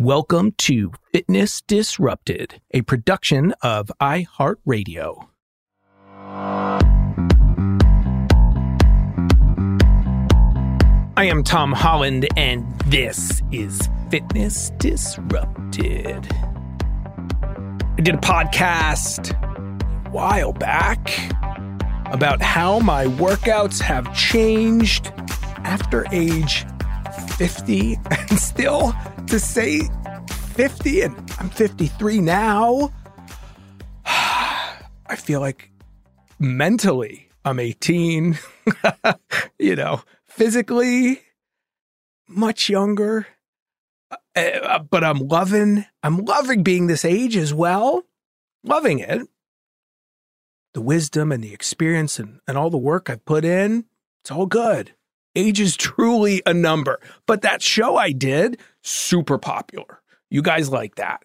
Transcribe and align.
Welcome 0.00 0.50
to 0.58 0.90
Fitness 1.12 1.60
Disrupted, 1.60 2.60
a 2.72 2.82
production 2.82 3.54
of 3.62 3.92
iHeartRadio. 4.02 5.28
I 11.16 11.26
am 11.26 11.44
Tom 11.44 11.70
Holland, 11.70 12.26
and 12.36 12.66
this 12.86 13.40
is 13.52 13.88
Fitness 14.10 14.70
Disrupted. 14.78 16.26
I 17.96 18.00
did 18.02 18.16
a 18.16 18.18
podcast 18.18 19.30
a 20.06 20.10
while 20.10 20.52
back 20.52 21.08
about 22.06 22.42
how 22.42 22.80
my 22.80 23.04
workouts 23.04 23.80
have 23.80 24.12
changed 24.12 25.12
after 25.58 26.04
age 26.10 26.66
50 27.36 27.98
and 28.10 28.38
still 28.38 28.94
to 29.26 29.40
say 29.40 29.82
50 30.54 31.02
and 31.02 31.32
I'm 31.38 31.50
53 31.50 32.20
now, 32.20 32.92
I 34.06 35.16
feel 35.16 35.40
like 35.40 35.70
mentally 36.38 37.28
I'm 37.44 37.58
18, 37.58 38.38
you 39.58 39.76
know, 39.76 40.02
physically 40.28 41.22
much 42.28 42.68
younger. 42.68 43.26
Uh, 44.36 44.78
but 44.78 45.02
I'm 45.04 45.18
loving, 45.18 45.84
I'm 46.02 46.18
loving 46.18 46.62
being 46.62 46.86
this 46.86 47.04
age 47.04 47.36
as 47.36 47.52
well. 47.52 48.04
Loving 48.62 49.00
it. 49.00 49.22
The 50.72 50.80
wisdom 50.80 51.32
and 51.32 51.42
the 51.42 51.52
experience 51.52 52.18
and, 52.18 52.40
and 52.46 52.56
all 52.56 52.70
the 52.70 52.78
work 52.78 53.10
I've 53.10 53.24
put 53.24 53.44
in, 53.44 53.84
it's 54.22 54.30
all 54.30 54.46
good. 54.46 54.94
Age 55.36 55.60
is 55.60 55.76
truly 55.76 56.42
a 56.46 56.54
number. 56.54 57.00
But 57.26 57.42
that 57.42 57.62
show 57.62 57.96
I 57.96 58.12
did, 58.12 58.58
super 58.82 59.38
popular. 59.38 60.00
You 60.30 60.42
guys 60.42 60.70
like 60.70 60.96
that. 60.96 61.24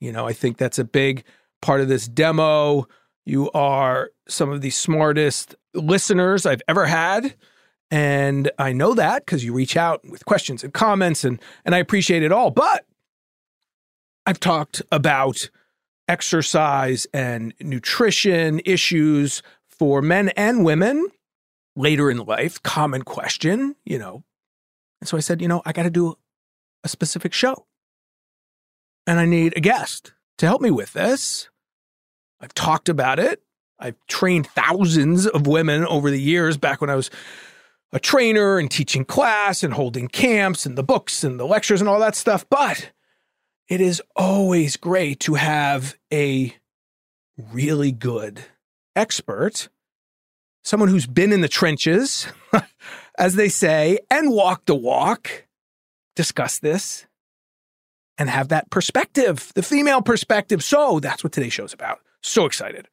You 0.00 0.12
know, 0.12 0.26
I 0.26 0.32
think 0.32 0.58
that's 0.58 0.78
a 0.78 0.84
big 0.84 1.24
part 1.62 1.80
of 1.80 1.88
this 1.88 2.06
demo. 2.08 2.86
You 3.24 3.50
are 3.52 4.10
some 4.28 4.50
of 4.50 4.60
the 4.60 4.70
smartest 4.70 5.54
listeners 5.74 6.46
I've 6.46 6.62
ever 6.68 6.86
had. 6.86 7.34
And 7.90 8.50
I 8.58 8.72
know 8.72 8.94
that 8.94 9.24
because 9.24 9.44
you 9.44 9.52
reach 9.52 9.76
out 9.76 10.04
with 10.08 10.24
questions 10.24 10.64
and 10.64 10.72
comments, 10.72 11.24
and, 11.24 11.40
and 11.64 11.74
I 11.74 11.78
appreciate 11.78 12.22
it 12.22 12.32
all. 12.32 12.50
But 12.50 12.86
I've 14.26 14.40
talked 14.40 14.82
about 14.90 15.48
exercise 16.08 17.06
and 17.14 17.54
nutrition 17.60 18.60
issues 18.64 19.42
for 19.68 20.02
men 20.02 20.30
and 20.30 20.64
women 20.64 21.08
later 21.76 22.10
in 22.10 22.18
life, 22.18 22.62
common 22.62 23.02
question, 23.02 23.76
you 23.84 23.98
know. 23.98 24.24
And 25.00 25.08
so 25.08 25.16
I 25.16 25.20
said, 25.20 25.42
you 25.42 25.48
know, 25.48 25.62
I 25.64 25.72
got 25.72 25.82
to 25.84 25.90
do 25.90 26.16
a 26.82 26.88
specific 26.88 27.32
show. 27.32 27.66
And 29.06 29.20
I 29.20 29.26
need 29.26 29.54
a 29.56 29.60
guest 29.60 30.12
to 30.38 30.46
help 30.46 30.62
me 30.62 30.70
with 30.70 30.92
this. 30.92 31.50
I've 32.40 32.54
talked 32.54 32.88
about 32.88 33.18
it. 33.18 33.42
I've 33.78 33.96
trained 34.06 34.46
thousands 34.46 35.26
of 35.26 35.46
women 35.46 35.86
over 35.86 36.10
the 36.10 36.20
years 36.20 36.56
back 36.56 36.80
when 36.80 36.90
I 36.90 36.94
was 36.94 37.10
a 37.92 38.00
trainer 38.00 38.58
and 38.58 38.70
teaching 38.70 39.04
class 39.04 39.62
and 39.62 39.74
holding 39.74 40.08
camps 40.08 40.66
and 40.66 40.76
the 40.76 40.82
books 40.82 41.22
and 41.22 41.38
the 41.38 41.46
lectures 41.46 41.80
and 41.80 41.88
all 41.88 42.00
that 42.00 42.16
stuff. 42.16 42.46
But 42.48 42.92
it 43.68 43.80
is 43.80 44.02
always 44.16 44.76
great 44.76 45.20
to 45.20 45.34
have 45.34 45.96
a 46.12 46.54
really 47.52 47.92
good 47.92 48.40
expert 48.96 49.68
someone 50.64 50.88
who's 50.88 51.06
been 51.06 51.32
in 51.32 51.42
the 51.42 51.48
trenches, 51.48 52.26
as 53.18 53.36
they 53.36 53.48
say, 53.48 53.98
and 54.10 54.30
walked 54.30 54.66
the 54.66 54.74
walk, 54.74 55.46
discuss 56.16 56.58
this 56.58 57.06
and 58.18 58.30
have 58.30 58.48
that 58.48 58.70
perspective, 58.70 59.52
the 59.54 59.62
female 59.62 60.02
perspective. 60.02 60.62
So 60.64 61.00
that's 61.00 61.22
what 61.22 61.32
today's 61.32 61.52
show's 61.52 61.72
about. 61.72 62.00
So 62.22 62.46
excited. 62.46 62.88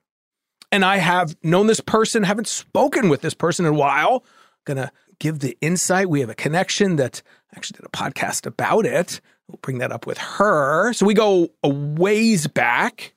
And 0.71 0.85
I 0.85 0.97
have 0.97 1.35
known 1.43 1.67
this 1.67 1.79
person, 1.79 2.23
haven't 2.23 2.47
spoken 2.47 3.09
with 3.09 3.21
this 3.21 3.33
person 3.33 3.65
in 3.65 3.73
a 3.73 3.77
while. 3.77 4.23
Gonna 4.65 4.91
give 5.19 5.39
the 5.39 5.57
insight. 5.61 6.09
We 6.09 6.21
have 6.21 6.29
a 6.29 6.35
connection 6.35 6.95
that 6.95 7.21
I 7.53 7.57
actually 7.57 7.77
did 7.77 7.85
a 7.85 7.89
podcast 7.89 8.45
about 8.45 8.85
it. 8.85 9.21
We'll 9.47 9.59
bring 9.61 9.79
that 9.79 9.91
up 9.91 10.07
with 10.07 10.17
her. 10.17 10.93
So 10.93 11.05
we 11.05 11.13
go 11.13 11.49
a 11.63 11.69
ways 11.69 12.47
back, 12.47 13.13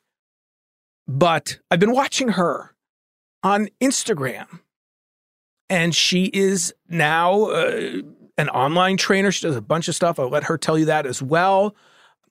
but 1.06 1.58
I've 1.70 1.78
been 1.78 1.92
watching 1.92 2.28
her 2.30 2.73
on 3.44 3.68
Instagram. 3.80 4.60
And 5.70 5.94
she 5.94 6.24
is 6.24 6.74
now 6.88 7.44
uh, 7.44 8.00
an 8.36 8.48
online 8.48 8.96
trainer. 8.96 9.30
She 9.30 9.46
does 9.46 9.56
a 9.56 9.62
bunch 9.62 9.86
of 9.86 9.94
stuff. 9.94 10.18
I'll 10.18 10.28
let 10.28 10.44
her 10.44 10.58
tell 10.58 10.78
you 10.78 10.86
that 10.86 11.06
as 11.06 11.22
well. 11.22 11.76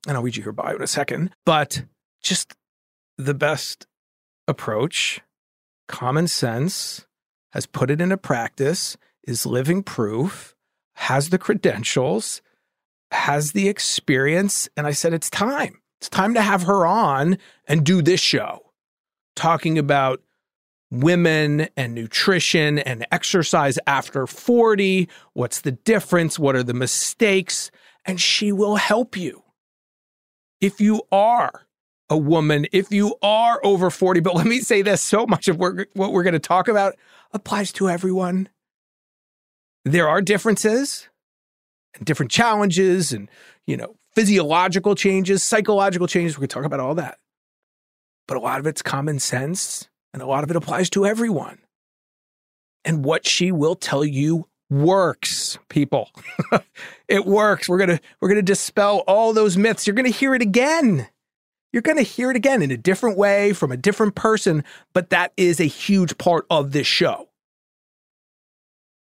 And 0.07 0.17
I'll 0.17 0.23
read 0.23 0.35
you 0.35 0.43
her 0.43 0.51
bio 0.51 0.75
in 0.75 0.81
a 0.81 0.87
second. 0.87 1.33
But 1.45 1.83
just 2.21 2.53
the 3.17 3.33
best 3.33 3.87
approach, 4.47 5.21
common 5.87 6.27
sense, 6.27 7.05
has 7.53 7.65
put 7.65 7.89
it 7.89 8.01
into 8.01 8.17
practice, 8.17 8.97
is 9.23 9.45
living 9.45 9.83
proof, 9.83 10.55
has 10.95 11.29
the 11.29 11.37
credentials, 11.37 12.41
has 13.11 13.51
the 13.51 13.69
experience. 13.69 14.67
And 14.75 14.87
I 14.87 14.91
said, 14.91 15.13
it's 15.13 15.29
time. 15.29 15.79
It's 15.99 16.09
time 16.09 16.33
to 16.33 16.41
have 16.41 16.63
her 16.63 16.85
on 16.85 17.37
and 17.67 17.85
do 17.85 18.01
this 18.01 18.19
show, 18.19 18.73
talking 19.35 19.77
about 19.77 20.21
women 20.93 21.67
and 21.75 21.95
nutrition 21.95 22.77
and 22.79 23.05
exercise 23.11 23.79
after 23.87 24.27
40. 24.27 25.09
What's 25.33 25.61
the 25.61 25.71
difference? 25.71 26.37
What 26.37 26.55
are 26.55 26.63
the 26.63 26.73
mistakes? 26.73 27.71
And 28.05 28.21
she 28.21 28.51
will 28.51 28.75
help 28.75 29.17
you. 29.17 29.43
If 30.61 30.79
you 30.79 31.01
are 31.11 31.65
a 32.09 32.17
woman, 32.17 32.67
if 32.71 32.91
you 32.91 33.15
are 33.21 33.59
over 33.63 33.89
40, 33.89 34.19
but 34.19 34.35
let 34.35 34.45
me 34.45 34.59
say 34.59 34.81
this 34.81 35.01
so 35.01 35.25
much 35.25 35.47
of 35.47 35.57
what 35.57 35.87
we're 35.95 36.23
going 36.23 36.33
to 36.33 36.39
talk 36.39 36.67
about 36.67 36.95
applies 37.31 37.71
to 37.73 37.89
everyone. 37.89 38.49
There 39.85 40.07
are 40.07 40.21
differences 40.21 41.09
and 41.95 42.05
different 42.05 42.31
challenges 42.31 43.11
and, 43.11 43.29
you 43.65 43.75
know, 43.77 43.95
physiological 44.13 44.95
changes, 44.95 45.43
psychological 45.43 46.07
changes. 46.07 46.37
We 46.37 46.43
can 46.43 46.49
talk 46.49 46.65
about 46.65 46.79
all 46.79 46.95
that. 46.95 47.17
But 48.27 48.37
a 48.37 48.39
lot 48.39 48.59
of 48.59 48.67
it's 48.67 48.81
common 48.81 49.19
sense 49.19 49.89
and 50.13 50.21
a 50.21 50.27
lot 50.27 50.43
of 50.43 50.49
it 50.49 50.55
applies 50.55 50.89
to 50.91 51.05
everyone. 51.05 51.57
And 52.85 53.03
what 53.03 53.25
she 53.25 53.51
will 53.51 53.75
tell 53.75 54.05
you 54.05 54.47
works, 54.69 55.57
people. 55.69 56.09
it 57.07 57.25
works. 57.25 57.69
We're 57.69 57.77
going 57.77 57.97
to 57.97 57.99
we're 58.19 58.29
going 58.29 58.37
to 58.37 58.41
dispel 58.41 58.99
all 59.07 59.33
those 59.33 59.57
myths. 59.57 59.87
You're 59.87 59.95
going 59.95 60.11
to 60.11 60.17
hear 60.17 60.35
it 60.35 60.41
again. 60.41 61.07
You're 61.71 61.81
going 61.81 61.97
to 61.97 62.03
hear 62.03 62.29
it 62.29 62.35
again 62.35 62.61
in 62.61 62.71
a 62.71 62.77
different 62.77 63.17
way 63.17 63.53
from 63.53 63.71
a 63.71 63.77
different 63.77 64.13
person, 64.15 64.63
but 64.93 65.09
that 65.09 65.33
is 65.37 65.59
a 65.59 65.65
huge 65.65 66.17
part 66.19 66.45
of 66.49 66.71
this 66.71 66.85
show. 66.85 67.29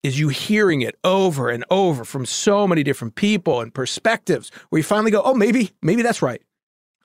Is 0.02 0.20
you 0.20 0.30
hearing 0.30 0.82
it 0.82 0.96
over 1.04 1.50
and 1.50 1.64
over 1.70 2.06
from 2.06 2.26
so 2.26 2.68
many 2.68 2.84
different 2.84 3.16
people 3.16 3.62
and 3.62 3.74
perspectives 3.74 4.52
where 4.70 4.80
you 4.80 4.84
finally 4.84 5.12
go, 5.12 5.22
"Oh, 5.24 5.34
maybe 5.34 5.72
maybe 5.82 6.02
that's 6.02 6.22
right. 6.22 6.42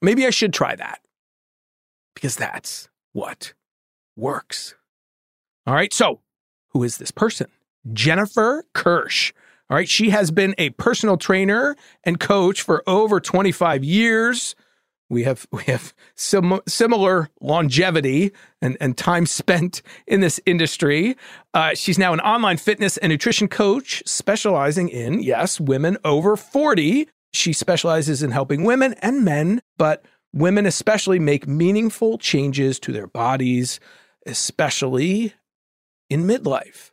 Maybe 0.02 0.26
I 0.26 0.30
should 0.30 0.52
try 0.52 0.76
that." 0.76 1.00
Because 2.14 2.36
that's 2.36 2.88
what 3.12 3.54
works. 4.16 4.74
All 5.66 5.74
right. 5.74 5.92
So, 5.92 6.20
who 6.70 6.82
is 6.82 6.98
this 6.98 7.10
person? 7.10 7.48
Jennifer 7.92 8.64
Kirsch. 8.74 9.32
All 9.68 9.76
right. 9.76 9.88
She 9.88 10.10
has 10.10 10.30
been 10.30 10.54
a 10.58 10.70
personal 10.70 11.16
trainer 11.16 11.76
and 12.04 12.18
coach 12.18 12.62
for 12.62 12.82
over 12.88 13.20
25 13.20 13.84
years. 13.84 14.54
We 15.08 15.24
have 15.24 15.46
we 15.52 15.64
have 15.64 15.92
sim- 16.14 16.60
similar 16.66 17.28
longevity 17.40 18.32
and, 18.62 18.76
and 18.80 18.96
time 18.96 19.26
spent 19.26 19.82
in 20.06 20.20
this 20.20 20.40
industry. 20.46 21.16
Uh, 21.52 21.74
she's 21.74 21.98
now 21.98 22.12
an 22.12 22.20
online 22.20 22.56
fitness 22.56 22.96
and 22.96 23.10
nutrition 23.10 23.48
coach 23.48 24.02
specializing 24.06 24.88
in, 24.88 25.22
yes, 25.22 25.60
women 25.60 25.98
over 26.04 26.36
40. 26.36 27.08
She 27.32 27.52
specializes 27.52 28.22
in 28.22 28.30
helping 28.30 28.64
women 28.64 28.94
and 29.02 29.24
men, 29.24 29.62
but 29.76 30.04
women 30.32 30.66
especially 30.66 31.18
make 31.18 31.46
meaningful 31.46 32.18
changes 32.18 32.78
to 32.80 32.92
their 32.92 33.06
bodies, 33.06 33.80
especially 34.26 35.34
in 36.08 36.24
midlife. 36.24 36.90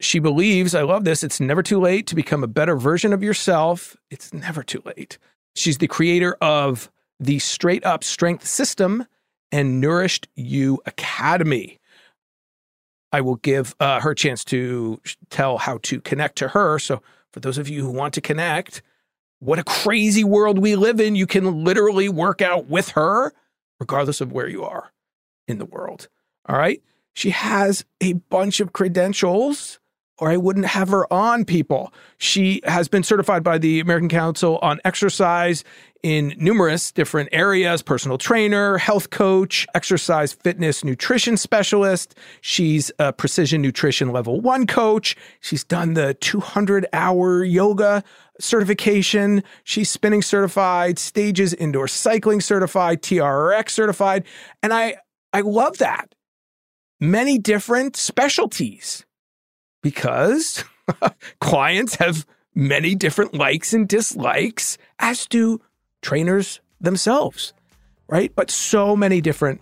She 0.00 0.18
believes, 0.18 0.74
I 0.74 0.82
love 0.82 1.04
this, 1.04 1.22
it's 1.22 1.40
never 1.40 1.62
too 1.62 1.80
late 1.80 2.06
to 2.08 2.14
become 2.14 2.42
a 2.42 2.48
better 2.48 2.76
version 2.76 3.12
of 3.12 3.22
yourself. 3.22 3.96
It's 4.10 4.32
never 4.32 4.62
too 4.62 4.82
late. 4.84 5.18
She's 5.54 5.78
the 5.78 5.86
creator 5.86 6.36
of 6.40 6.90
the 7.20 7.38
Straight 7.38 7.84
Up 7.84 8.02
Strength 8.02 8.46
System 8.46 9.06
and 9.52 9.80
Nourished 9.80 10.28
You 10.34 10.80
Academy. 10.84 11.78
I 13.12 13.20
will 13.20 13.36
give 13.36 13.76
uh, 13.78 14.00
her 14.00 14.10
a 14.10 14.16
chance 14.16 14.44
to 14.46 15.00
tell 15.30 15.58
how 15.58 15.78
to 15.84 16.00
connect 16.00 16.36
to 16.38 16.48
her. 16.48 16.80
So, 16.80 17.00
for 17.32 17.38
those 17.38 17.58
of 17.58 17.68
you 17.68 17.82
who 17.82 17.90
want 17.90 18.14
to 18.14 18.20
connect, 18.20 18.82
what 19.44 19.58
a 19.58 19.64
crazy 19.64 20.24
world 20.24 20.58
we 20.58 20.74
live 20.74 21.00
in. 21.00 21.14
You 21.14 21.26
can 21.26 21.64
literally 21.64 22.08
work 22.08 22.40
out 22.40 22.66
with 22.66 22.90
her, 22.90 23.32
regardless 23.78 24.22
of 24.22 24.32
where 24.32 24.48
you 24.48 24.64
are 24.64 24.90
in 25.46 25.58
the 25.58 25.66
world. 25.66 26.08
All 26.48 26.56
right. 26.56 26.82
She 27.12 27.30
has 27.30 27.84
a 28.00 28.14
bunch 28.14 28.60
of 28.60 28.72
credentials, 28.72 29.78
or 30.18 30.30
I 30.30 30.36
wouldn't 30.36 30.66
have 30.66 30.88
her 30.88 31.12
on, 31.12 31.44
people. 31.44 31.92
She 32.18 32.60
has 32.64 32.88
been 32.88 33.02
certified 33.02 33.42
by 33.42 33.58
the 33.58 33.80
American 33.80 34.08
Council 34.08 34.58
on 34.62 34.80
Exercise 34.84 35.64
in 36.04 36.34
numerous 36.36 36.92
different 36.92 37.30
areas 37.32 37.82
personal 37.82 38.18
trainer, 38.18 38.76
health 38.76 39.10
coach, 39.10 39.66
exercise, 39.74 40.34
fitness, 40.34 40.84
nutrition 40.84 41.36
specialist. 41.36 42.14
She's 42.42 42.92
a 42.98 43.12
precision 43.12 43.62
nutrition 43.62 44.12
level 44.12 44.40
one 44.40 44.66
coach. 44.66 45.16
She's 45.40 45.64
done 45.64 45.94
the 45.94 46.14
200 46.14 46.86
hour 46.92 47.42
yoga 47.42 48.04
certification. 48.38 49.42
She's 49.64 49.90
spinning 49.90 50.22
certified, 50.22 50.98
stages 50.98 51.54
indoor 51.54 51.88
cycling 51.88 52.40
certified, 52.40 53.02
TRX 53.02 53.70
certified. 53.70 54.24
And 54.62 54.72
I, 54.72 54.96
I 55.32 55.40
love 55.40 55.78
that. 55.78 56.14
Many 57.00 57.38
different 57.38 57.96
specialties 57.96 59.04
because 59.84 60.64
clients 61.40 61.94
have 61.96 62.26
many 62.54 62.96
different 62.96 63.34
likes 63.34 63.72
and 63.72 63.86
dislikes, 63.86 64.78
as 64.98 65.26
do 65.26 65.60
trainers 66.02 66.60
themselves, 66.80 67.52
right? 68.08 68.34
But 68.34 68.50
so 68.50 68.96
many 68.96 69.20
different 69.20 69.60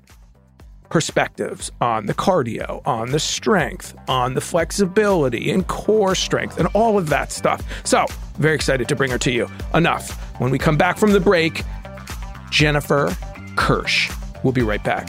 perspectives 0.88 1.72
on 1.80 2.06
the 2.06 2.14
cardio, 2.14 2.86
on 2.86 3.10
the 3.10 3.18
strength, 3.18 3.94
on 4.08 4.34
the 4.34 4.40
flexibility 4.40 5.50
and 5.50 5.66
core 5.66 6.14
strength, 6.14 6.58
and 6.58 6.68
all 6.74 6.98
of 6.98 7.08
that 7.08 7.32
stuff. 7.32 7.62
So, 7.84 8.06
very 8.38 8.54
excited 8.54 8.88
to 8.88 8.96
bring 8.96 9.10
her 9.10 9.18
to 9.18 9.32
you. 9.32 9.48
Enough. 9.74 10.10
When 10.40 10.50
we 10.50 10.58
come 10.58 10.76
back 10.76 10.98
from 10.98 11.12
the 11.12 11.20
break, 11.20 11.64
Jennifer 12.50 13.14
Kirsch. 13.56 14.10
We'll 14.44 14.52
be 14.52 14.62
right 14.62 14.82
back. 14.84 15.08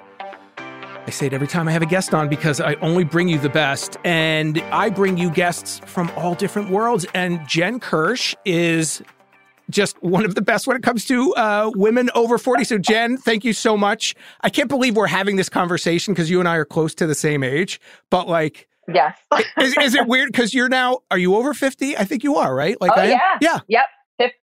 I 1.07 1.09
say 1.09 1.25
it 1.25 1.33
every 1.33 1.47
time 1.47 1.67
I 1.67 1.71
have 1.71 1.81
a 1.81 1.87
guest 1.87 2.13
on 2.13 2.29
because 2.29 2.61
I 2.61 2.75
only 2.75 3.03
bring 3.03 3.27
you 3.27 3.39
the 3.39 3.49
best. 3.49 3.97
And 4.03 4.59
I 4.71 4.89
bring 4.89 5.17
you 5.17 5.29
guests 5.31 5.79
from 5.85 6.11
all 6.15 6.35
different 6.35 6.69
worlds. 6.69 7.05
And 7.13 7.45
Jen 7.47 7.79
Kirsch 7.79 8.35
is 8.45 9.01
just 9.69 10.01
one 10.03 10.25
of 10.25 10.35
the 10.35 10.41
best 10.41 10.67
when 10.67 10.77
it 10.77 10.83
comes 10.83 11.05
to 11.05 11.33
uh, 11.35 11.71
women 11.75 12.09
over 12.13 12.37
40. 12.37 12.63
So, 12.65 12.77
Jen, 12.77 13.17
thank 13.17 13.43
you 13.43 13.53
so 13.53 13.75
much. 13.75 14.15
I 14.41 14.49
can't 14.49 14.69
believe 14.69 14.95
we're 14.95 15.07
having 15.07 15.37
this 15.37 15.49
conversation 15.49 16.13
because 16.13 16.29
you 16.29 16.39
and 16.39 16.47
I 16.47 16.55
are 16.57 16.65
close 16.65 16.93
to 16.95 17.07
the 17.07 17.15
same 17.15 17.43
age. 17.43 17.79
But, 18.09 18.27
like, 18.27 18.67
Yes. 18.93 19.17
is, 19.59 19.75
is 19.77 19.95
it 19.95 20.07
weird 20.07 20.31
because 20.31 20.53
you're 20.53 20.69
now, 20.69 20.99
are 21.09 21.17
you 21.17 21.35
over 21.35 21.53
50? 21.53 21.97
I 21.97 22.03
think 22.03 22.23
you 22.23 22.35
are, 22.35 22.53
right? 22.53 22.79
Like, 22.81 22.91
oh, 22.95 22.99
I 22.99 23.05
am? 23.05 23.11
yeah. 23.11 23.37
Yeah. 23.41 23.59
Yep. 23.67 23.85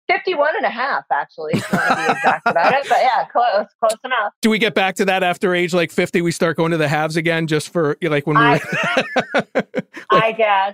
Fif- 0.07 0.15
51 0.25 0.55
and 0.57 0.65
a 0.65 0.69
half, 0.69 1.03
actually, 1.12 1.53
if 1.53 1.71
you 1.71 1.77
want 1.77 1.89
to 1.89 1.95
be 1.95 2.12
exact 2.12 2.47
about 2.47 2.74
it. 2.74 2.88
But 2.89 2.97
yeah, 3.00 3.25
close, 3.25 3.67
close 3.79 4.00
enough. 4.03 4.33
Do 4.41 4.50
we 4.50 4.57
get 4.57 4.74
back 4.74 4.95
to 4.95 5.05
that 5.05 5.24
after 5.24 5.53
age 5.53 5.74
like 5.74 5.91
50? 5.91 6.21
We 6.21 6.31
start 6.31 6.57
going 6.57 6.71
to 6.71 6.77
the 6.77 6.88
halves 6.88 7.15
again 7.15 7.47
just 7.47 7.69
for 7.69 7.97
like 8.01 8.25
when 8.25 8.38
we 8.38 8.43
I, 8.43 8.62
I 10.12 10.31
guess. 10.31 10.74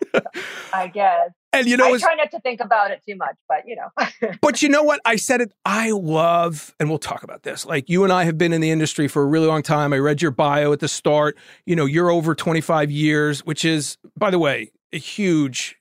I 0.74 0.88
guess. 0.88 1.32
And 1.54 1.68
you 1.68 1.76
know, 1.76 1.94
I 1.94 1.98
try 1.98 2.16
not 2.16 2.32
to 2.32 2.40
think 2.40 2.62
about 2.62 2.92
it 2.92 3.02
too 3.06 3.18
much, 3.18 3.36
but 3.50 3.64
you 3.68 3.76
know. 3.76 4.32
but 4.42 4.62
you 4.62 4.70
know 4.70 4.84
what? 4.84 5.02
I 5.04 5.18
said 5.18 5.42
it. 5.42 5.52
I 5.66 5.92
love, 5.92 6.74
and 6.80 6.88
we'll 6.88 6.98
talk 6.98 7.24
about 7.24 7.44
this. 7.44 7.66
Like 7.66 7.90
you 7.90 8.06
and 8.06 8.14
I 8.14 8.24
have 8.24 8.38
been 8.38 8.54
in 8.54 8.62
the 8.62 8.72
industry 8.72 9.10
for 9.10 9.22
a 9.22 9.26
really 9.26 9.48
long 9.48 9.62
time. 9.62 9.92
I 9.92 9.98
read 9.98 10.22
your 10.22 10.32
bio 10.32 10.72
at 10.72 10.80
the 10.80 10.88
start. 10.88 11.38
You 11.66 11.76
know, 11.76 11.86
you're 11.86 12.10
over 12.10 12.36
25 12.36 12.90
years, 12.90 13.46
which 13.46 13.66
is, 13.66 13.98
by 14.18 14.30
the 14.30 14.40
way, 14.40 14.72
a 14.94 14.98
huge 14.98 15.78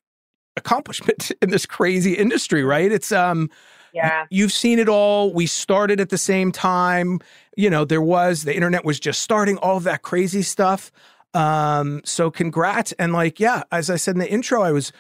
accomplishment 0.57 1.33
in 1.43 1.51
this 1.51 1.67
crazy 1.67 2.15
industry, 2.15 2.65
right? 2.65 2.91
It's 2.91 3.13
um 3.13 3.51
yeah. 3.93 4.27
you've 4.31 4.53
seen 4.53 4.79
it 4.79 4.89
all. 4.89 5.33
We 5.33 5.47
started 5.47 6.01
at 6.01 6.11
the 6.11 6.19
same 6.19 6.53
time. 6.53 7.21
You 7.57 7.71
know, 7.71 7.85
there 7.85 8.03
was 8.03 8.45
the 8.45 8.55
internet 8.55 8.85
was 8.85 9.01
just 9.01 9.21
starting, 9.21 9.57
all 9.59 9.77
of 9.77 9.85
that 9.85 10.03
crazy 10.03 10.43
stuff. 10.43 10.93
Um, 11.35 12.01
so 12.05 12.31
congrats. 12.31 12.93
And 12.93 13.13
like, 13.13 13.41
yeah, 13.41 13.63
as 13.73 13.91
I 13.91 13.97
said 13.97 14.15
in 14.15 14.21
the 14.21 14.31
intro, 14.31 14.63
I 14.63 14.73
was 14.73 14.93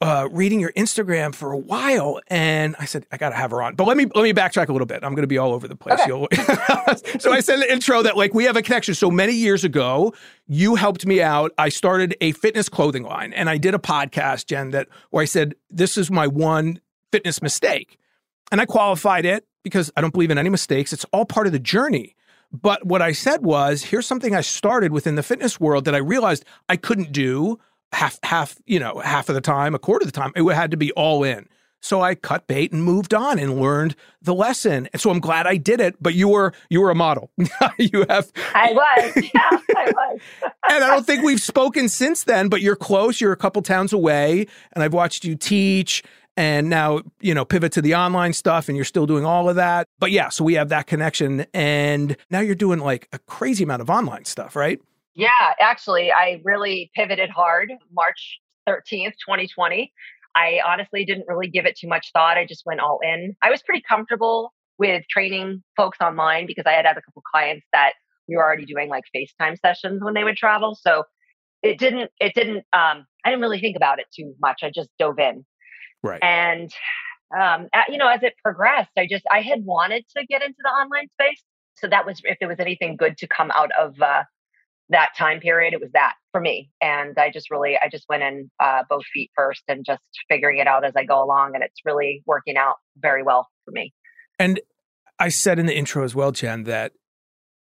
uh, 0.00 0.28
reading 0.32 0.58
your 0.60 0.72
Instagram 0.72 1.34
for 1.34 1.52
a 1.52 1.56
while, 1.56 2.20
and 2.26 2.74
I 2.78 2.84
said 2.84 3.06
I 3.12 3.16
got 3.16 3.30
to 3.30 3.36
have 3.36 3.52
her 3.52 3.62
on. 3.62 3.76
But 3.76 3.86
let 3.86 3.96
me 3.96 4.06
let 4.14 4.22
me 4.22 4.32
backtrack 4.32 4.68
a 4.68 4.72
little 4.72 4.86
bit. 4.86 5.04
I'm 5.04 5.12
going 5.14 5.22
to 5.22 5.28
be 5.28 5.38
all 5.38 5.52
over 5.52 5.68
the 5.68 5.76
place. 5.76 6.00
Okay. 6.00 6.36
so 7.18 7.32
I 7.32 7.40
said 7.40 7.54
in 7.54 7.60
the 7.60 7.72
intro 7.72 8.02
that 8.02 8.16
like 8.16 8.34
we 8.34 8.44
have 8.44 8.56
a 8.56 8.62
connection. 8.62 8.94
So 8.94 9.10
many 9.10 9.34
years 9.34 9.64
ago, 9.64 10.14
you 10.48 10.74
helped 10.74 11.06
me 11.06 11.22
out. 11.22 11.52
I 11.58 11.68
started 11.68 12.16
a 12.20 12.32
fitness 12.32 12.68
clothing 12.68 13.04
line, 13.04 13.32
and 13.32 13.48
I 13.48 13.56
did 13.56 13.74
a 13.74 13.78
podcast, 13.78 14.46
Jen, 14.46 14.70
that 14.70 14.88
where 15.10 15.22
I 15.22 15.26
said 15.26 15.54
this 15.70 15.96
is 15.96 16.10
my 16.10 16.26
one 16.26 16.80
fitness 17.12 17.40
mistake, 17.40 17.98
and 18.50 18.60
I 18.60 18.66
qualified 18.66 19.24
it 19.24 19.46
because 19.62 19.92
I 19.96 20.00
don't 20.00 20.12
believe 20.12 20.30
in 20.30 20.38
any 20.38 20.50
mistakes. 20.50 20.92
It's 20.92 21.04
all 21.12 21.24
part 21.24 21.46
of 21.46 21.52
the 21.52 21.58
journey. 21.58 22.16
But 22.50 22.86
what 22.86 23.02
I 23.02 23.12
said 23.12 23.44
was, 23.44 23.84
here's 23.84 24.06
something 24.06 24.34
I 24.34 24.40
started 24.40 24.90
within 24.90 25.16
the 25.16 25.22
fitness 25.22 25.60
world 25.60 25.84
that 25.84 25.94
I 25.94 25.98
realized 25.98 26.46
I 26.68 26.76
couldn't 26.76 27.12
do 27.12 27.58
half 27.92 28.18
half 28.22 28.56
you 28.66 28.78
know 28.78 28.98
half 28.98 29.28
of 29.28 29.34
the 29.34 29.40
time 29.40 29.74
a 29.74 29.78
quarter 29.78 30.04
of 30.04 30.12
the 30.12 30.18
time 30.18 30.32
it 30.36 30.44
had 30.54 30.70
to 30.70 30.76
be 30.76 30.92
all 30.92 31.24
in. 31.24 31.48
So 31.80 32.00
i 32.00 32.14
cut 32.14 32.46
bait 32.48 32.72
and 32.72 32.82
moved 32.82 33.14
on 33.14 33.38
and 33.38 33.60
learned 33.60 33.94
the 34.20 34.34
lesson. 34.34 34.88
And 34.92 35.00
so 35.00 35.10
i'm 35.10 35.20
glad 35.20 35.46
i 35.46 35.56
did 35.56 35.80
it 35.80 35.96
but 36.00 36.14
you 36.14 36.28
were 36.28 36.52
you 36.68 36.80
were 36.80 36.90
a 36.90 36.94
model. 36.94 37.30
You 37.78 38.04
have 38.08 38.30
I 38.54 38.72
was. 38.72 39.30
Yeah, 39.34 39.40
I 39.76 39.92
was. 39.92 40.20
and 40.42 40.84
i 40.84 40.88
don't 40.88 41.06
think 41.06 41.22
we've 41.22 41.40
spoken 41.40 41.88
since 41.88 42.24
then 42.24 42.48
but 42.48 42.60
you're 42.60 42.76
close. 42.76 43.20
You're 43.20 43.32
a 43.32 43.36
couple 43.36 43.62
towns 43.62 43.92
away 43.92 44.46
and 44.72 44.82
i've 44.82 44.92
watched 44.92 45.24
you 45.24 45.36
teach 45.36 46.02
and 46.36 46.68
now 46.68 47.00
you 47.20 47.34
know 47.34 47.44
pivot 47.44 47.72
to 47.72 47.82
the 47.82 47.94
online 47.94 48.32
stuff 48.32 48.68
and 48.68 48.76
you're 48.76 48.84
still 48.84 49.06
doing 49.06 49.24
all 49.24 49.48
of 49.48 49.56
that. 49.56 49.86
But 49.98 50.10
yeah 50.10 50.28
so 50.28 50.44
we 50.44 50.54
have 50.54 50.68
that 50.70 50.86
connection 50.88 51.46
and 51.54 52.16
now 52.30 52.40
you're 52.40 52.54
doing 52.54 52.80
like 52.80 53.08
a 53.12 53.18
crazy 53.20 53.64
amount 53.64 53.82
of 53.82 53.88
online 53.88 54.24
stuff 54.24 54.56
right 54.56 54.80
Yeah, 55.18 55.30
actually, 55.58 56.12
I 56.12 56.40
really 56.44 56.92
pivoted 56.94 57.28
hard 57.28 57.72
March 57.92 58.38
13th, 58.68 59.14
2020. 59.26 59.92
I 60.36 60.60
honestly 60.64 61.04
didn't 61.04 61.24
really 61.26 61.48
give 61.48 61.66
it 61.66 61.76
too 61.76 61.88
much 61.88 62.10
thought. 62.12 62.38
I 62.38 62.46
just 62.46 62.64
went 62.64 62.78
all 62.78 63.00
in. 63.02 63.34
I 63.42 63.50
was 63.50 63.60
pretty 63.60 63.82
comfortable 63.86 64.52
with 64.78 65.02
training 65.10 65.64
folks 65.76 65.98
online 66.00 66.46
because 66.46 66.66
I 66.66 66.70
had 66.70 66.86
had 66.86 66.96
a 66.96 67.02
couple 67.02 67.20
clients 67.28 67.66
that 67.72 67.94
we 68.28 68.36
were 68.36 68.44
already 68.44 68.64
doing 68.64 68.88
like 68.88 69.02
FaceTime 69.14 69.58
sessions 69.58 70.00
when 70.04 70.14
they 70.14 70.22
would 70.22 70.36
travel. 70.36 70.78
So 70.80 71.02
it 71.64 71.80
didn't, 71.80 72.12
it 72.20 72.32
didn't, 72.36 72.58
um, 72.72 73.04
I 73.24 73.30
didn't 73.30 73.40
really 73.40 73.58
think 73.58 73.76
about 73.76 73.98
it 73.98 74.06
too 74.14 74.34
much. 74.40 74.60
I 74.62 74.70
just 74.72 74.88
dove 75.00 75.18
in. 75.18 75.44
right 76.04 76.22
And, 76.22 76.70
um, 77.36 77.66
a- 77.74 77.90
you 77.90 77.98
know, 77.98 78.06
as 78.06 78.22
it 78.22 78.34
progressed, 78.40 78.92
I 78.96 79.08
just, 79.10 79.24
I 79.32 79.40
had 79.40 79.64
wanted 79.64 80.04
to 80.16 80.24
get 80.26 80.42
into 80.42 80.58
the 80.62 80.68
online 80.70 81.08
space. 81.20 81.42
So 81.74 81.88
that 81.88 82.06
was, 82.06 82.20
if 82.22 82.38
there 82.38 82.48
was 82.48 82.60
anything 82.60 82.96
good 82.96 83.18
to 83.18 83.26
come 83.26 83.50
out 83.50 83.72
of, 83.76 84.00
uh, 84.00 84.22
that 84.90 85.10
time 85.16 85.40
period, 85.40 85.74
it 85.74 85.80
was 85.80 85.90
that 85.92 86.14
for 86.32 86.40
me. 86.40 86.70
And 86.80 87.16
I 87.18 87.30
just 87.30 87.50
really, 87.50 87.76
I 87.80 87.88
just 87.90 88.06
went 88.08 88.22
in 88.22 88.50
uh, 88.60 88.84
both 88.88 89.04
feet 89.12 89.30
first 89.36 89.62
and 89.68 89.84
just 89.84 90.02
figuring 90.28 90.58
it 90.58 90.66
out 90.66 90.84
as 90.84 90.92
I 90.96 91.04
go 91.04 91.22
along. 91.22 91.54
And 91.54 91.62
it's 91.62 91.80
really 91.84 92.22
working 92.26 92.56
out 92.56 92.76
very 92.96 93.22
well 93.22 93.48
for 93.64 93.70
me. 93.72 93.92
And 94.38 94.60
I 95.18 95.28
said 95.28 95.58
in 95.58 95.66
the 95.66 95.76
intro 95.76 96.04
as 96.04 96.14
well, 96.14 96.32
Jen, 96.32 96.64
that 96.64 96.92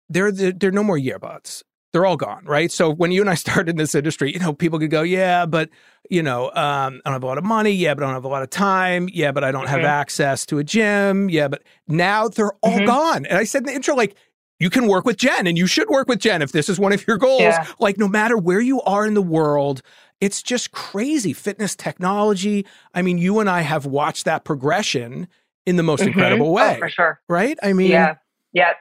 there 0.09 0.31
there, 0.31 0.51
there 0.51 0.69
are 0.69 0.73
no 0.73 0.83
more 0.83 0.97
yearbuds. 0.97 1.63
They're 1.93 2.05
all 2.05 2.17
gone, 2.17 2.43
right? 2.45 2.69
So 2.71 2.89
when 2.91 3.11
you 3.11 3.21
and 3.21 3.29
I 3.29 3.35
started 3.45 3.69
in 3.69 3.75
this 3.77 3.95
industry, 3.95 4.33
you 4.33 4.39
know, 4.39 4.53
people 4.53 4.77
could 4.77 4.91
go, 4.91 5.01
yeah, 5.01 5.45
but 5.45 5.69
you 6.09 6.21
know, 6.21 6.45
um, 6.47 7.01
I 7.03 7.09
don't 7.09 7.13
have 7.13 7.23
a 7.23 7.27
lot 7.27 7.37
of 7.37 7.43
money. 7.43 7.71
Yeah, 7.71 7.93
but 7.93 8.03
I 8.03 8.07
don't 8.07 8.13
have 8.13 8.23
a 8.25 8.29
lot 8.29 8.43
of 8.43 8.49
time. 8.49 9.09
Yeah, 9.11 9.31
but 9.31 9.43
I 9.43 9.51
don't 9.51 9.67
have 9.67 9.81
Mhm. 9.81 9.85
access 9.85 10.45
to 10.47 10.59
a 10.59 10.63
gym. 10.63 11.29
Yeah, 11.29 11.47
but 11.47 11.63
now 11.87 12.27
they're 12.27 12.53
all 12.61 12.79
Mhm. 12.79 12.85
gone. 12.85 13.25
And 13.25 13.37
I 13.37 13.43
said 13.43 13.59
in 13.59 13.65
the 13.65 13.73
intro, 13.73 13.95
like, 13.95 14.15
you 14.59 14.69
can 14.69 14.87
work 14.87 15.05
with 15.05 15.17
Jen, 15.17 15.45
and 15.47 15.57
you 15.57 15.67
should 15.67 15.89
work 15.89 16.07
with 16.07 16.19
Jen 16.19 16.41
if 16.41 16.51
this 16.51 16.67
is 16.69 16.79
one 16.79 16.93
of 16.93 17.05
your 17.07 17.17
goals. 17.17 17.41
Yeah. 17.41 17.65
Like, 17.79 17.97
no 17.97 18.07
matter 18.07 18.37
where 18.37 18.59
you 18.59 18.81
are 18.81 19.05
in 19.05 19.13
the 19.13 19.21
world, 19.21 19.81
it's 20.19 20.41
just 20.41 20.71
crazy. 20.71 21.31
Fitness 21.33 21.75
technology. 21.75 22.65
I 22.93 23.01
mean, 23.03 23.17
you 23.19 23.39
and 23.39 23.49
I 23.49 23.61
have 23.61 23.85
watched 23.85 24.25
that 24.25 24.43
progression 24.45 25.27
in 25.65 25.75
the 25.75 25.83
most 25.83 26.01
Mhm. 26.01 26.07
incredible 26.07 26.47
Oh, 26.47 26.53
way, 26.53 26.77
for 26.79 26.89
sure. 26.89 27.21
right? 27.29 27.57
I 27.61 27.73
mean, 27.73 27.91
yeah. 27.91 28.15
Yeah. 28.53 28.73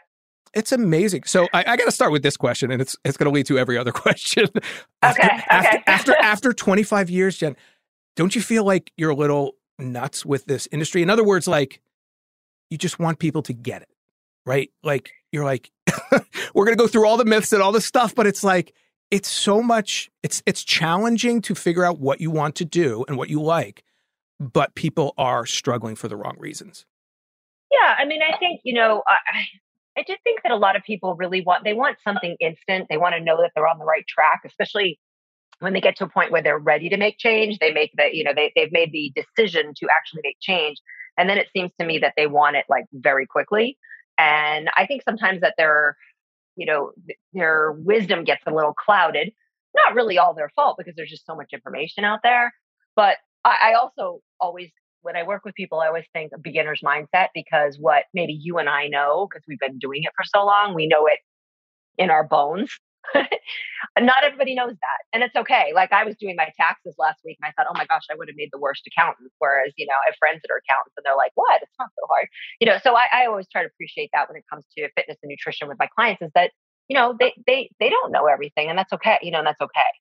it's 0.54 0.72
amazing. 0.72 1.24
So 1.24 1.46
I, 1.52 1.64
I 1.66 1.76
got 1.76 1.84
to 1.84 1.92
start 1.92 2.12
with 2.12 2.22
this 2.22 2.36
question, 2.38 2.70
and 2.70 2.80
it's 2.80 2.96
it's 3.04 3.16
going 3.18 3.30
to 3.30 3.34
lead 3.34 3.44
to 3.46 3.58
every 3.58 3.76
other 3.76 3.92
question. 4.04 4.46
After, 5.02 5.22
Okay, 5.22 5.42
After, 5.50 5.68
okay. 5.68 5.82
after 5.86 6.16
after 6.22 6.52
25 6.54 7.10
years, 7.10 7.36
Jen, 7.36 7.54
don't 8.14 8.34
you 8.34 8.40
feel 8.40 8.64
like 8.64 8.90
you're 8.96 9.10
a 9.10 9.14
little 9.14 9.56
nuts 9.78 10.24
with 10.24 10.46
this 10.46 10.66
industry? 10.72 11.02
In 11.02 11.10
other 11.10 11.24
words, 11.24 11.46
like 11.46 11.82
you 12.70 12.78
just 12.78 12.98
want 12.98 13.18
people 13.18 13.42
to 13.42 13.52
get 13.52 13.82
it, 13.82 13.88
right? 14.46 14.70
Like 14.82 15.10
you're 15.36 15.44
like, 15.44 15.70
we're 16.54 16.64
going 16.64 16.76
to 16.76 16.82
go 16.82 16.88
through 16.88 17.06
all 17.06 17.16
the 17.16 17.24
myths 17.24 17.52
and 17.52 17.62
all 17.62 17.72
this 17.72 17.84
stuff, 17.84 18.14
but 18.14 18.26
it's 18.26 18.42
like 18.42 18.74
it's 19.10 19.28
so 19.28 19.62
much. 19.62 20.10
It's 20.22 20.42
it's 20.46 20.64
challenging 20.64 21.40
to 21.42 21.54
figure 21.54 21.84
out 21.84 22.00
what 22.00 22.20
you 22.20 22.30
want 22.30 22.56
to 22.56 22.64
do 22.64 23.04
and 23.06 23.16
what 23.16 23.28
you 23.28 23.40
like, 23.40 23.84
but 24.40 24.74
people 24.74 25.14
are 25.16 25.46
struggling 25.46 25.94
for 25.94 26.08
the 26.08 26.16
wrong 26.16 26.36
reasons. 26.38 26.86
Yeah, 27.70 27.94
I 27.98 28.04
mean, 28.04 28.20
I 28.22 28.36
think 28.38 28.60
you 28.64 28.74
know, 28.74 29.02
I 29.06 29.16
I 29.28 30.00
I 30.00 30.02
do 30.02 30.14
think 30.24 30.42
that 30.42 30.52
a 30.52 30.56
lot 30.56 30.76
of 30.76 30.82
people 30.82 31.14
really 31.14 31.42
want 31.42 31.64
they 31.64 31.74
want 31.74 31.98
something 32.02 32.36
instant. 32.40 32.86
They 32.90 32.96
want 32.96 33.14
to 33.14 33.20
know 33.20 33.36
that 33.38 33.52
they're 33.54 33.68
on 33.68 33.78
the 33.78 33.84
right 33.84 34.04
track, 34.08 34.42
especially 34.44 34.98
when 35.60 35.72
they 35.72 35.80
get 35.80 35.96
to 35.96 36.04
a 36.04 36.08
point 36.08 36.32
where 36.32 36.42
they're 36.42 36.58
ready 36.58 36.88
to 36.88 36.96
make 36.96 37.18
change. 37.18 37.58
They 37.58 37.72
make 37.72 37.92
the, 37.96 38.08
you 38.12 38.24
know 38.24 38.32
they 38.34 38.52
they've 38.56 38.72
made 38.72 38.92
the 38.92 39.12
decision 39.14 39.72
to 39.76 39.86
actually 39.90 40.22
make 40.24 40.38
change, 40.40 40.78
and 41.16 41.30
then 41.30 41.38
it 41.38 41.48
seems 41.52 41.70
to 41.80 41.86
me 41.86 41.98
that 41.98 42.14
they 42.16 42.26
want 42.26 42.56
it 42.56 42.64
like 42.68 42.86
very 42.92 43.26
quickly. 43.26 43.78
And 44.18 44.70
I 44.76 44.86
think 44.86 45.02
sometimes 45.02 45.40
that 45.42 45.54
their 45.56 45.96
you 46.56 46.66
know 46.66 46.92
their 47.32 47.72
wisdom 47.72 48.24
gets 48.24 48.42
a 48.46 48.54
little 48.54 48.74
clouded 48.74 49.32
not 49.76 49.94
really 49.94 50.18
all 50.18 50.34
their 50.34 50.50
fault 50.56 50.76
because 50.78 50.94
there's 50.96 51.10
just 51.10 51.26
so 51.26 51.36
much 51.36 51.52
information 51.52 52.04
out 52.04 52.20
there. 52.22 52.52
But 52.96 53.18
I, 53.44 53.70
I 53.70 53.74
also 53.74 54.20
always, 54.40 54.70
when 55.02 55.16
I 55.16 55.22
work 55.22 55.44
with 55.44 55.54
people, 55.54 55.80
I 55.80 55.86
always 55.86 56.06
think 56.12 56.32
beginner's 56.42 56.80
mindset 56.84 57.28
because 57.34 57.76
what 57.78 58.04
maybe 58.14 58.32
you 58.32 58.58
and 58.58 58.68
I 58.68 58.88
know, 58.88 59.28
because 59.30 59.44
we've 59.46 59.60
been 59.60 59.78
doing 59.78 60.02
it 60.02 60.12
for 60.16 60.24
so 60.24 60.44
long, 60.44 60.74
we 60.74 60.86
know 60.86 61.06
it 61.06 61.18
in 61.98 62.10
our 62.10 62.24
bones. 62.24 62.70
Not 63.98 64.24
everybody 64.24 64.54
knows 64.54 64.72
that. 64.72 65.00
And 65.12 65.22
it's 65.22 65.36
okay. 65.36 65.72
Like 65.74 65.92
I 65.92 66.04
was 66.04 66.16
doing 66.16 66.36
my 66.36 66.48
taxes 66.56 66.94
last 66.98 67.20
week 67.24 67.38
and 67.40 67.48
I 67.48 67.52
thought, 67.52 67.70
oh 67.70 67.76
my 67.76 67.86
gosh, 67.86 68.02
I 68.10 68.14
would 68.16 68.28
have 68.28 68.36
made 68.36 68.50
the 68.52 68.58
worst 68.58 68.82
accountant. 68.86 69.30
Whereas, 69.38 69.72
you 69.76 69.86
know, 69.86 69.94
I 69.94 70.10
have 70.10 70.16
friends 70.18 70.40
that 70.42 70.52
are 70.52 70.60
accountants 70.60 70.94
and 70.96 71.04
they're 71.04 71.16
like, 71.16 71.32
what? 71.34 71.62
It's 71.62 71.72
not 71.78 71.88
so 71.94 72.06
hard. 72.08 72.28
You 72.60 72.66
know, 72.66 72.78
so 72.82 72.96
I, 72.96 73.06
I 73.12 73.26
always 73.26 73.46
try 73.48 73.62
to 73.62 73.68
appreciate 73.68 74.10
that 74.12 74.28
when 74.28 74.36
it 74.36 74.44
comes 74.50 74.64
to 74.76 74.88
fitness 74.96 75.18
and 75.22 75.30
nutrition 75.30 75.68
with 75.68 75.78
my 75.78 75.88
clients 75.94 76.22
is 76.22 76.30
that, 76.34 76.52
you 76.88 76.96
know, 76.96 77.16
they 77.18 77.34
they 77.46 77.70
they 77.80 77.90
don't 77.90 78.12
know 78.12 78.26
everything 78.26 78.68
and 78.68 78.78
that's 78.78 78.92
okay. 78.92 79.18
You 79.22 79.30
know, 79.30 79.38
and 79.38 79.46
that's 79.46 79.60
okay. 79.60 79.92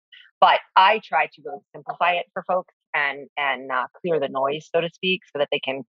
But 0.42 0.60
I 0.76 1.02
try 1.04 1.28
to 1.28 1.42
really 1.44 1.64
simplify 1.74 2.14
it 2.14 2.26
for 2.34 2.44
folks 2.48 2.74
and 2.94 3.28
and 3.38 3.72
uh, 3.72 3.88
clear 4.02 4.20
the 4.20 4.30
noise, 4.30 4.70
so 4.74 4.82
to 4.82 4.90
speak, 4.94 5.22
so 5.32 5.40
that 5.40 5.50
they 5.52 5.60
can 5.60 5.84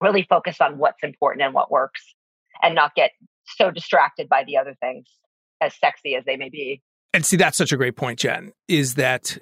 really 0.00 0.26
focus 0.28 0.60
on 0.60 0.78
what's 0.78 1.02
important 1.02 1.42
and 1.42 1.54
what 1.54 1.70
works 1.70 2.02
and 2.62 2.74
not 2.74 2.94
get 2.94 3.10
so 3.44 3.70
distracted 3.70 4.28
by 4.28 4.44
the 4.44 4.56
other 4.56 4.74
things 4.80 5.06
as 5.60 5.74
sexy 5.78 6.14
as 6.14 6.24
they 6.24 6.36
may 6.36 6.48
be. 6.48 6.82
And 7.12 7.26
see, 7.26 7.36
that's 7.36 7.58
such 7.58 7.72
a 7.72 7.76
great 7.76 7.96
point, 7.96 8.20
Jen, 8.20 8.52
is 8.68 8.94
that 8.94 9.38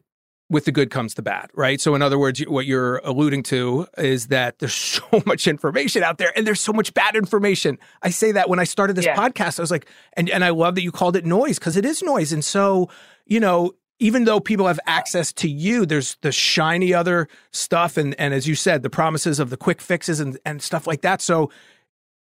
with 0.50 0.64
the 0.64 0.72
good 0.72 0.90
comes 0.90 1.14
the 1.14 1.22
bad, 1.22 1.50
right? 1.54 1.80
So, 1.80 1.94
in 1.94 2.00
other 2.00 2.18
words, 2.18 2.40
what 2.40 2.64
you're 2.64 2.98
alluding 2.98 3.42
to 3.44 3.86
is 3.98 4.28
that 4.28 4.58
there's 4.58 4.74
so 4.74 5.22
much 5.26 5.46
information 5.46 6.02
out 6.02 6.18
there 6.18 6.32
and 6.36 6.46
there's 6.46 6.60
so 6.60 6.72
much 6.72 6.94
bad 6.94 7.16
information. 7.16 7.78
I 8.02 8.10
say 8.10 8.32
that 8.32 8.48
when 8.48 8.58
I 8.58 8.64
started 8.64 8.96
this 8.96 9.04
yeah. 9.04 9.16
podcast, 9.16 9.58
I 9.58 9.62
was 9.62 9.70
like, 9.70 9.86
and, 10.14 10.30
and 10.30 10.44
I 10.44 10.50
love 10.50 10.74
that 10.76 10.82
you 10.82 10.92
called 10.92 11.16
it 11.16 11.26
noise 11.26 11.58
because 11.58 11.76
it 11.76 11.84
is 11.84 12.02
noise. 12.02 12.32
And 12.32 12.44
so, 12.44 12.88
you 13.26 13.40
know, 13.40 13.72
even 14.00 14.24
though 14.24 14.40
people 14.40 14.66
have 14.68 14.80
access 14.86 15.32
to 15.34 15.48
you, 15.48 15.84
there's 15.84 16.16
the 16.22 16.32
shiny 16.32 16.94
other 16.94 17.28
stuff. 17.52 17.96
And, 17.96 18.14
and 18.18 18.32
as 18.32 18.46
you 18.46 18.54
said, 18.54 18.82
the 18.82 18.90
promises 18.90 19.40
of 19.40 19.50
the 19.50 19.56
quick 19.56 19.80
fixes 19.80 20.20
and, 20.20 20.38
and 20.46 20.62
stuff 20.62 20.86
like 20.86 21.02
that. 21.02 21.20
So, 21.20 21.50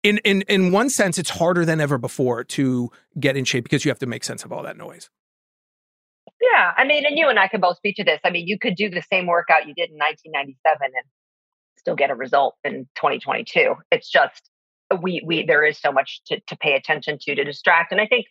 in 0.03 0.19
in 0.19 0.43
in 0.43 0.73
one 0.73 0.91
sense, 0.91 1.19
it's 1.19 1.31
harder 1.31 1.65
than 1.65 1.81
ever 1.81 1.99
before 1.99 2.45
to 2.45 2.91
get 3.19 3.37
in 3.37 3.45
shape 3.45 3.65
because 3.65 3.85
you 3.85 3.91
have 3.91 3.99
to 3.99 4.07
make 4.07 4.25
sense 4.25 4.45
of 4.45 4.53
all 4.53 4.63
that 4.63 4.77
noise. 4.77 5.11
Yeah, 6.41 6.73
I 6.77 6.85
mean, 6.85 7.05
and 7.05 7.19
you 7.19 7.29
and 7.29 7.39
I 7.39 7.49
can 7.49 7.61
both 7.61 7.77
speak 7.79 7.97
to 7.97 8.05
this. 8.05 8.21
I 8.25 8.31
mean, 8.31 8.47
you 8.47 8.59
could 8.59 8.77
do 8.77 8.89
the 8.89 9.03
same 9.03 9.27
workout 9.27 9.67
you 9.67 9.75
did 9.75 9.91
in 9.91 9.97
1997 9.97 10.79
and 10.83 11.05
still 11.79 11.97
get 11.97 12.11
a 12.11 12.15
result 12.15 12.55
in 12.65 12.89
2022. 12.97 13.75
It's 13.91 14.09
just 14.09 14.49
we 15.03 15.23
we 15.25 15.45
there 15.45 15.65
is 15.65 15.79
so 15.81 15.93
much 15.93 16.21
to 16.27 16.41
to 16.47 16.57
pay 16.57 16.75
attention 16.75 17.19
to 17.23 17.35
to 17.35 17.45
distract, 17.45 17.93
and 17.93 18.01
I 18.01 18.07
think 18.07 18.27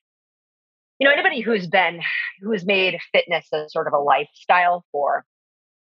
you 1.00 1.08
know 1.08 1.14
anybody 1.14 1.42
who's 1.42 1.68
been 1.68 2.02
who's 2.42 2.66
made 2.66 2.98
fitness 3.12 3.48
a 3.54 3.70
sort 3.70 3.88
of 3.88 3.94
a 3.94 4.00
lifestyle 4.00 4.86
for 4.92 5.26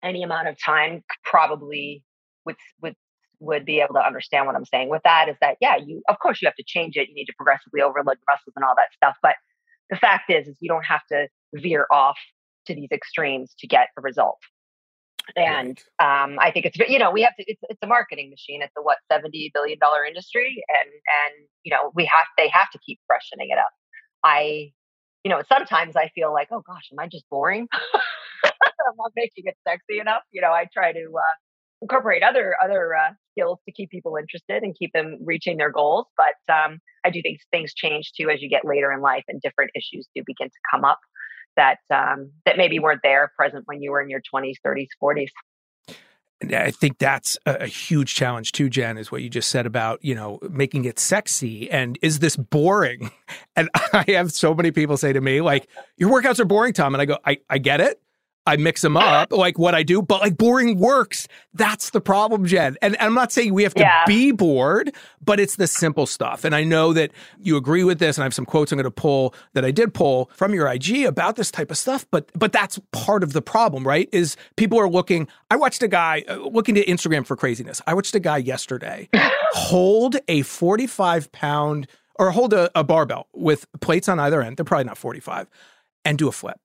any 0.03 0.23
amount 0.23 0.49
of 0.49 0.57
time 0.63 1.03
probably 1.25 2.05
with 2.45 2.57
with 2.81 2.95
would 3.41 3.65
be 3.65 3.81
able 3.81 3.95
to 3.95 4.07
understand 4.07 4.47
what 4.47 4.55
I'm 4.55 4.65
saying 4.65 4.89
with 4.89 5.03
that 5.05 5.29
is 5.29 5.37
that, 5.41 5.57
yeah, 5.61 5.77
you, 5.77 6.03
of 6.09 6.19
course, 6.19 6.41
you 6.41 6.47
have 6.47 6.55
to 6.57 6.65
change 6.65 6.97
it. 6.97 7.09
You 7.09 7.15
need 7.15 7.27
to 7.27 7.35
progressively 7.37 7.83
overload 7.83 8.19
muscles 8.29 8.53
and 8.55 8.65
all 8.65 8.75
that 8.77 8.93
stuff. 8.95 9.17
But 9.23 9.37
the 9.89 9.97
fact 9.97 10.31
is, 10.31 10.47
is 10.47 10.57
you 10.61 10.69
don't 10.69 10.85
have 10.85 11.01
to 11.11 11.29
veer 11.55 11.87
off 11.91 12.19
to 12.67 12.75
these 12.75 12.91
extremes 12.93 13.55
to 13.59 13.67
get 13.67 13.89
a 13.99 14.01
result. 14.01 14.39
And 15.37 15.79
um, 16.03 16.39
I 16.41 16.51
think 16.53 16.67
it's 16.67 16.79
you 16.89 16.99
know 16.99 17.11
we 17.11 17.23
have 17.23 17.37
to 17.37 17.45
it's, 17.47 17.61
it's 17.69 17.79
a 17.83 17.87
marketing 17.87 18.31
machine. 18.31 18.63
It's 18.63 18.73
a 18.77 18.83
what 18.83 18.99
seventy 19.11 19.51
billion 19.55 19.79
dollar 19.79 20.05
industry, 20.05 20.65
and 20.69 20.89
and 20.89 21.49
you 21.63 21.71
know 21.71 21.93
we 21.95 22.05
have 22.07 22.27
they 22.37 22.49
have 22.49 22.71
to 22.73 22.79
keep 22.85 22.99
freshening 23.07 23.49
it 23.51 23.59
up. 23.59 23.71
I 24.25 24.73
you 25.23 25.31
know 25.31 25.43
sometimes 25.49 25.95
I 25.95 26.09
feel 26.15 26.33
like 26.33 26.49
oh 26.51 26.63
gosh, 26.67 26.89
am 26.93 26.99
I 26.99 27.07
just 27.07 27.29
boring? 27.31 27.69
I'm 28.45 28.97
not 28.97 29.13
making 29.15 29.45
it 29.47 29.57
sexy 29.67 30.01
enough. 30.01 30.23
You 30.33 30.41
know 30.41 30.51
I 30.51 30.67
try 30.73 30.93
to 30.93 30.99
uh, 30.99 31.37
incorporate 31.83 32.23
other 32.23 32.55
other 32.63 32.95
uh, 32.95 33.13
skills 33.33 33.59
to 33.67 33.73
keep 33.73 33.91
people 33.91 34.17
interested 34.17 34.63
and 34.63 34.77
keep 34.79 34.93
them 34.93 35.19
reaching 35.25 35.57
their 35.57 35.71
goals. 35.71 36.07
But 36.17 36.55
um, 36.55 36.79
I 37.05 37.11
do 37.11 37.23
think 37.23 37.41
things 37.51 37.75
change 37.75 38.13
too 38.13 38.31
as 38.31 38.43
you 38.43 38.49
get 38.49 38.65
later 38.65 38.93
in 38.93 39.01
life, 39.01 39.25
and 39.29 39.41
different 39.41 39.71
issues 39.75 40.09
do 40.15 40.23
begin 40.27 40.49
to 40.49 40.59
come 40.71 40.85
up 40.85 41.01
that 41.57 41.79
um, 41.91 42.33
that 42.47 42.57
maybe 42.57 42.79
weren't 42.79 43.01
there 43.03 43.33
present 43.37 43.65
when 43.67 43.83
you 43.83 43.91
were 43.91 44.01
in 44.01 44.09
your 44.09 44.23
20s, 44.33 44.55
30s, 44.65 44.89
40s. 45.03 45.29
And 46.41 46.55
I 46.55 46.71
think 46.71 46.99
that's 46.99 47.37
a, 47.45 47.67
huge 47.67 48.15
challenge 48.15 48.53
too, 48.53 48.71
Jen, 48.71 48.97
is 48.97 49.13
what 49.13 49.21
you 49.21 49.29
just 49.29 49.51
said 49.51 49.67
about, 49.67 50.03
you 50.03 50.15
know, 50.15 50.39
making 50.49 50.87
it 50.87 50.99
sexy. 50.99 51.71
And 51.71 51.99
is 52.03 52.21
this 52.21 52.37
boring? 52.37 53.11
And 53.57 53.69
I 53.93 54.05
have 54.09 54.33
so 54.33 54.55
many 54.55 54.71
people 54.71 54.97
say 54.97 55.13
to 55.13 55.21
me, 55.21 55.41
like, 55.41 55.69
your 55.97 56.09
workouts 56.09 56.39
are 56.41 56.45
boring, 56.45 56.73
Tom. 56.73 56.95
And 56.95 57.03
I 57.03 57.05
go, 57.05 57.19
I, 57.27 57.39
I 57.51 57.59
get 57.59 57.81
it. 57.81 58.01
I 58.51 58.57
mix 58.57 58.81
them 58.81 58.97
up 58.97 59.33
like 59.45 59.59
what 59.59 59.77
I 59.77 59.85
do, 59.85 60.03
but 60.03 60.21
like 60.21 60.37
boring 60.37 60.79
works. 60.79 61.29
That's 61.55 61.91
the 61.91 62.01
problem, 62.01 62.47
Jen. 62.47 62.77
And, 62.83 62.97
and 62.97 63.07
I'm 63.07 63.15
not 63.15 63.31
saying 63.31 63.55
we 63.55 63.63
have 63.63 63.75
to 63.75 63.83
yeah. 63.83 64.05
be 64.07 64.33
bored, 64.33 64.93
but 65.25 65.39
it's 65.39 65.55
the 65.55 65.69
simple 65.69 66.05
stuff. 66.07 66.45
And 66.45 66.53
I 66.55 66.65
know 66.65 66.93
that 66.93 67.13
you 67.39 67.57
agree 67.57 67.85
with 67.85 68.01
this, 68.01 68.17
and 68.17 68.25
I 68.25 68.27
have 68.27 68.35
some 68.35 68.45
quotes 68.45 68.73
I'm 68.73 68.77
going 68.77 68.85
to 68.85 68.91
pull 68.91 69.35
that 69.55 69.65
I 69.65 69.71
did 69.71 69.95
pull 69.95 70.31
from 70.35 70.53
your 70.53 70.67
IG 70.67 71.05
about 71.05 71.37
this 71.37 71.53
type 71.53 71.71
of 71.71 71.79
stuff. 71.79 72.07
But 72.11 72.31
but 72.35 72.53
that's 72.53 72.81
part 72.91 73.23
of 73.23 73.33
the 73.33 73.43
problem, 73.43 73.87
right? 73.87 74.09
Is 74.13 74.37
people 74.57 74.81
are 74.81 74.89
looking. 74.89 75.29
I 75.51 75.57
watched 75.57 75.83
a 75.85 75.89
guy 75.89 76.25
uh, 76.29 76.37
looking 76.37 76.75
to 76.75 76.85
Instagram 76.85 77.25
for 77.25 77.37
craziness. 77.37 77.81
I 77.87 77.95
watched 77.95 78.15
a 78.17 78.21
guy 78.21 78.39
yesterday 78.39 79.09
hold 79.53 80.17
a 80.27 80.43
45 80.43 81.31
pound 81.31 81.87
or 82.19 82.33
hold 82.33 82.53
a, 82.53 82.71
a 82.75 82.83
barbell 82.83 83.29
with 83.33 83.67
plates 83.81 84.09
on 84.09 84.19
either 84.19 84.43
end. 84.43 84.57
They're 84.57 84.65
probably 84.65 84.85
not 84.85 84.99
45 84.99 85.49
and 86.05 86.19
do 86.19 86.27
a 86.27 86.33
flip 86.33 86.59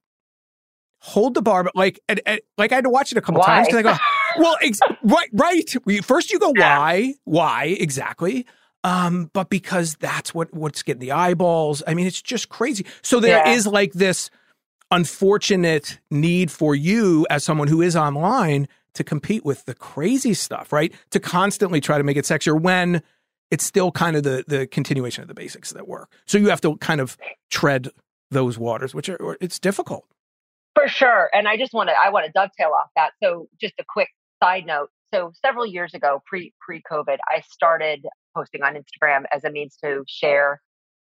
hold 1.05 1.35
the 1.35 1.41
bar, 1.41 1.63
but 1.63 1.75
like, 1.75 1.99
and, 2.09 2.19
and, 2.25 2.41
like 2.57 2.71
I 2.71 2.75
had 2.75 2.83
to 2.83 2.89
watch 2.89 3.11
it 3.11 3.17
a 3.17 3.21
couple 3.21 3.39
why? 3.39 3.45
times 3.45 3.67
because 3.67 3.79
I 3.79 3.83
go, 3.83 3.97
well, 4.39 4.57
ex- 4.61 4.79
right, 5.03 5.29
right. 5.33 6.03
First, 6.03 6.31
you 6.31 6.39
go, 6.39 6.51
why, 6.55 7.13
why 7.25 7.65
exactly? 7.79 8.47
Um, 8.83 9.29
but 9.33 9.49
because 9.49 9.95
that's 9.95 10.33
what 10.33 10.53
what's 10.53 10.81
getting 10.81 11.01
the 11.01 11.11
eyeballs. 11.11 11.83
I 11.85 11.93
mean, 11.93 12.07
it's 12.07 12.21
just 12.21 12.49
crazy. 12.49 12.85
So 13.03 13.19
there 13.19 13.37
yeah. 13.37 13.53
is 13.53 13.67
like 13.67 13.93
this 13.93 14.31
unfortunate 14.91 15.99
need 16.09 16.51
for 16.51 16.75
you 16.75 17.27
as 17.29 17.43
someone 17.43 17.67
who 17.67 17.81
is 17.81 17.95
online 17.95 18.67
to 18.93 19.03
compete 19.03 19.45
with 19.45 19.65
the 19.65 19.75
crazy 19.75 20.33
stuff, 20.33 20.73
right? 20.73 20.93
To 21.11 21.19
constantly 21.19 21.81
try 21.81 21.97
to 21.97 22.03
make 22.03 22.17
it 22.17 22.25
sexier 22.25 22.59
when 22.59 23.03
it's 23.51 23.63
still 23.63 23.91
kind 23.91 24.15
of 24.15 24.23
the 24.23 24.43
the 24.47 24.65
continuation 24.65 25.21
of 25.21 25.27
the 25.27 25.35
basics 25.35 25.71
that 25.71 25.87
work. 25.87 26.11
So 26.25 26.39
you 26.39 26.49
have 26.49 26.61
to 26.61 26.77
kind 26.77 26.99
of 26.99 27.15
tread 27.51 27.89
those 28.31 28.57
waters, 28.57 28.95
which 28.95 29.07
are 29.07 29.37
it's 29.39 29.59
difficult. 29.59 30.07
For 30.75 30.87
sure. 30.87 31.29
And 31.33 31.47
I 31.47 31.57
just 31.57 31.73
want 31.73 31.89
to 31.89 31.95
I 31.95 32.09
want 32.09 32.25
to 32.25 32.31
dovetail 32.31 32.71
off 32.75 32.89
that. 32.95 33.11
So 33.23 33.47
just 33.59 33.73
a 33.79 33.85
quick 33.87 34.09
side 34.43 34.65
note. 34.65 34.89
So 35.13 35.31
several 35.43 35.65
years 35.65 35.93
ago, 35.93 36.21
pre 36.25 36.53
pre 36.59 36.81
COVID, 36.91 37.17
I 37.29 37.41
started 37.49 38.05
posting 38.35 38.61
on 38.63 38.75
Instagram 38.75 39.23
as 39.33 39.43
a 39.43 39.49
means 39.49 39.77
to 39.83 40.03
share 40.07 40.61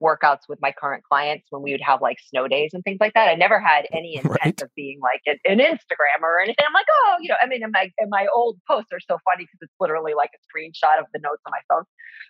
workouts 0.03 0.41
with 0.49 0.59
my 0.61 0.71
current 0.71 1.03
clients 1.03 1.47
when 1.49 1.61
we 1.61 1.71
would 1.71 1.81
have 1.81 2.01
like 2.01 2.17
snow 2.19 2.47
days 2.47 2.71
and 2.73 2.83
things 2.83 2.97
like 2.99 3.13
that. 3.13 3.27
I 3.27 3.35
never 3.35 3.59
had 3.59 3.87
any 3.93 4.17
intent 4.17 4.37
right. 4.43 4.61
of 4.61 4.69
being 4.75 4.99
like 5.01 5.21
an, 5.25 5.39
an, 5.45 5.59
Instagram 5.59 6.21
or 6.21 6.39
anything. 6.39 6.63
I'm 6.67 6.73
like, 6.73 6.85
oh, 6.89 7.15
you 7.21 7.29
know, 7.29 7.35
I 7.41 7.47
mean, 7.47 7.63
in 7.63 7.71
my 7.71 7.91
in 7.97 8.09
my 8.09 8.27
old 8.35 8.59
posts 8.69 8.91
are 8.91 8.99
so 8.99 9.17
funny 9.25 9.45
because 9.45 9.59
it's 9.61 9.73
literally 9.79 10.13
like 10.13 10.31
a 10.35 10.39
screenshot 10.45 10.99
of 10.99 11.05
the 11.13 11.19
notes 11.19 11.41
on 11.45 11.51
my 11.51 11.61
phone. 11.69 11.83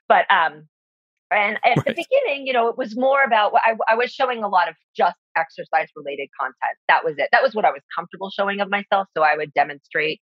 But 0.07 0.31
um, 0.31 0.67
and 1.31 1.57
at 1.65 1.77
right. 1.77 1.85
the 1.85 1.91
beginning, 1.93 2.47
you 2.47 2.53
know, 2.53 2.69
it 2.69 2.77
was 2.77 2.95
more 2.95 3.23
about 3.23 3.53
I, 3.55 3.75
I 3.89 3.95
was 3.95 4.11
showing 4.11 4.43
a 4.43 4.47
lot 4.47 4.69
of 4.69 4.75
just 4.95 5.17
exercise 5.35 5.87
related 5.95 6.29
content. 6.39 6.77
That 6.87 7.03
was 7.03 7.15
it. 7.17 7.29
That 7.31 7.43
was 7.43 7.53
what 7.53 7.65
I 7.65 7.71
was 7.71 7.81
comfortable 7.95 8.29
showing 8.29 8.59
of 8.59 8.69
myself. 8.69 9.07
So 9.15 9.23
I 9.23 9.35
would 9.35 9.53
demonstrate 9.53 10.21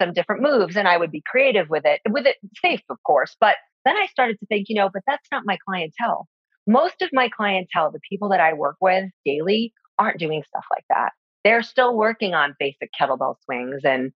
some 0.00 0.12
different 0.12 0.42
moves 0.42 0.76
and 0.76 0.86
I 0.86 0.96
would 0.96 1.10
be 1.10 1.22
creative 1.26 1.68
with 1.68 1.84
it, 1.84 2.00
with 2.08 2.26
it 2.26 2.36
safe, 2.64 2.82
of 2.88 2.98
course. 3.06 3.36
But 3.40 3.56
then 3.84 3.96
I 3.96 4.06
started 4.06 4.38
to 4.40 4.46
think, 4.46 4.66
you 4.68 4.76
know, 4.76 4.90
but 4.92 5.02
that's 5.06 5.26
not 5.32 5.42
my 5.44 5.58
clientele. 5.66 6.28
Most 6.66 7.02
of 7.02 7.10
my 7.12 7.28
clientele, 7.28 7.90
the 7.90 8.00
people 8.08 8.28
that 8.28 8.40
I 8.40 8.52
work 8.52 8.76
with 8.80 9.10
daily, 9.24 9.72
aren't 9.98 10.18
doing 10.18 10.42
stuff 10.46 10.64
like 10.70 10.84
that. 10.90 11.12
They're 11.44 11.62
still 11.62 11.96
working 11.96 12.34
on 12.34 12.54
basic 12.58 12.90
kettlebell 13.00 13.36
swings 13.44 13.80
and 13.84 14.12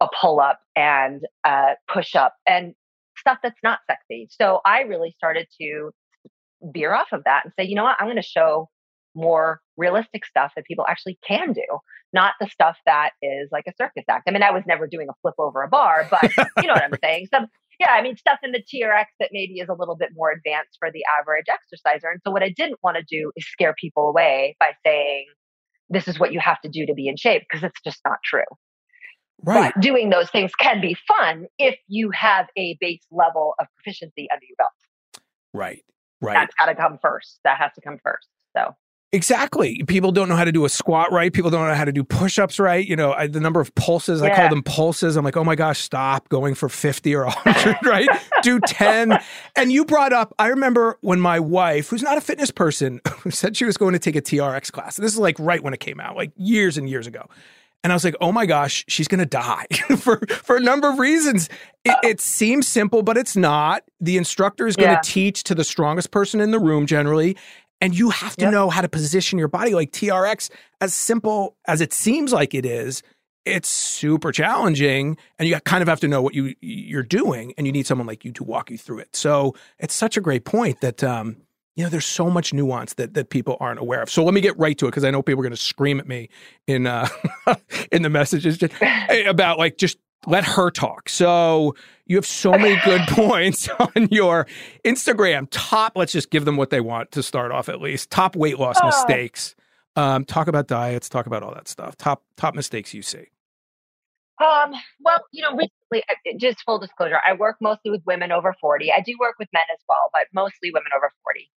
a 0.00 0.08
pull 0.20 0.40
up 0.40 0.60
and 0.76 1.22
a 1.44 1.72
push 1.92 2.14
up 2.14 2.34
and 2.46 2.74
stuff 3.18 3.38
that's 3.42 3.58
not 3.62 3.80
sexy. 3.90 4.28
So 4.30 4.60
I 4.64 4.82
really 4.82 5.12
started 5.16 5.48
to 5.60 5.90
veer 6.62 6.94
off 6.94 7.08
of 7.12 7.24
that 7.24 7.44
and 7.44 7.52
say, 7.58 7.66
you 7.66 7.74
know 7.74 7.84
what, 7.84 7.96
I'm 7.98 8.06
going 8.06 8.16
to 8.16 8.22
show 8.22 8.68
more 9.14 9.60
realistic 9.76 10.24
stuff 10.24 10.52
that 10.56 10.64
people 10.64 10.84
actually 10.88 11.18
can 11.26 11.52
do, 11.52 11.64
not 12.12 12.34
the 12.40 12.48
stuff 12.48 12.76
that 12.86 13.10
is 13.22 13.48
like 13.52 13.64
a 13.66 13.72
circus 13.76 14.04
act. 14.08 14.28
I 14.28 14.32
mean, 14.32 14.42
I 14.42 14.50
was 14.50 14.64
never 14.66 14.86
doing 14.86 15.08
a 15.08 15.14
flip 15.22 15.34
over 15.38 15.62
a 15.62 15.68
bar, 15.68 16.06
but 16.10 16.22
you 16.58 16.66
know 16.66 16.74
what 16.74 16.84
I'm 16.84 16.98
saying? 17.02 17.28
Some, 17.32 17.46
yeah, 17.80 17.90
I 17.90 18.02
mean, 18.02 18.16
stuff 18.16 18.38
in 18.42 18.52
the 18.52 18.62
TRX 18.62 19.06
that 19.20 19.30
maybe 19.32 19.60
is 19.60 19.68
a 19.68 19.74
little 19.74 19.96
bit 19.96 20.10
more 20.14 20.30
advanced 20.30 20.76
for 20.78 20.90
the 20.90 21.02
average 21.20 21.46
exerciser. 21.48 22.08
And 22.10 22.20
so, 22.24 22.30
what 22.30 22.42
I 22.42 22.50
didn't 22.50 22.78
want 22.82 22.96
to 22.96 23.04
do 23.08 23.30
is 23.36 23.46
scare 23.46 23.74
people 23.78 24.08
away 24.08 24.56
by 24.58 24.72
saying, 24.84 25.26
this 25.88 26.08
is 26.08 26.18
what 26.18 26.32
you 26.32 26.40
have 26.40 26.60
to 26.62 26.68
do 26.68 26.86
to 26.86 26.94
be 26.94 27.08
in 27.08 27.16
shape, 27.16 27.42
because 27.48 27.64
it's 27.64 27.80
just 27.82 28.00
not 28.04 28.18
true. 28.24 28.42
Right. 29.42 29.72
But 29.74 29.80
doing 29.80 30.10
those 30.10 30.30
things 30.30 30.52
can 30.54 30.80
be 30.80 30.96
fun 31.06 31.46
if 31.58 31.76
you 31.86 32.10
have 32.10 32.46
a 32.56 32.76
base 32.80 33.06
level 33.10 33.54
of 33.60 33.66
proficiency 33.76 34.28
under 34.32 34.44
your 34.44 34.56
belt. 34.56 34.70
Right. 35.54 35.84
Right. 36.20 36.34
That's 36.34 36.54
got 36.56 36.66
to 36.66 36.74
come 36.74 36.98
first. 37.00 37.38
That 37.44 37.58
has 37.58 37.70
to 37.74 37.80
come 37.80 37.98
first. 38.02 38.26
So 38.56 38.74
Exactly. 39.10 39.82
People 39.86 40.12
don't 40.12 40.28
know 40.28 40.36
how 40.36 40.44
to 40.44 40.52
do 40.52 40.66
a 40.66 40.68
squat 40.68 41.10
right. 41.10 41.32
People 41.32 41.50
don't 41.50 41.66
know 41.66 41.74
how 41.74 41.86
to 41.86 41.92
do 41.92 42.04
push-ups 42.04 42.58
right. 42.58 42.86
You 42.86 42.94
know, 42.94 43.12
I, 43.14 43.26
the 43.26 43.40
number 43.40 43.58
of 43.58 43.74
pulses, 43.74 44.20
I 44.20 44.34
call 44.34 44.50
them 44.50 44.62
pulses. 44.62 45.16
I'm 45.16 45.24
like, 45.24 45.36
oh 45.36 45.44
my 45.44 45.54
gosh, 45.54 45.80
stop 45.80 46.28
going 46.28 46.54
for 46.54 46.68
50 46.68 47.14
or 47.14 47.24
100, 47.24 47.76
right? 47.84 48.08
do 48.42 48.60
10. 48.60 49.18
And 49.56 49.72
you 49.72 49.86
brought 49.86 50.12
up, 50.12 50.34
I 50.38 50.48
remember 50.48 50.98
when 51.00 51.20
my 51.20 51.40
wife, 51.40 51.88
who's 51.88 52.02
not 52.02 52.18
a 52.18 52.20
fitness 52.20 52.50
person, 52.50 53.00
said 53.30 53.56
she 53.56 53.64
was 53.64 53.78
going 53.78 53.94
to 53.94 53.98
take 53.98 54.14
a 54.14 54.20
TRX 54.20 54.70
class. 54.70 54.98
And 54.98 55.06
this 55.06 55.14
is 55.14 55.18
like 55.18 55.38
right 55.38 55.62
when 55.62 55.72
it 55.72 55.80
came 55.80 56.00
out, 56.00 56.14
like 56.14 56.32
years 56.36 56.76
and 56.76 56.86
years 56.86 57.06
ago. 57.06 57.28
And 57.84 57.92
I 57.92 57.96
was 57.96 58.04
like, 58.04 58.16
oh 58.20 58.32
my 58.32 58.44
gosh, 58.44 58.84
she's 58.88 59.08
going 59.08 59.20
to 59.20 59.26
die 59.26 59.66
for, 59.98 60.18
for 60.26 60.56
a 60.56 60.60
number 60.60 60.90
of 60.90 60.98
reasons. 60.98 61.48
It, 61.84 61.96
it, 62.02 62.20
seems 62.20 62.66
simple, 62.66 63.02
but 63.02 63.16
it's 63.16 63.36
not. 63.36 63.84
The 64.00 64.16
instructor 64.16 64.66
is 64.66 64.76
going 64.76 64.90
to 64.90 64.94
yeah. 64.94 65.00
teach 65.02 65.44
to 65.44 65.54
the 65.54 65.64
strongest 65.64 66.10
person 66.10 66.40
in 66.40 66.50
the 66.50 66.58
room 66.58 66.86
generally. 66.86 67.36
And 67.80 67.96
you 67.96 68.10
have 68.10 68.36
to 68.36 68.46
yep. 68.46 68.52
know 68.52 68.70
how 68.70 68.80
to 68.80 68.88
position 68.88 69.38
your 69.38 69.48
body. 69.48 69.74
Like 69.74 69.92
TRX, 69.92 70.50
as 70.80 70.94
simple 70.94 71.56
as 71.66 71.80
it 71.80 71.92
seems 71.92 72.32
like 72.32 72.54
it 72.54 72.66
is, 72.66 73.02
it's 73.44 73.68
super 73.68 74.30
challenging 74.30 75.16
and 75.38 75.48
you 75.48 75.58
kind 75.60 75.82
of 75.82 75.88
have 75.88 76.00
to 76.00 76.08
know 76.08 76.20
what 76.20 76.34
you 76.34 76.54
you're 76.60 77.02
doing 77.02 77.54
and 77.56 77.66
you 77.66 77.72
need 77.72 77.86
someone 77.86 78.06
like 78.06 78.24
you 78.24 78.32
to 78.32 78.44
walk 78.44 78.70
you 78.70 78.76
through 78.76 78.98
it 78.98 79.14
so 79.16 79.54
it's 79.78 79.94
such 79.94 80.16
a 80.16 80.20
great 80.20 80.44
point 80.44 80.80
that 80.80 81.02
um, 81.02 81.36
you 81.74 81.82
know 81.82 81.88
there's 81.88 82.04
so 82.04 82.28
much 82.28 82.52
nuance 82.52 82.94
that 82.94 83.14
that 83.14 83.30
people 83.30 83.56
aren't 83.60 83.80
aware 83.80 84.02
of 84.02 84.10
so 84.10 84.22
let 84.22 84.34
me 84.34 84.40
get 84.40 84.58
right 84.58 84.76
to 84.76 84.86
it 84.86 84.90
because 84.90 85.04
i 85.04 85.10
know 85.10 85.22
people 85.22 85.40
are 85.40 85.44
going 85.44 85.50
to 85.50 85.56
scream 85.56 85.98
at 85.98 86.06
me 86.06 86.28
in 86.66 86.86
uh 86.86 87.08
in 87.92 88.02
the 88.02 88.10
messages 88.10 88.58
just, 88.58 88.74
about 89.26 89.58
like 89.58 89.78
just 89.78 89.98
let 90.26 90.44
her 90.44 90.70
talk. 90.70 91.08
So 91.08 91.74
you 92.06 92.16
have 92.16 92.26
so 92.26 92.52
many 92.52 92.80
good 92.84 93.00
points 93.08 93.68
on 93.78 94.08
your 94.10 94.46
Instagram. 94.84 95.46
Top, 95.50 95.92
let's 95.96 96.12
just 96.12 96.30
give 96.30 96.44
them 96.44 96.56
what 96.56 96.70
they 96.70 96.80
want 96.80 97.12
to 97.12 97.22
start 97.22 97.52
off 97.52 97.68
at 97.68 97.80
least. 97.80 98.10
Top 98.10 98.36
weight 98.36 98.58
loss 98.58 98.76
oh. 98.82 98.86
mistakes. 98.86 99.54
Um, 99.96 100.24
talk 100.24 100.48
about 100.48 100.68
diets. 100.68 101.08
Talk 101.08 101.26
about 101.26 101.42
all 101.42 101.52
that 101.54 101.68
stuff. 101.68 101.96
Top 101.96 102.22
top 102.36 102.54
mistakes 102.54 102.94
you 102.94 103.02
see. 103.02 103.26
Um, 104.40 104.72
well, 105.00 105.24
you 105.32 105.42
know, 105.42 105.50
recently, 105.50 106.36
just 106.38 106.62
full 106.62 106.78
disclosure, 106.78 107.18
I 107.26 107.32
work 107.32 107.56
mostly 107.60 107.90
with 107.90 108.02
women 108.06 108.30
over 108.30 108.54
40. 108.60 108.92
I 108.92 109.00
do 109.00 109.16
work 109.18 109.34
with 109.38 109.48
men 109.52 109.64
as 109.72 109.80
well, 109.88 110.10
but 110.12 110.26
mostly 110.32 110.70
women 110.72 110.92
over 110.96 111.10
40. 111.24 111.50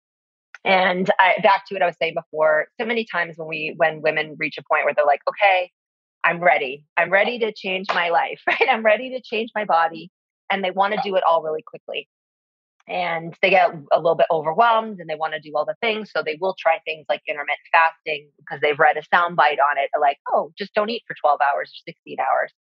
And 0.65 1.11
I, 1.19 1.35
back 1.43 1.67
to 1.67 1.75
what 1.75 1.83
I 1.83 1.87
was 1.87 1.97
saying 2.01 2.15
before, 2.15 2.69
so 2.81 2.87
many 2.87 3.05
times 3.05 3.37
when 3.37 3.49
we, 3.49 3.75
when 3.77 4.01
women 4.01 4.37
reach 4.39 4.57
a 4.59 4.63
point 4.63 4.85
where 4.85 4.95
they're 4.95 5.05
like, 5.05 5.21
okay, 5.29 5.71
I'm 6.23 6.41
ready. 6.43 6.85
I'm 6.97 7.11
ready 7.11 7.39
to 7.41 7.53
change 7.53 7.87
my 7.89 8.11
life, 8.11 8.41
right? 8.47 8.69
I'm 8.69 8.85
ready 8.85 9.11
to 9.11 9.23
change 9.23 9.51
my 9.55 9.65
body. 9.65 10.11
And 10.51 10.65
they 10.65 10.71
want 10.71 10.95
to 10.95 11.01
do 11.05 11.15
it 11.17 11.23
all 11.29 11.43
really 11.43 11.63
quickly. 11.63 12.09
And 12.89 13.37
they 13.41 13.51
get 13.51 13.71
a 13.93 13.97
little 13.99 14.17
bit 14.17 14.27
overwhelmed 14.33 14.99
and 14.99 15.09
they 15.09 15.15
want 15.15 15.35
to 15.35 15.41
do 15.41 15.53
all 15.55 15.65
the 15.65 15.77
things. 15.81 16.11
So 16.15 16.23
they 16.25 16.37
will 16.41 16.57
try 16.59 16.81
things 16.85 17.07
like 17.09 17.23
intermittent 17.29 17.59
fasting 17.71 18.31
because 18.39 18.61
they've 18.61 18.79
read 18.79 18.97
a 18.97 19.03
soundbite 19.15 19.59
on 19.63 19.79
it, 19.79 19.91
like, 20.01 20.19
oh, 20.33 20.53
just 20.59 20.75
don't 20.75 20.91
eat 20.91 21.05
for 21.07 21.15
12 21.21 21.39
hours 21.41 21.71
or 21.71 21.93
16 21.93 22.17
hours. 22.19 22.53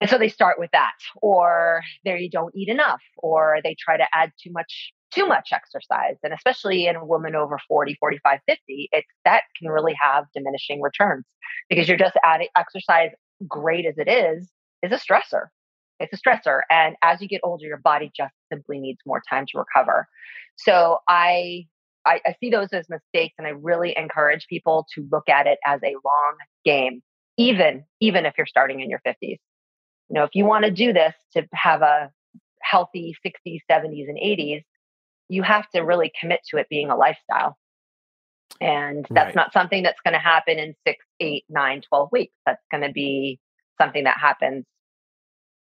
And 0.00 0.10
so 0.10 0.18
they 0.18 0.28
start 0.28 0.58
with 0.58 0.70
that, 0.72 0.92
or 1.22 1.82
they 2.04 2.28
don't 2.30 2.54
eat 2.54 2.68
enough, 2.68 3.00
or 3.16 3.58
they 3.64 3.74
try 3.78 3.96
to 3.96 4.06
add 4.12 4.32
too 4.40 4.50
much 4.52 4.92
too 5.14 5.26
much 5.26 5.50
exercise 5.52 6.16
and 6.22 6.32
especially 6.32 6.86
in 6.86 6.96
a 6.96 7.04
woman 7.04 7.34
over 7.34 7.58
40 7.68 7.96
45 8.00 8.40
50 8.46 8.88
it's 8.92 9.06
that 9.24 9.42
can 9.58 9.70
really 9.70 9.94
have 10.00 10.24
diminishing 10.34 10.80
returns 10.80 11.24
because 11.68 11.88
you're 11.88 11.98
just 11.98 12.16
adding 12.24 12.48
exercise 12.56 13.10
great 13.48 13.86
as 13.86 13.94
it 13.98 14.08
is 14.08 14.48
is 14.82 14.92
a 14.92 14.96
stressor. 14.96 15.46
It's 16.00 16.12
a 16.12 16.16
stressor 16.16 16.60
and 16.70 16.96
as 17.02 17.20
you 17.22 17.28
get 17.28 17.40
older 17.44 17.66
your 17.66 17.78
body 17.78 18.10
just 18.16 18.34
simply 18.52 18.78
needs 18.78 18.98
more 19.06 19.22
time 19.28 19.46
to 19.52 19.58
recover. 19.58 20.06
So 20.56 20.98
i 21.08 21.66
I, 22.06 22.20
I 22.26 22.34
see 22.38 22.50
those 22.50 22.68
as 22.72 22.86
mistakes 22.90 23.34
and 23.38 23.46
i 23.46 23.50
really 23.50 23.96
encourage 23.96 24.46
people 24.46 24.86
to 24.94 25.06
look 25.10 25.28
at 25.28 25.46
it 25.46 25.58
as 25.64 25.80
a 25.82 25.94
long 26.04 26.36
game 26.64 27.02
even 27.38 27.84
even 28.00 28.26
if 28.26 28.34
you're 28.36 28.46
starting 28.46 28.80
in 28.80 28.90
your 28.90 29.00
50s 29.06 29.16
you 29.22 29.38
know 30.10 30.24
if 30.24 30.30
you 30.34 30.44
want 30.44 30.66
to 30.66 30.70
do 30.70 30.92
this 30.92 31.14
to 31.32 31.46
have 31.54 31.80
a 31.80 32.10
healthy 32.60 33.14
60s 33.24 33.60
70s 33.70 34.08
and 34.08 34.18
80s 34.18 34.64
you 35.28 35.42
have 35.42 35.68
to 35.70 35.80
really 35.80 36.12
commit 36.20 36.40
to 36.50 36.58
it 36.58 36.68
being 36.68 36.90
a 36.90 36.96
lifestyle. 36.96 37.56
And 38.60 39.06
that's 39.10 39.28
right. 39.28 39.36
not 39.36 39.52
something 39.52 39.82
that's 39.82 40.00
going 40.02 40.12
to 40.12 40.20
happen 40.20 40.58
in 40.58 40.74
six, 40.86 41.04
eight, 41.20 41.44
nine, 41.48 41.82
12 41.88 42.08
weeks. 42.12 42.34
That's 42.46 42.62
going 42.70 42.82
to 42.82 42.92
be 42.92 43.40
something 43.80 44.04
that 44.04 44.18
happens 44.18 44.64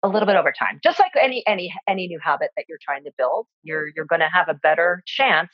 a 0.02 0.08
little 0.08 0.26
bit 0.26 0.36
over 0.36 0.52
time. 0.52 0.80
Just 0.82 0.98
like 0.98 1.12
any 1.20 1.46
any 1.46 1.72
any 1.86 2.08
new 2.08 2.18
habit 2.18 2.50
that 2.56 2.64
you're 2.68 2.78
trying 2.82 3.04
to 3.04 3.12
build, 3.16 3.46
you're 3.62 3.88
you're 3.94 4.04
going 4.04 4.20
to 4.20 4.28
have 4.32 4.48
a 4.48 4.54
better 4.54 5.02
chance 5.06 5.52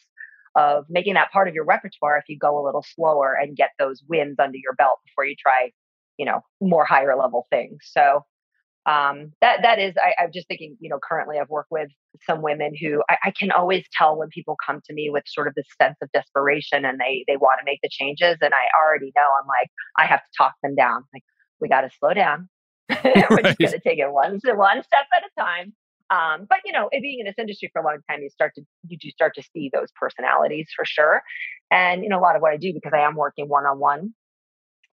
of 0.57 0.87
making 0.89 1.15
that 1.15 1.31
part 1.31 1.49
of 1.49 1.55
your 1.55 1.65
repertoire 1.65 2.17
if 2.17 2.25
you 2.29 2.39
go 2.39 2.59
a 2.59 2.65
little 2.65 2.85
slower 2.95 3.35
and 3.35 3.57
get 3.57 3.71
those 3.79 4.03
wins 4.09 4.37
under 4.39 4.57
your 4.57 4.75
belt 4.75 4.99
before 5.05 5.27
you 5.27 5.37
try, 5.39 5.71
you 6.17 6.25
know, 6.25 6.41
more 6.61 6.85
higher 6.85 7.15
level 7.17 7.47
things. 7.51 7.79
So 7.83 8.25
um, 8.89 9.33
that 9.43 9.61
that 9.63 9.79
is 9.79 9.95
I, 10.01 10.25
am 10.25 10.31
just 10.33 10.49
thinking 10.49 10.77
you 10.81 10.89
know 10.89 10.99
currently 11.03 11.39
i've 11.39 11.51
worked 11.51 11.71
with 11.71 11.91
some 12.27 12.41
women 12.43 12.73
who 12.81 13.03
I, 13.11 13.17
I, 13.27 13.31
can 13.39 13.51
always 13.51 13.85
tell 13.93 14.17
when 14.17 14.29
people 14.29 14.57
come 14.65 14.81
to 14.87 14.95
me 14.95 15.11
with 15.11 15.25
sort 15.27 15.47
of 15.47 15.55
this 15.55 15.67
sense 15.81 15.97
of 16.03 16.11
desperation 16.13 16.85
and 16.85 16.99
they 16.99 17.25
they 17.29 17.37
want 17.37 17.59
to 17.61 17.65
make 17.65 17.81
the 17.83 17.91
changes 17.91 18.39
and 18.41 18.55
i 18.55 18.65
already 18.79 19.13
know 19.15 19.29
i'm 19.41 19.47
like 19.47 19.69
i 19.99 20.07
have 20.07 20.21
to 20.21 20.31
talk 20.39 20.55
them 20.63 20.75
down 20.75 21.05
like 21.13 21.23
we 21.61 21.69
got 21.69 21.83
to 21.83 21.91
slow 21.99 22.15
down. 22.15 22.49
We're 23.05 23.43
just 23.43 23.59
going 23.59 23.73
to 23.73 23.81
take 23.81 23.99
it 23.99 24.11
one 24.11 24.41
one 24.45 24.83
step 24.83 25.07
at 25.17 25.23
a 25.25 25.41
time. 25.41 25.73
Um, 26.11 26.47
but 26.49 26.61
you 26.65 26.73
know 26.73 26.89
being 26.91 27.21
in 27.21 27.27
this 27.27 27.35
industry 27.39 27.69
for 27.71 27.83
a 27.83 27.85
long 27.85 27.99
time 28.09 28.23
you 28.23 28.31
start 28.31 28.55
to 28.55 28.63
you 28.87 28.97
do 28.97 29.11
start 29.11 29.35
to 29.35 29.43
see 29.53 29.71
those 29.73 29.89
personalities 30.01 30.69
for 30.75 30.87
sure. 30.87 31.23
And 31.71 32.03
you 32.03 32.09
know 32.09 32.19
a 32.19 32.23
lot 32.23 32.35
of 32.35 32.41
what 32.41 32.53
i 32.53 32.57
do 32.57 32.73
because 32.73 32.93
i 32.95 33.01
am 33.01 33.15
working 33.15 33.47
one-on-one 33.47 34.15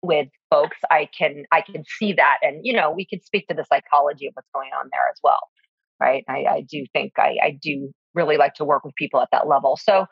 with 0.06 0.28
folks 0.50 0.78
i 0.92 1.08
can 1.18 1.44
i 1.52 1.62
can 1.62 1.84
see 2.00 2.14
that 2.14 2.38
and 2.42 2.62
you 2.64 2.74
know 2.74 2.92
we 2.92 3.06
could 3.06 3.24
speak 3.24 3.48
to 3.48 3.54
the 3.54 3.66
psychology 3.66 4.28
of 4.28 4.34
what's 4.36 4.50
going 4.54 4.70
on 4.80 4.88
there 4.92 5.08
as 5.12 5.20
well 5.24 5.40
right? 6.00 6.24
I, 6.28 6.46
I 6.50 6.62
do 6.62 6.86
think 6.94 7.14
I, 7.18 7.38
I 7.42 7.60
do 7.62 7.92
really 8.14 8.38
like 8.38 8.54
to 8.56 8.66
work 8.66 8.84
with 8.84 8.96
people 8.96 9.22
at 9.22 9.30
that 9.32 9.48
level. 9.48 9.78
So 9.82 10.06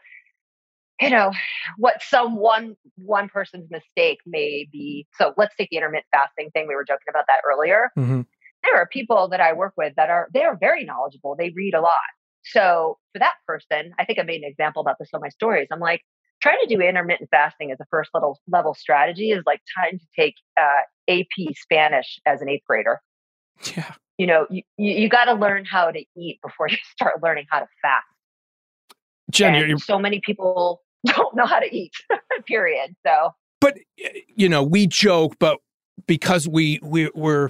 you 1.02 1.10
know 1.10 1.32
what 1.78 2.04
some 2.04 2.36
one 2.36 2.76
one 2.98 3.28
person's 3.28 3.68
mistake 3.72 4.20
may 4.28 4.70
be 4.72 5.08
so 5.18 5.34
let's 5.38 5.56
take 5.56 5.70
the 5.72 5.78
intermittent 5.78 6.06
fasting 6.12 6.52
thing 6.52 6.68
we 6.68 6.76
were 6.76 6.86
joking 6.86 7.08
about 7.10 7.26
that 7.28 7.40
earlier. 7.50 7.90
Mm-hmm. 7.98 8.22
there 8.64 8.76
are 8.76 8.88
people 8.88 9.28
that 9.30 9.42
i 9.42 9.54
work 9.54 9.74
with 9.76 9.94
that 9.98 10.12
are 10.12 10.28
they 10.36 10.44
are 10.44 10.56
very 10.56 10.86
knowledgeable 10.86 11.36
they 11.36 11.52
read 11.56 11.74
a 11.74 11.82
lot. 11.82 11.92
So 12.44 13.00
for 13.12 13.18
that 13.20 13.34
person 13.48 13.94
i 13.98 14.06
think 14.06 14.20
i 14.20 14.22
made 14.22 14.44
an 14.44 14.50
example 14.50 14.82
about 14.82 14.98
this 15.00 15.10
on 15.16 15.22
my 15.22 15.30
stories 15.30 15.68
i'm 15.72 15.80
like 15.80 16.02
trying 16.44 16.58
to 16.62 16.76
do 16.76 16.82
intermittent 16.82 17.30
fasting 17.32 17.72
as 17.72 17.80
a 17.80 17.86
first 17.90 18.10
level 18.14 18.38
level 18.48 18.74
strategy 18.74 19.32
is 19.32 19.44
like 19.46 19.62
trying 19.66 19.98
to 19.98 20.06
take 20.16 20.36
uh, 20.60 20.82
AP 21.10 21.56
Spanish 21.56 22.20
as 22.26 22.42
an 22.42 22.50
eighth 22.50 22.66
grader. 22.68 23.00
Yeah. 23.76 23.94
You 24.18 24.28
know, 24.28 24.46
you, 24.50 24.62
you, 24.78 24.94
you 24.94 25.10
got 25.10 25.26
to 25.26 25.34
learn 25.34 25.64
how 25.66 25.90
to 25.90 26.04
eat 26.18 26.40
before 26.44 26.68
you 26.70 26.78
start 26.92 27.24
learning 27.24 27.46
how 27.50 27.60
to 27.60 27.68
fast. 27.82 28.06
Jen, 29.32 29.56
you're, 29.56 29.78
so 29.78 29.98
many 29.98 30.20
people 30.20 30.82
don't 31.08 31.34
know 31.36 31.46
how 31.46 31.60
to 31.60 31.76
eat, 31.76 31.94
period. 32.46 32.94
So, 33.08 33.32
but, 33.62 33.78
you 34.36 34.50
know, 34.50 34.62
we 34.62 34.86
joke, 34.86 35.38
but 35.40 35.60
because 36.06 36.48
we, 36.48 36.80
we 36.84 37.10
we're, 37.16 37.50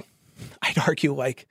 I'd 0.61 0.77
argue 0.77 1.13
like, 1.13 1.47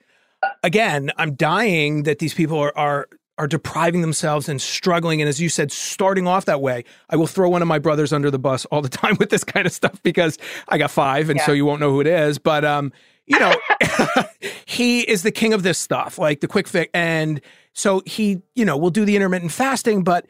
again, 0.63 1.11
I'm 1.17 1.35
dying 1.35 2.05
that 2.05 2.21
these 2.21 2.35
people 2.35 2.59
are, 2.59 2.73
are 2.77 3.09
are 3.39 3.47
depriving 3.47 4.03
themselves 4.03 4.49
and 4.49 4.61
struggling. 4.61 5.21
And 5.21 5.29
as 5.29 5.41
you 5.41 5.49
said, 5.49 5.73
starting 5.73 6.27
off 6.29 6.45
that 6.45 6.61
way, 6.61 6.85
I 7.09 7.17
will 7.17 7.27
throw 7.27 7.49
one 7.49 7.63
of 7.63 7.69
my 7.69 7.79
brothers 7.79 8.13
under 8.13 8.31
the 8.31 8.39
bus 8.39 8.65
all 8.67 8.83
the 8.83 8.89
time 9.03 9.17
with 9.19 9.31
this 9.31 9.45
kind 9.45 9.67
of 9.67 9.73
stuff 9.73 10.03
because 10.03 10.39
I 10.69 10.79
got 10.79 10.91
five, 10.91 11.31
and 11.31 11.39
yeah. 11.39 11.47
so 11.47 11.53
you 11.53 11.65
won't 11.65 11.81
know 11.81 11.91
who 11.91 12.01
it 12.01 12.07
is. 12.07 12.39
But 12.39 12.65
um, 12.65 12.93
you 13.27 13.39
know, 13.39 13.55
he 14.67 15.01
is 15.01 15.23
the 15.23 15.33
king 15.33 15.53
of 15.53 15.63
this 15.63 15.79
stuff, 15.79 16.19
like 16.19 16.41
the 16.41 16.49
quick 16.49 16.69
fix. 16.69 16.91
And 16.95 17.41
so 17.73 18.03
he, 18.07 18.43
you 18.55 18.65
know, 18.65 18.77
will 18.77 18.91
do 18.91 19.05
the 19.05 19.17
intermittent 19.17 19.53
fasting, 19.53 20.05
but 20.05 20.27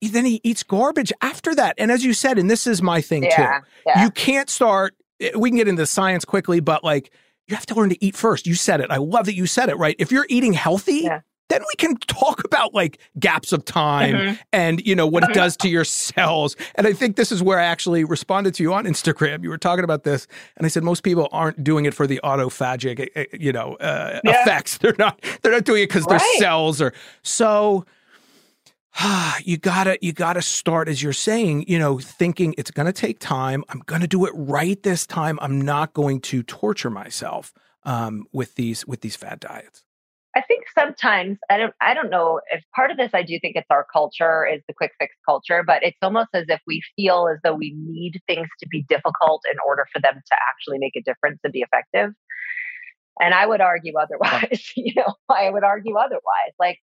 then 0.00 0.24
he 0.24 0.40
eats 0.42 0.62
garbage 0.62 1.12
after 1.20 1.54
that. 1.54 1.74
And 1.78 1.90
as 1.90 2.04
you 2.04 2.14
said, 2.14 2.38
and 2.38 2.50
this 2.50 2.66
is 2.66 2.80
my 2.80 3.00
thing 3.00 3.24
yeah, 3.24 3.60
too, 3.60 3.66
yeah. 3.86 4.04
you 4.04 4.10
can't 4.10 4.48
start. 4.48 4.94
Eh, 5.20 5.30
we 5.36 5.50
can 5.50 5.58
get 5.58 5.68
into 5.68 5.86
science 5.86 6.24
quickly, 6.24 6.60
but 6.60 6.82
like 6.82 7.12
you 7.46 7.54
have 7.54 7.66
to 7.66 7.74
learn 7.74 7.90
to 7.90 8.04
eat 8.04 8.16
first. 8.16 8.46
You 8.46 8.54
said 8.54 8.80
it. 8.80 8.90
I 8.90 8.96
love 8.96 9.26
that 9.26 9.34
you 9.34 9.46
said 9.46 9.68
it. 9.68 9.76
Right? 9.76 9.96
If 9.98 10.10
you're 10.12 10.26
eating 10.28 10.52
healthy. 10.52 11.02
Yeah 11.04 11.20
then 11.50 11.62
we 11.62 11.74
can 11.76 11.96
talk 11.96 12.42
about 12.44 12.72
like 12.72 12.98
gaps 13.18 13.52
of 13.52 13.64
time 13.64 14.14
mm-hmm. 14.14 14.34
and 14.52 14.80
you 14.86 14.94
know 14.94 15.06
what 15.06 15.22
it 15.24 15.34
does 15.34 15.56
to 15.58 15.68
your 15.68 15.84
cells 15.84 16.56
and 16.76 16.86
i 16.86 16.92
think 16.92 17.16
this 17.16 17.30
is 17.30 17.42
where 17.42 17.58
i 17.58 17.64
actually 17.64 18.04
responded 18.04 18.54
to 18.54 18.62
you 18.62 18.72
on 18.72 18.84
instagram 18.84 19.42
you 19.42 19.50
were 19.50 19.58
talking 19.58 19.84
about 19.84 20.04
this 20.04 20.26
and 20.56 20.64
i 20.64 20.68
said 20.68 20.82
most 20.82 21.02
people 21.02 21.28
aren't 21.32 21.62
doing 21.62 21.84
it 21.84 21.92
for 21.92 22.06
the 22.06 22.18
autophagic 22.24 23.00
eh, 23.00 23.06
eh, 23.16 23.24
you 23.38 23.52
know 23.52 23.74
uh, 23.74 24.20
yeah. 24.24 24.42
effects 24.42 24.78
they're 24.78 24.94
not 24.98 25.22
they're 25.42 25.52
not 25.52 25.64
doing 25.64 25.82
it 25.82 25.88
because 25.88 26.04
right. 26.06 26.18
their 26.18 26.38
cells 26.38 26.80
are 26.80 26.92
so 27.22 27.84
you 29.44 29.56
gotta 29.56 29.98
you 30.00 30.12
gotta 30.12 30.42
start 30.42 30.88
as 30.88 31.02
you're 31.02 31.12
saying 31.12 31.64
you 31.68 31.78
know 31.78 31.98
thinking 31.98 32.54
it's 32.58 32.70
gonna 32.70 32.92
take 32.92 33.18
time 33.18 33.64
i'm 33.68 33.82
gonna 33.86 34.06
do 34.06 34.24
it 34.26 34.32
right 34.34 34.82
this 34.82 35.06
time 35.06 35.38
i'm 35.42 35.60
not 35.60 35.92
going 35.92 36.20
to 36.20 36.42
torture 36.42 36.90
myself 36.90 37.52
um, 37.84 38.26
with 38.32 38.56
these 38.56 38.86
with 38.86 39.00
these 39.00 39.16
fad 39.16 39.40
diets 39.40 39.84
sometimes 40.78 41.38
I 41.48 41.58
don't 41.58 41.74
I 41.80 41.94
don't 41.94 42.10
know 42.10 42.40
if 42.50 42.62
part 42.74 42.90
of 42.90 42.96
this 42.96 43.10
I 43.14 43.22
do 43.22 43.38
think 43.40 43.56
it's 43.56 43.66
our 43.70 43.86
culture 43.92 44.46
is 44.46 44.60
the 44.68 44.74
quick 44.74 44.92
fix 44.98 45.14
culture, 45.26 45.62
but 45.66 45.82
it's 45.82 45.98
almost 46.02 46.28
as 46.34 46.46
if 46.48 46.60
we 46.66 46.82
feel 46.96 47.28
as 47.32 47.38
though 47.42 47.54
we 47.54 47.74
need 47.76 48.20
things 48.26 48.48
to 48.60 48.68
be 48.68 48.84
difficult 48.88 49.42
in 49.52 49.58
order 49.66 49.86
for 49.92 50.00
them 50.00 50.14
to 50.14 50.36
actually 50.48 50.78
make 50.78 50.96
a 50.96 51.02
difference 51.02 51.40
and 51.44 51.52
be 51.52 51.60
effective. 51.60 52.12
And 53.20 53.34
I 53.34 53.46
would 53.46 53.60
argue 53.60 53.94
otherwise. 54.00 54.72
you 54.76 54.94
know, 54.96 55.14
I 55.28 55.50
would 55.50 55.64
argue 55.64 55.96
otherwise. 55.96 56.52
Like 56.58 56.78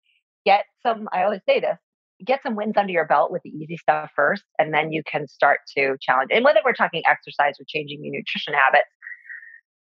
get 0.45 0.65
some 0.83 1.09
I 1.13 1.25
always 1.25 1.41
say 1.49 1.61
this, 1.61 1.79
get 2.25 2.43
some 2.43 2.57
wins 2.57 2.75
under 2.77 2.93
your 2.93 3.07
belt 3.07 3.31
with 3.31 3.43
the 3.43 3.51
easy 3.51 3.77
stuff 3.77 4.11
first, 4.15 4.45
and 4.59 4.73
then 4.73 4.93
you 4.93 5.03
can 5.05 5.29
start 5.29 5.61
to 5.77 5.97
challenge. 6.01 6.31
And 6.33 6.45
whether 6.45 6.61
we're 6.65 6.73
talking 6.73 7.03
exercise 7.07 7.55
or 7.61 7.65
changing 7.69 8.05
your 8.05 8.13
nutrition 8.13 8.55
habits, 8.55 8.89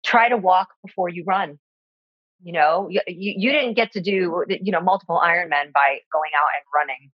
try 0.04 0.28
to 0.28 0.36
walk 0.36 0.68
before 0.84 1.08
you 1.08 1.24
run. 1.26 1.58
You 2.42 2.52
know, 2.52 2.88
you, 2.90 3.00
you 3.06 3.52
didn't 3.52 3.74
get 3.74 3.92
to 3.92 4.00
do, 4.00 4.44
uh, 4.48 4.54
you 4.60 4.72
know, 4.72 4.80
multiple 4.80 5.20
Ironmen 5.22 5.72
by 5.72 5.98
going 6.12 6.30
out 6.36 6.48
and 6.56 6.64
running 6.74 7.10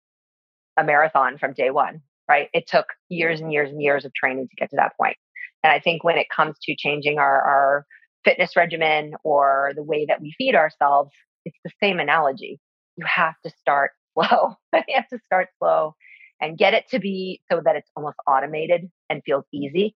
a 0.77 0.83
marathon 0.83 1.37
from 1.37 1.53
day 1.53 1.69
one, 1.69 2.01
right? 2.27 2.49
It 2.53 2.67
took 2.67 2.87
years 3.09 3.39
and 3.39 3.51
years 3.51 3.69
and 3.69 3.81
years 3.81 4.05
of 4.05 4.13
training 4.13 4.47
to 4.47 4.55
get 4.55 4.69
to 4.71 4.77
that 4.77 4.93
point. 4.99 5.17
And 5.63 5.71
I 5.71 5.79
think 5.79 6.03
when 6.03 6.17
it 6.17 6.27
comes 6.35 6.55
to 6.63 6.75
changing 6.75 7.19
our, 7.19 7.41
our 7.41 7.85
fitness 8.25 8.55
regimen 8.55 9.13
or 9.23 9.73
the 9.75 9.83
way 9.83 10.05
that 10.07 10.21
we 10.21 10.33
feed 10.37 10.55
ourselves, 10.55 11.11
it's 11.45 11.57
the 11.63 11.71
same 11.81 11.99
analogy. 11.99 12.59
You 12.97 13.05
have 13.05 13.35
to 13.43 13.51
start 13.59 13.91
slow. 14.13 14.55
you 14.73 14.95
have 14.95 15.07
to 15.09 15.19
start 15.25 15.49
slow 15.59 15.95
and 16.39 16.57
get 16.57 16.73
it 16.73 16.89
to 16.89 16.99
be 16.99 17.41
so 17.51 17.61
that 17.63 17.75
it's 17.75 17.89
almost 17.95 18.17
automated 18.27 18.89
and 19.09 19.21
feels 19.23 19.45
easy. 19.53 19.95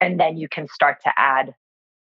And 0.00 0.20
then 0.20 0.36
you 0.36 0.48
can 0.48 0.68
start 0.68 0.98
to 1.04 1.12
add 1.16 1.54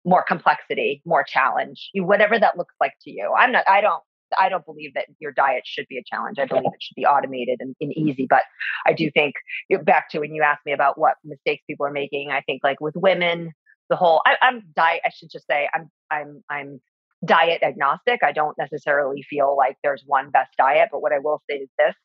more 0.08 0.24
complexity, 0.24 1.02
more 1.06 1.24
challenge, 1.24 1.90
whatever 1.96 2.40
that 2.40 2.58
looks 2.58 2.74
like 2.80 2.94
to 3.02 3.12
you. 3.12 3.34
I'm 3.38 3.52
not, 3.52 3.66
I 3.68 3.82
don't, 3.82 4.02
I 4.40 4.48
don't 4.48 4.66
believe 4.66 4.94
that 4.94 5.06
your 5.20 5.34
diet 5.34 5.64
should 5.66 5.86
be 5.90 5.98
a 5.98 6.04
challenge. 6.04 6.40
I 6.40 6.46
believe 6.46 6.66
it 6.66 6.82
should 6.82 6.96
be 6.96 7.06
automated 7.06 7.58
and, 7.60 7.76
and 7.82 7.92
easy. 7.92 8.26
But 8.30 8.44
I 8.86 8.94
do 8.94 9.12
think 9.12 9.36
back 9.84 10.10
to 10.12 10.20
when 10.20 10.34
you 10.34 10.44
asked 10.44 10.66
me 10.66 10.72
about 10.72 10.98
what 10.98 11.16
mistakes 11.26 11.64
people 11.68 11.86
are 11.86 11.92
making, 11.92 12.32
I 12.32 12.40
think 12.42 12.62
like 12.64 12.80
with 12.80 12.96
women, 12.96 13.52
the 13.90 13.98
whole 13.98 14.22
I, 14.26 14.36
I'm 14.42 14.64
diet. 14.76 15.02
I 15.06 15.10
should 15.14 15.30
just 15.30 15.46
say 15.46 15.70
I'm 15.74 15.90
I'm 16.10 16.44
I'm 16.50 16.82
diet 17.26 17.64
agnostic. 17.64 18.22
I 18.24 18.32
don't 18.32 18.58
necessarily 18.58 19.24
feel 19.30 19.56
like 19.58 19.78
there's 19.84 20.04
one 20.06 20.30
best 20.30 20.52
diet, 20.58 20.90
but 20.92 21.02
what 21.02 21.14
I 21.14 21.20
will 21.20 21.42
say 21.50 21.58
is 21.58 21.70
this 21.78 21.96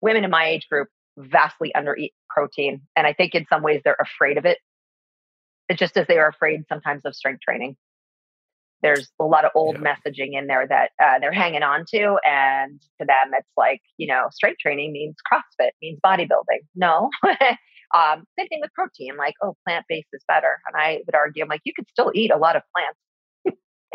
women 0.00 0.24
in 0.24 0.30
my 0.30 0.46
age 0.46 0.66
group 0.70 0.88
vastly 1.18 1.72
undereat 1.76 2.12
protein. 2.30 2.82
And 2.96 3.06
I 3.06 3.12
think 3.12 3.34
in 3.34 3.46
some 3.48 3.62
ways 3.62 3.80
they're 3.84 3.96
afraid 4.00 4.38
of 4.38 4.44
it, 4.44 4.58
just 5.78 5.96
as 5.96 6.06
they 6.06 6.18
are 6.18 6.28
afraid 6.28 6.62
sometimes 6.68 7.02
of 7.04 7.14
strength 7.14 7.40
training. 7.42 7.76
There's 8.82 9.08
a 9.20 9.24
lot 9.24 9.44
of 9.44 9.52
old 9.54 9.76
yeah. 9.76 9.94
messaging 9.94 10.36
in 10.36 10.48
there 10.48 10.66
that 10.66 10.90
uh, 11.00 11.20
they're 11.20 11.32
hanging 11.32 11.62
on 11.62 11.84
to. 11.94 12.16
And 12.24 12.80
to 13.00 13.06
them, 13.06 13.32
it's 13.32 13.48
like, 13.56 13.80
you 13.96 14.08
know, 14.08 14.26
strength 14.32 14.58
training 14.58 14.92
means 14.92 15.14
CrossFit, 15.32 15.70
means 15.80 16.00
bodybuilding. 16.04 16.66
No. 16.74 17.08
um, 17.24 18.24
same 18.36 18.48
thing 18.48 18.58
with 18.60 18.72
protein, 18.74 19.16
like, 19.16 19.34
oh, 19.40 19.54
plant 19.64 19.86
based 19.88 20.08
is 20.12 20.24
better. 20.26 20.58
And 20.66 20.80
I 20.80 21.00
would 21.06 21.14
argue, 21.14 21.44
I'm 21.44 21.48
like, 21.48 21.60
you 21.64 21.72
could 21.76 21.86
still 21.90 22.10
eat 22.12 22.32
a 22.32 22.36
lot 22.36 22.56
of 22.56 22.62
plants 22.74 22.98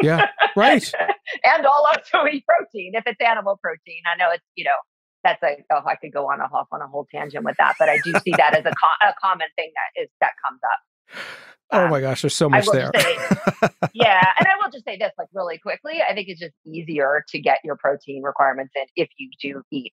yeah, 0.01 0.27
right. 0.55 0.83
and 1.43 1.65
I'll 1.65 1.85
also 1.85 2.27
eat 2.27 2.45
protein 2.45 2.93
if 2.93 3.03
it's 3.05 3.21
animal 3.21 3.59
protein. 3.61 4.01
I 4.11 4.17
know 4.17 4.31
it's, 4.31 4.43
you 4.55 4.65
know, 4.65 4.77
that's 5.23 5.41
a, 5.43 5.57
oh, 5.71 5.81
I 5.85 5.95
could 5.95 6.13
go 6.13 6.25
on 6.29 6.39
a 6.39 6.43
off 6.43 6.67
on 6.71 6.81
a 6.81 6.87
whole 6.87 7.07
tangent 7.13 7.43
with 7.43 7.57
that, 7.57 7.75
but 7.79 7.89
I 7.89 7.97
do 8.03 8.13
see 8.23 8.33
that 8.37 8.53
as 8.53 8.65
a, 8.65 8.71
co- 8.71 9.07
a 9.07 9.13
common 9.21 9.47
thing 9.55 9.71
that 9.73 10.03
is, 10.03 10.09
that 10.21 10.31
comes 10.45 10.59
up. 10.63 11.23
Oh 11.71 11.85
um, 11.85 11.89
my 11.89 11.99
gosh, 11.99 12.21
there's 12.21 12.35
so 12.35 12.49
much 12.49 12.65
there. 12.71 12.91
Say, 12.95 13.17
yeah. 13.93 14.25
And 14.39 14.47
I 14.47 14.51
will 14.61 14.71
just 14.71 14.85
say 14.85 14.97
this 14.97 15.11
like 15.17 15.27
really 15.33 15.57
quickly. 15.57 16.01
I 16.07 16.13
think 16.13 16.29
it's 16.29 16.39
just 16.39 16.53
easier 16.65 17.25
to 17.29 17.39
get 17.39 17.59
your 17.63 17.75
protein 17.75 18.23
requirements 18.23 18.73
in 18.75 18.85
if 18.95 19.09
you 19.17 19.29
do 19.41 19.63
eat 19.71 19.93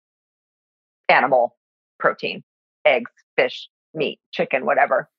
animal 1.10 1.56
protein, 2.00 2.44
eggs, 2.86 3.12
fish, 3.36 3.70
meat, 3.94 4.20
chicken, 4.32 4.66
whatever. 4.66 5.10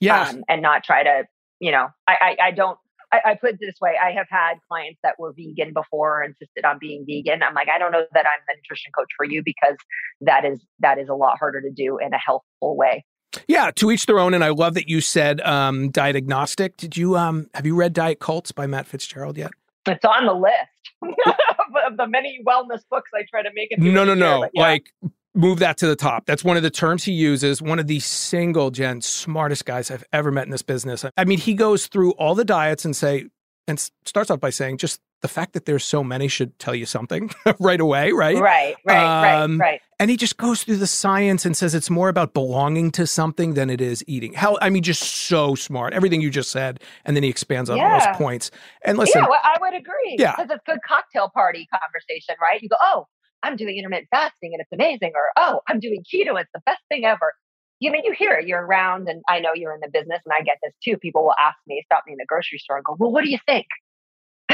Yeah. 0.00 0.28
Um, 0.28 0.44
and 0.48 0.62
not 0.62 0.82
try 0.82 1.02
to, 1.02 1.24
you 1.60 1.72
know, 1.72 1.88
I, 2.06 2.36
I, 2.40 2.46
I 2.46 2.50
don't 2.52 2.78
I, 3.12 3.20
I, 3.26 3.34
put 3.34 3.50
it 3.50 3.60
this 3.60 3.74
way 3.80 3.94
I 4.02 4.12
have 4.12 4.26
had 4.30 4.54
clients 4.68 4.98
that 5.02 5.18
were 5.18 5.34
vegan 5.36 5.74
before, 5.74 6.24
insisted 6.24 6.64
on 6.64 6.78
being 6.78 7.04
vegan. 7.06 7.42
I'm 7.42 7.54
like, 7.54 7.68
I 7.72 7.78
don't 7.78 7.92
know 7.92 8.04
that 8.14 8.24
I'm 8.26 8.42
the 8.48 8.54
nutrition 8.56 8.90
coach 8.96 9.10
for 9.16 9.24
you 9.24 9.42
because 9.44 9.76
that 10.22 10.44
is 10.46 10.64
that 10.80 10.98
is 10.98 11.08
a 11.08 11.14
lot 11.14 11.38
harder 11.38 11.60
to 11.60 11.70
do 11.70 11.98
in 11.98 12.14
a 12.14 12.18
healthful 12.18 12.76
way. 12.76 13.04
Yeah, 13.46 13.70
to 13.76 13.90
each 13.90 14.06
their 14.06 14.18
own. 14.18 14.34
And 14.34 14.44
I 14.44 14.48
love 14.48 14.74
that 14.74 14.88
you 14.88 15.00
said 15.00 15.40
um, 15.42 15.90
diet 15.90 16.16
agnostic. 16.16 16.76
Did 16.76 16.96
you 16.96 17.16
um, 17.16 17.48
have 17.54 17.66
you 17.66 17.74
read 17.74 17.92
Diet 17.92 18.20
Cults 18.20 18.52
by 18.52 18.66
Matt 18.66 18.86
Fitzgerald 18.86 19.38
yet? 19.38 19.50
It's 19.86 20.04
on 20.04 20.26
the 20.26 20.34
list 20.34 20.56
of 21.86 21.96
the 21.96 22.06
many 22.06 22.40
wellness 22.46 22.82
books 22.90 23.10
I 23.14 23.24
try 23.28 23.42
to 23.42 23.50
make 23.54 23.72
it. 23.72 23.78
No, 23.80 24.04
no, 24.04 24.14
no. 24.14 24.48
Yeah. 24.52 24.62
Like 24.62 24.92
move 25.34 25.58
that 25.60 25.78
to 25.78 25.86
the 25.86 25.96
top. 25.96 26.26
That's 26.26 26.44
one 26.44 26.56
of 26.56 26.62
the 26.62 26.70
terms 26.70 27.04
he 27.04 27.12
uses. 27.12 27.62
One 27.62 27.78
of 27.78 27.86
the 27.86 28.00
single 28.00 28.70
gen 28.70 29.00
smartest 29.00 29.64
guys 29.64 29.90
I've 29.90 30.04
ever 30.12 30.30
met 30.30 30.44
in 30.44 30.50
this 30.50 30.62
business. 30.62 31.04
I 31.16 31.24
mean, 31.24 31.38
he 31.38 31.54
goes 31.54 31.86
through 31.86 32.12
all 32.12 32.34
the 32.34 32.44
diets 32.44 32.84
and 32.84 32.94
say, 32.94 33.26
and 33.66 33.78
starts 34.04 34.30
off 34.30 34.40
by 34.40 34.50
saying, 34.50 34.78
just 34.78 35.00
the 35.22 35.28
fact 35.28 35.52
that 35.54 35.64
there's 35.64 35.84
so 35.84 36.02
many 36.02 36.28
should 36.28 36.58
tell 36.58 36.74
you 36.74 36.84
something 36.84 37.30
right 37.60 37.80
away, 37.80 38.10
right? 38.12 38.36
Right, 38.36 38.76
right, 38.84 39.42
um, 39.42 39.58
right, 39.58 39.66
right. 39.66 39.80
And 39.98 40.10
he 40.10 40.16
just 40.16 40.36
goes 40.36 40.64
through 40.64 40.76
the 40.76 40.86
science 40.88 41.46
and 41.46 41.56
says 41.56 41.76
it's 41.76 41.88
more 41.88 42.08
about 42.08 42.34
belonging 42.34 42.90
to 42.92 43.06
something 43.06 43.54
than 43.54 43.70
it 43.70 43.80
is 43.80 44.02
eating. 44.08 44.32
Hell, 44.32 44.58
I 44.60 44.68
mean, 44.68 44.82
just 44.82 45.02
so 45.02 45.54
smart. 45.54 45.94
Everything 45.94 46.20
you 46.20 46.28
just 46.28 46.50
said, 46.50 46.80
and 47.04 47.16
then 47.16 47.22
he 47.22 47.28
expands 47.28 47.70
on 47.70 47.76
yeah. 47.76 48.00
those 48.00 48.16
points. 48.16 48.50
And 48.84 48.98
listen, 48.98 49.22
yeah, 49.22 49.28
well, 49.28 49.40
I 49.42 49.56
would 49.60 49.74
agree. 49.74 50.16
Yeah, 50.18 50.34
because 50.36 50.50
it's 50.50 50.64
good 50.66 50.80
cocktail 50.86 51.30
party 51.32 51.68
conversation, 51.72 52.34
right? 52.42 52.60
You 52.60 52.68
go, 52.68 52.76
oh, 52.82 53.06
I'm 53.44 53.54
doing 53.54 53.76
intermittent 53.78 54.08
fasting 54.10 54.50
and 54.54 54.60
it's 54.60 54.72
amazing, 54.72 55.12
or 55.14 55.30
oh, 55.36 55.60
I'm 55.68 55.78
doing 55.78 56.02
keto, 56.02 56.40
it's 56.40 56.50
the 56.52 56.62
best 56.66 56.80
thing 56.88 57.04
ever. 57.04 57.32
You 57.78 57.90
I 57.90 57.92
mean 57.92 58.02
you 58.04 58.12
hear 58.12 58.34
it, 58.34 58.48
you're 58.48 58.64
around, 58.64 59.08
and 59.08 59.22
I 59.28 59.38
know 59.38 59.50
you're 59.54 59.74
in 59.74 59.80
the 59.80 59.90
business, 59.92 60.20
and 60.24 60.32
I 60.32 60.42
get 60.42 60.58
this 60.62 60.72
too. 60.84 60.96
People 60.96 61.22
will 61.22 61.34
ask 61.38 61.56
me, 61.68 61.80
stop 61.84 62.02
me 62.06 62.12
in 62.12 62.18
the 62.18 62.26
grocery 62.26 62.58
store, 62.58 62.76
and 62.76 62.84
go, 62.84 62.96
"Well, 62.98 63.12
what 63.12 63.24
do 63.24 63.30
you 63.30 63.38
think?" 63.46 63.66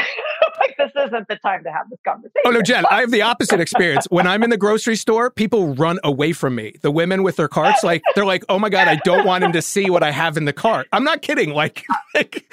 like 0.61 0.77
this 0.77 0.91
isn't 1.07 1.29
the 1.29 1.37
time 1.37 1.65
to 1.65 1.73
have 1.73 1.89
this 1.91 1.99
conversation. 2.05 2.43
Oh 2.45 2.51
no, 2.51 2.63
Jen, 2.63 2.85
I 2.91 3.01
have 3.01 3.11
the 3.11 3.23
opposite 3.23 3.61
experience. 3.61 4.07
When 4.11 4.27
I'm 4.27 4.43
in 4.43 4.51
the 4.51 4.57
grocery 4.57 4.97
store, 4.97 5.31
people 5.31 5.75
run 5.75 5.99
away 6.05 6.33
from 6.33 6.55
me. 6.55 6.75
The 6.83 6.91
women 6.91 7.23
with 7.23 7.37
their 7.37 7.49
carts, 7.49 7.83
like 7.83 8.03
they're 8.15 8.27
like, 8.27 8.45
"Oh 8.49 8.59
my 8.59 8.69
god, 8.69 8.89
I 8.89 8.97
don't 8.97 9.27
want 9.27 9.45
him 9.45 9.53
to 9.53 9.63
see 9.63 9.91
what 9.91 10.03
I 10.03 10.11
have 10.11 10.37
in 10.37 10.45
the 10.45 10.53
cart." 10.53 10.89
I'm 10.93 11.05
not 11.05 11.23
kidding. 11.23 11.51
Like, 11.51 11.85
like 12.15 12.45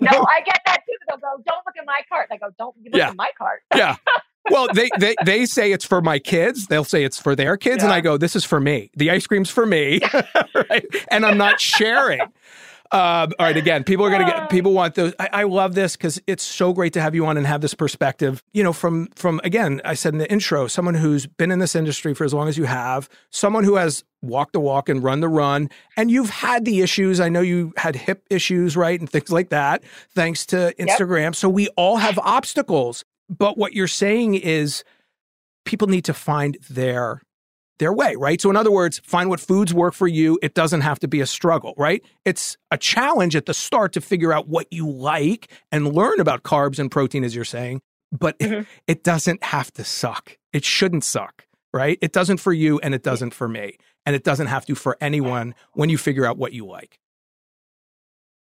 no, 0.00 0.10
no, 0.10 0.26
I 0.28 0.40
get 0.42 0.60
that 0.66 0.82
too. 0.86 0.92
They'll 1.08 1.18
go, 1.18 1.42
"Don't 1.46 1.64
look 1.66 1.76
at 1.78 1.86
my 1.86 2.00
cart." 2.08 2.28
I 2.30 2.36
go, 2.36 2.50
"Don't 2.58 2.76
look 2.84 2.94
yeah. 2.94 3.10
at 3.10 3.16
my 3.16 3.30
cart." 3.38 3.62
yeah, 3.74 3.96
well, 4.50 4.68
they, 4.72 4.90
they 4.98 5.14
they 5.24 5.46
say 5.46 5.72
it's 5.72 5.84
for 5.84 6.00
my 6.00 6.18
kids. 6.18 6.66
They'll 6.66 6.84
say 6.84 7.04
it's 7.04 7.18
for 7.18 7.34
their 7.34 7.56
kids, 7.56 7.78
yeah. 7.78 7.84
and 7.84 7.92
I 7.92 8.00
go, 8.00 8.16
"This 8.16 8.36
is 8.36 8.44
for 8.44 8.60
me. 8.60 8.90
The 8.96 9.10
ice 9.10 9.26
cream's 9.26 9.50
for 9.50 9.66
me, 9.66 10.00
right? 10.54 10.86
And 11.08 11.24
I'm 11.24 11.38
not 11.38 11.60
sharing." 11.60 12.20
Um, 12.92 13.32
all 13.38 13.46
right, 13.46 13.56
again, 13.56 13.84
people 13.84 14.04
are 14.04 14.10
going 14.10 14.24
to 14.24 14.30
get 14.30 14.50
people 14.50 14.72
want 14.72 14.94
those. 14.94 15.12
I, 15.18 15.28
I 15.32 15.42
love 15.44 15.74
this 15.74 15.96
because 15.96 16.20
it's 16.26 16.42
so 16.42 16.72
great 16.72 16.92
to 16.92 17.00
have 17.00 17.14
you 17.14 17.26
on 17.26 17.36
and 17.36 17.46
have 17.46 17.60
this 17.60 17.74
perspective. 17.74 18.42
You 18.52 18.62
know, 18.62 18.72
from 18.72 19.08
from 19.16 19.40
again, 19.42 19.80
I 19.84 19.94
said 19.94 20.14
in 20.14 20.18
the 20.18 20.30
intro, 20.30 20.66
someone 20.68 20.94
who's 20.94 21.26
been 21.26 21.50
in 21.50 21.58
this 21.58 21.74
industry 21.74 22.14
for 22.14 22.24
as 22.24 22.32
long 22.32 22.48
as 22.48 22.56
you 22.56 22.64
have, 22.64 23.08
someone 23.30 23.64
who 23.64 23.74
has 23.74 24.04
walked 24.22 24.52
the 24.52 24.60
walk 24.60 24.88
and 24.88 25.02
run 25.02 25.20
the 25.20 25.28
run, 25.28 25.68
and 25.96 26.10
you've 26.10 26.30
had 26.30 26.64
the 26.64 26.80
issues. 26.80 27.18
I 27.18 27.28
know 27.28 27.40
you 27.40 27.72
had 27.76 27.96
hip 27.96 28.24
issues, 28.30 28.76
right, 28.76 28.98
and 28.98 29.10
things 29.10 29.30
like 29.30 29.50
that, 29.50 29.82
thanks 30.14 30.46
to 30.46 30.74
Instagram. 30.78 31.24
Yep. 31.24 31.34
So 31.36 31.48
we 31.48 31.68
all 31.76 31.96
have 31.96 32.18
obstacles. 32.20 33.04
But 33.28 33.58
what 33.58 33.72
you're 33.72 33.88
saying 33.88 34.36
is 34.36 34.84
people 35.64 35.88
need 35.88 36.04
to 36.04 36.14
find 36.14 36.56
their 36.70 37.20
their 37.78 37.92
way, 37.92 38.14
right? 38.16 38.40
So 38.40 38.50
in 38.50 38.56
other 38.56 38.70
words, 38.70 39.00
find 39.04 39.28
what 39.28 39.40
foods 39.40 39.72
work 39.72 39.94
for 39.94 40.06
you. 40.06 40.38
It 40.42 40.54
doesn't 40.54 40.80
have 40.80 40.98
to 41.00 41.08
be 41.08 41.20
a 41.20 41.26
struggle, 41.26 41.74
right? 41.76 42.02
It's 42.24 42.56
a 42.70 42.78
challenge 42.78 43.36
at 43.36 43.46
the 43.46 43.54
start 43.54 43.92
to 43.94 44.00
figure 44.00 44.32
out 44.32 44.48
what 44.48 44.66
you 44.70 44.90
like 44.90 45.50
and 45.70 45.92
learn 45.92 46.20
about 46.20 46.42
carbs 46.42 46.78
and 46.78 46.90
protein 46.90 47.24
as 47.24 47.34
you're 47.34 47.44
saying, 47.44 47.82
but 48.12 48.38
mm-hmm. 48.38 48.60
it, 48.60 48.66
it 48.86 49.04
doesn't 49.04 49.42
have 49.44 49.72
to 49.74 49.84
suck. 49.84 50.36
It 50.52 50.64
shouldn't 50.64 51.04
suck, 51.04 51.46
right? 51.72 51.98
It 52.00 52.12
doesn't 52.12 52.38
for 52.38 52.52
you 52.52 52.78
and 52.80 52.94
it 52.94 53.02
doesn't 53.02 53.34
for 53.34 53.48
me. 53.48 53.76
And 54.04 54.14
it 54.14 54.24
doesn't 54.24 54.46
have 54.46 54.64
to 54.66 54.74
for 54.74 54.96
anyone 55.00 55.54
when 55.72 55.88
you 55.88 55.98
figure 55.98 56.24
out 56.24 56.38
what 56.38 56.52
you 56.52 56.66
like. 56.66 56.98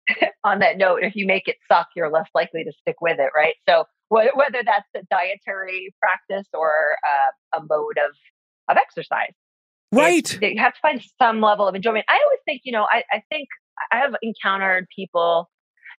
On 0.45 0.61
that 0.61 0.79
note, 0.79 1.01
if 1.03 1.17
you 1.17 1.27
make 1.27 1.49
it 1.49 1.57
suck, 1.71 1.89
you're 1.97 2.11
less 2.11 2.29
likely 2.35 2.65
to 2.65 2.73
stick 2.81 2.97
with 3.01 3.19
it, 3.19 3.31
right? 3.35 3.55
So 3.69 3.85
whether 4.09 4.63
that's 4.65 4.89
a 4.97 5.03
dietary 5.11 5.95
practice 6.01 6.47
or 6.55 6.73
uh, 7.07 7.59
a 7.59 7.61
mode 7.69 7.99
of 7.99 8.15
of 8.69 8.77
exercise. 8.77 9.33
Right. 9.91 10.39
you 10.43 10.61
have 10.61 10.75
to 10.75 10.81
find 10.81 11.03
some 11.19 11.41
level 11.41 11.67
of 11.67 11.75
enjoyment. 11.75 12.05
I 12.09 12.21
always 12.25 12.41
think, 12.45 12.63
you 12.65 12.73
know, 12.73 12.87
I, 12.91 13.05
I 13.11 13.23
think 13.31 13.49
I 13.93 13.99
have 13.99 14.15
encountered 14.23 14.87
people. 14.95 15.49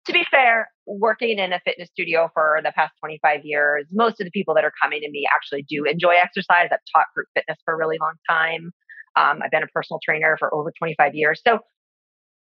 To 0.06 0.14
be 0.14 0.24
fair, 0.32 0.70
working 0.88 1.40
in 1.40 1.52
a 1.52 1.60
fitness 1.66 1.90
studio 1.90 2.30
for 2.34 2.62
the 2.64 2.72
past 2.72 2.94
25 3.00 3.42
years, 3.44 3.86
most 3.92 4.22
of 4.22 4.26
the 4.26 4.32
people 4.32 4.54
that 4.56 4.64
are 4.64 4.72
coming 4.82 5.02
to 5.02 5.10
me 5.10 5.28
actually 5.34 5.64
do 5.64 5.84
enjoy 5.84 6.14
exercise. 6.22 6.70
I've 6.72 6.80
taught 6.96 7.06
group 7.14 7.28
fitness 7.36 7.58
for 7.66 7.74
a 7.74 7.78
really 7.78 7.98
long 8.00 8.14
time. 8.30 8.72
Um, 9.16 9.42
I've 9.44 9.52
been 9.52 9.64
a 9.64 9.68
personal 9.68 10.00
trainer 10.04 10.38
for 10.38 10.54
over 10.54 10.72
25 10.78 11.16
years. 11.16 11.42
So 11.46 11.60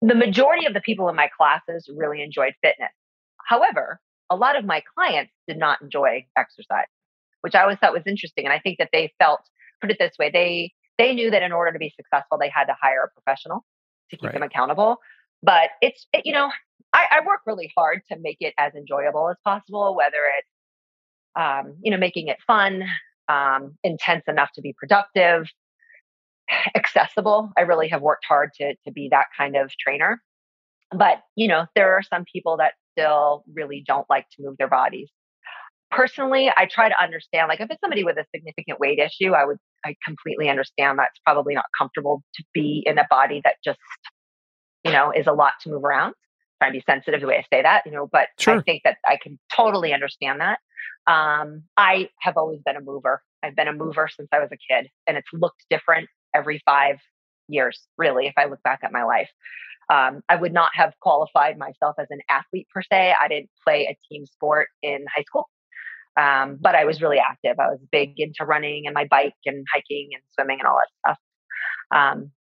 the 0.01 0.15
majority 0.15 0.65
of 0.65 0.73
the 0.73 0.81
people 0.81 1.09
in 1.09 1.15
my 1.15 1.29
classes 1.35 1.89
really 1.93 2.21
enjoyed 2.21 2.53
fitness. 2.61 2.91
However, 3.45 3.99
a 4.29 4.35
lot 4.35 4.57
of 4.57 4.65
my 4.65 4.83
clients 4.95 5.31
did 5.47 5.57
not 5.57 5.81
enjoy 5.81 6.25
exercise, 6.37 6.85
which 7.41 7.55
I 7.55 7.61
always 7.61 7.77
thought 7.79 7.93
was 7.93 8.03
interesting. 8.05 8.45
And 8.45 8.53
I 8.53 8.59
think 8.59 8.77
that 8.79 8.89
they 8.91 9.13
felt, 9.19 9.41
put 9.81 9.91
it 9.91 9.97
this 9.99 10.13
way, 10.19 10.29
they 10.31 10.71
they 10.97 11.13
knew 11.13 11.29
that 11.31 11.43
in 11.43 11.51
order 11.51 11.71
to 11.71 11.79
be 11.79 11.93
successful, 11.95 12.37
they 12.37 12.49
had 12.49 12.65
to 12.65 12.75
hire 12.81 13.03
a 13.03 13.21
professional 13.21 13.63
to 14.09 14.17
keep 14.17 14.25
right. 14.25 14.33
them 14.33 14.43
accountable. 14.43 14.97
But 15.43 15.69
it's 15.81 16.07
it, 16.13 16.25
you 16.25 16.33
know, 16.33 16.49
I, 16.93 17.05
I, 17.11 17.25
work 17.25 17.41
really 17.45 17.71
hard 17.77 18.01
to 18.11 18.17
make 18.19 18.37
it 18.39 18.53
as 18.57 18.73
enjoyable 18.73 19.29
as 19.29 19.37
possible, 19.43 19.95
whether 19.95 20.17
it's 20.37 20.47
um, 21.35 21.75
you 21.81 21.91
know 21.91 21.97
making 21.97 22.27
it 22.27 22.37
fun, 22.47 22.83
um, 23.29 23.77
intense 23.83 24.23
enough 24.27 24.49
to 24.55 24.61
be 24.61 24.73
productive, 24.77 25.47
accessible. 26.75 27.51
I 27.57 27.61
really 27.61 27.89
have 27.89 28.01
worked 28.01 28.25
hard 28.27 28.51
to 28.55 28.75
to 28.85 28.91
be 28.91 29.09
that 29.11 29.27
kind 29.37 29.55
of 29.55 29.71
trainer. 29.79 30.21
But 30.91 31.21
you 31.35 31.47
know, 31.47 31.65
there 31.75 31.93
are 31.93 32.01
some 32.01 32.25
people 32.31 32.57
that 32.57 32.73
still 32.93 33.43
really 33.53 33.83
don't 33.85 34.09
like 34.09 34.25
to 34.31 34.43
move 34.43 34.57
their 34.57 34.69
bodies. 34.69 35.09
Personally, 35.89 36.51
I 36.55 36.65
try 36.65 36.89
to 36.89 37.01
understand, 37.01 37.47
like 37.47 37.61
if 37.61 37.69
it's 37.71 37.79
somebody 37.81 38.03
with 38.03 38.17
a 38.17 38.25
significant 38.35 38.79
weight 38.79 38.99
issue, 38.99 39.33
I 39.33 39.45
would, 39.45 39.57
I 39.85 39.95
completely 40.05 40.49
understand 40.49 40.99
that's 40.99 41.19
probably 41.25 41.55
not 41.55 41.65
comfortable 41.77 42.23
to 42.35 42.43
be 42.53 42.83
in 42.85 42.97
a 42.97 43.07
body 43.09 43.41
that 43.43 43.55
just, 43.63 43.79
you 44.83 44.91
know, 44.91 45.11
is 45.11 45.27
a 45.27 45.33
lot 45.33 45.53
to 45.61 45.69
move 45.69 45.83
around. 45.83 46.13
Trying 46.59 46.73
to 46.73 46.79
be 46.79 46.83
sensitive 46.89 47.21
the 47.21 47.27
way 47.27 47.37
I 47.37 47.55
say 47.55 47.61
that, 47.61 47.83
you 47.85 47.91
know, 47.91 48.09
but 48.11 48.29
sure. 48.39 48.57
I 48.57 48.61
think 48.61 48.81
that 48.83 48.97
I 49.05 49.17
can 49.21 49.37
totally 49.55 49.93
understand 49.93 50.41
that. 50.41 50.59
Um, 51.05 51.63
I 51.77 52.09
have 52.19 52.35
always 52.35 52.59
been 52.65 52.75
a 52.75 52.81
mover. 52.81 53.21
I've 53.43 53.55
been 53.55 53.67
a 53.67 53.73
mover 53.73 54.09
since 54.13 54.27
I 54.31 54.39
was 54.39 54.49
a 54.51 54.57
kid, 54.57 54.89
and 55.05 55.17
it's 55.17 55.27
looked 55.31 55.63
different 55.69 56.09
every 56.33 56.59
five 56.65 56.97
years, 57.47 57.79
really, 57.97 58.25
if 58.25 58.33
I 58.37 58.45
look 58.45 58.61
back 58.63 58.79
at 58.83 58.91
my 58.91 59.03
life. 59.03 59.29
Um, 59.89 60.21
I 60.27 60.35
would 60.35 60.51
not 60.51 60.71
have 60.73 60.93
qualified 60.99 61.57
myself 61.57 61.95
as 61.99 62.07
an 62.09 62.19
athlete 62.27 62.67
per 62.73 62.81
se. 62.81 63.13
I 63.19 63.27
didn't 63.27 63.51
play 63.63 63.85
a 63.85 63.95
team 64.11 64.25
sport 64.25 64.67
in 64.81 65.05
high 65.15 65.23
school, 65.23 65.47
um, 66.17 66.57
but 66.59 66.75
I 66.75 66.85
was 66.85 67.01
really 67.01 67.19
active. 67.19 67.59
I 67.59 67.67
was 67.67 67.79
big 67.91 68.13
into 68.17 68.45
running 68.45 68.87
and 68.87 68.93
my 68.93 69.05
bike 69.05 69.35
and 69.45 69.65
hiking 69.73 70.09
and 70.13 70.23
swimming 70.33 70.59
and 70.59 70.67
all 70.67 70.77
that 70.77 71.11
stuff. 71.11 71.17
Um, 71.91 72.31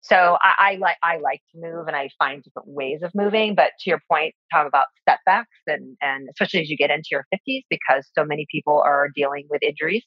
so 0.00 0.36
I, 0.42 0.72
I, 0.72 0.76
like 0.76 0.96
I 1.02 1.16
like 1.16 1.40
to 1.52 1.60
move 1.60 1.86
and 1.86 1.96
I 1.96 2.10
find 2.18 2.42
different 2.42 2.68
ways 2.68 3.02
of 3.02 3.14
moving. 3.14 3.54
But 3.54 3.70
to 3.80 3.90
your 3.90 4.00
point, 4.10 4.34
Tom, 4.52 4.66
about 4.66 4.86
setbacks 5.08 5.48
and 5.66 5.96
and 6.02 6.28
especially 6.30 6.60
as 6.60 6.68
you 6.68 6.76
get 6.76 6.90
into 6.90 7.08
your 7.10 7.26
50s, 7.34 7.62
because 7.70 8.06
so 8.16 8.24
many 8.24 8.46
people 8.50 8.82
are 8.84 9.08
dealing 9.14 9.46
with 9.48 9.62
injuries. 9.62 10.04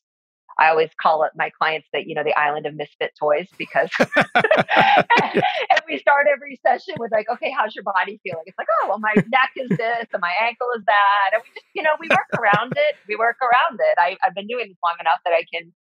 I 0.60 0.70
always 0.70 0.90
call 1.00 1.24
it 1.24 1.32
my 1.36 1.52
clients 1.52 1.88
that, 1.94 2.08
you 2.08 2.16
know, 2.16 2.24
the 2.24 2.38
island 2.38 2.66
of 2.66 2.74
misfit 2.74 3.12
toys 3.20 3.48
because 3.58 3.90
and 4.26 5.82
we 5.88 6.00
start 6.00 6.28
every 6.32 6.60
session 6.66 6.96
with 6.98 7.12
like, 7.12 7.28
okay, 7.30 7.52
how's 7.52 7.76
your 7.76 7.84
body 7.84 8.20
feeling? 8.24 8.44
It's 8.46 8.58
like, 8.58 8.68
oh, 8.82 8.88
well, 8.90 9.00
my 9.00 9.14
neck 9.16 9.52
is 9.56 9.70
this 9.70 10.08
and 10.12 10.22
my 10.22 10.34
ankle 10.42 10.68
is 10.76 10.84
that. 10.86 11.30
And 11.34 11.42
we 11.44 11.54
just, 11.54 11.66
you 11.76 11.84
know, 11.84 11.92
we 12.00 12.10
work 12.10 12.42
around 12.42 12.74
it. 12.76 12.96
We 13.08 13.16
work 13.16 13.38
around 13.42 13.80
it. 13.80 13.96
I, 14.00 14.18
I've 14.26 14.34
been 14.34 14.48
doing 14.48 14.68
this 14.68 14.78
long 14.84 14.96
enough 15.00 15.20
that 15.26 15.34
I 15.34 15.44
can, 15.54 15.72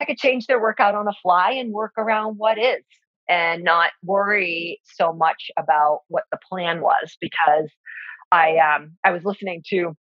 I 0.00 0.04
could 0.04 0.18
change 0.18 0.46
their 0.46 0.60
workout 0.60 0.94
on 0.94 1.06
the 1.06 1.14
fly 1.22 1.52
and 1.52 1.72
work 1.72 1.92
around 1.96 2.34
what 2.36 2.58
is 2.58 2.84
and 3.28 3.64
not 3.64 3.90
worry 4.04 4.78
so 4.84 5.12
much 5.12 5.50
about 5.58 6.00
what 6.08 6.24
the 6.30 6.38
plan 6.48 6.82
was 6.82 7.16
because 7.20 7.70
I, 8.30 8.58
um, 8.58 8.92
I 9.02 9.12
was 9.12 9.24
listening 9.24 9.62
to 9.70 9.96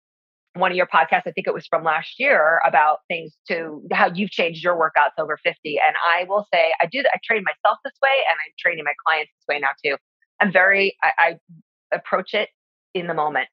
one 0.54 0.70
of 0.70 0.76
your 0.76 0.86
podcasts, 0.86 1.26
I 1.26 1.32
think 1.32 1.46
it 1.46 1.54
was 1.54 1.66
from 1.66 1.82
last 1.82 2.14
year, 2.18 2.60
about 2.66 2.98
things 3.08 3.36
to 3.48 3.82
how 3.92 4.10
you've 4.12 4.30
changed 4.30 4.62
your 4.62 4.76
workouts 4.76 5.20
over 5.20 5.36
50. 5.42 5.56
And 5.64 5.96
I 6.16 6.24
will 6.24 6.46
say, 6.52 6.72
I 6.80 6.86
do, 6.86 7.00
I 7.00 7.18
train 7.24 7.42
myself 7.44 7.78
this 7.84 7.94
way 8.02 8.10
and 8.30 8.38
I'm 8.44 8.52
training 8.58 8.84
my 8.84 8.94
clients 9.04 9.32
this 9.36 9.52
way 9.52 9.60
now 9.60 9.70
too. 9.84 9.96
I'm 10.40 10.52
very, 10.52 10.96
I, 11.02 11.10
I 11.18 11.96
approach 11.96 12.34
it 12.34 12.50
in 12.94 13.08
the 13.08 13.14
moment. 13.14 13.48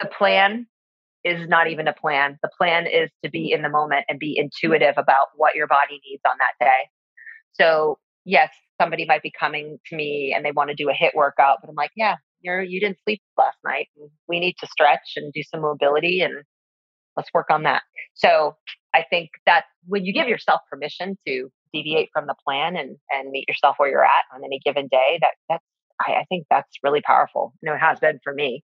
The 0.00 0.06
plan 0.06 0.66
is 1.22 1.48
not 1.48 1.68
even 1.68 1.86
a 1.86 1.92
plan. 1.92 2.38
The 2.42 2.50
plan 2.56 2.86
is 2.86 3.10
to 3.24 3.30
be 3.30 3.52
in 3.52 3.62
the 3.62 3.68
moment 3.68 4.06
and 4.08 4.18
be 4.18 4.38
mm-hmm. 4.38 4.48
intuitive 4.64 4.94
about 4.96 5.28
what 5.36 5.54
your 5.54 5.66
body 5.66 6.00
needs 6.08 6.22
on 6.26 6.36
that 6.38 6.64
day. 6.64 6.88
So, 7.52 7.98
yes, 8.24 8.50
somebody 8.80 9.04
might 9.04 9.22
be 9.22 9.32
coming 9.38 9.78
to 9.86 9.96
me 9.96 10.32
and 10.34 10.44
they 10.44 10.52
want 10.52 10.70
to 10.70 10.74
do 10.74 10.88
a 10.88 10.92
HIIT 10.92 11.14
workout, 11.14 11.58
but 11.60 11.68
I'm 11.68 11.76
like, 11.76 11.90
yeah, 11.96 12.16
you're 12.40 12.62
you 12.62 12.80
didn't 12.80 12.98
sleep 13.04 13.20
last 13.36 13.58
night 13.64 13.88
and 13.96 14.10
we 14.28 14.40
need 14.40 14.54
to 14.60 14.66
stretch 14.66 15.12
and 15.16 15.32
do 15.32 15.42
some 15.42 15.60
mobility 15.60 16.20
and 16.20 16.34
let's 17.16 17.28
work 17.34 17.46
on 17.50 17.62
that 17.62 17.82
so 18.14 18.56
i 18.94 19.04
think 19.10 19.30
that 19.46 19.64
when 19.86 20.04
you 20.04 20.12
give 20.12 20.28
yourself 20.28 20.60
permission 20.70 21.16
to 21.26 21.48
deviate 21.72 22.08
from 22.12 22.26
the 22.26 22.34
plan 22.44 22.76
and 22.76 22.96
and 23.10 23.30
meet 23.30 23.46
yourself 23.48 23.76
where 23.78 23.88
you're 23.88 24.04
at 24.04 24.24
on 24.34 24.44
any 24.44 24.60
given 24.64 24.88
day 24.88 25.18
that 25.20 25.32
that's 25.48 25.64
i, 26.00 26.12
I 26.12 26.24
think 26.28 26.46
that's 26.50 26.70
really 26.82 27.02
powerful 27.02 27.52
you 27.62 27.68
know 27.68 27.74
it 27.74 27.80
has 27.80 27.98
been 27.98 28.20
for 28.22 28.32
me 28.32 28.64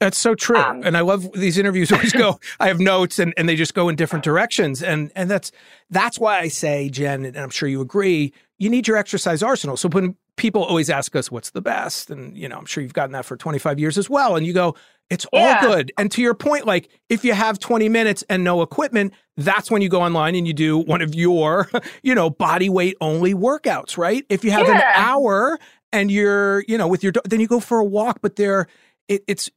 that's 0.00 0.18
so 0.18 0.34
true. 0.34 0.56
Um, 0.56 0.82
and 0.84 0.96
I 0.96 1.00
love 1.00 1.32
these 1.32 1.58
interviews 1.58 1.90
always 1.92 2.12
go, 2.12 2.38
I 2.60 2.68
have 2.68 2.78
notes 2.78 3.18
and, 3.18 3.34
and 3.36 3.48
they 3.48 3.56
just 3.56 3.74
go 3.74 3.88
in 3.88 3.96
different 3.96 4.24
directions. 4.24 4.82
And 4.82 5.10
and 5.14 5.30
that's 5.30 5.50
that's 5.90 6.18
why 6.18 6.38
I 6.38 6.48
say, 6.48 6.88
Jen, 6.88 7.24
and 7.24 7.36
I'm 7.36 7.50
sure 7.50 7.68
you 7.68 7.80
agree, 7.80 8.32
you 8.58 8.70
need 8.70 8.86
your 8.86 8.96
exercise 8.96 9.42
arsenal. 9.42 9.76
So 9.76 9.88
when 9.88 10.16
people 10.38 10.64
always 10.64 10.88
ask 10.88 11.14
us 11.14 11.30
what's 11.30 11.50
the 11.50 11.60
best 11.60 12.10
and 12.10 12.38
you 12.38 12.48
know 12.48 12.56
i'm 12.56 12.64
sure 12.64 12.82
you've 12.82 12.94
gotten 12.94 13.12
that 13.12 13.26
for 13.26 13.36
25 13.36 13.78
years 13.78 13.98
as 13.98 14.08
well 14.08 14.36
and 14.36 14.46
you 14.46 14.54
go 14.54 14.74
it's 15.10 15.26
yeah. 15.32 15.60
all 15.60 15.68
good 15.68 15.92
and 15.98 16.10
to 16.10 16.22
your 16.22 16.32
point 16.32 16.64
like 16.64 16.88
if 17.10 17.24
you 17.24 17.34
have 17.34 17.58
20 17.58 17.88
minutes 17.88 18.24
and 18.30 18.44
no 18.44 18.62
equipment 18.62 19.12
that's 19.36 19.70
when 19.70 19.82
you 19.82 19.88
go 19.88 20.00
online 20.00 20.34
and 20.34 20.46
you 20.46 20.54
do 20.54 20.78
one 20.78 21.02
of 21.02 21.14
your 21.14 21.68
you 22.02 22.14
know 22.14 22.30
body 22.30 22.70
weight 22.70 22.96
only 23.00 23.34
workouts 23.34 23.98
right 23.98 24.24
if 24.30 24.44
you 24.44 24.50
have 24.50 24.66
yeah. 24.66 24.76
an 24.76 24.82
hour 24.94 25.58
and 25.92 26.10
you're 26.10 26.64
you 26.68 26.78
know 26.78 26.88
with 26.88 27.02
your 27.02 27.12
then 27.24 27.40
you 27.40 27.48
go 27.48 27.60
for 27.60 27.78
a 27.78 27.84
walk 27.84 28.20
but 28.22 28.36
there 28.36 28.66
it, 29.08 29.22
it's 29.26 29.50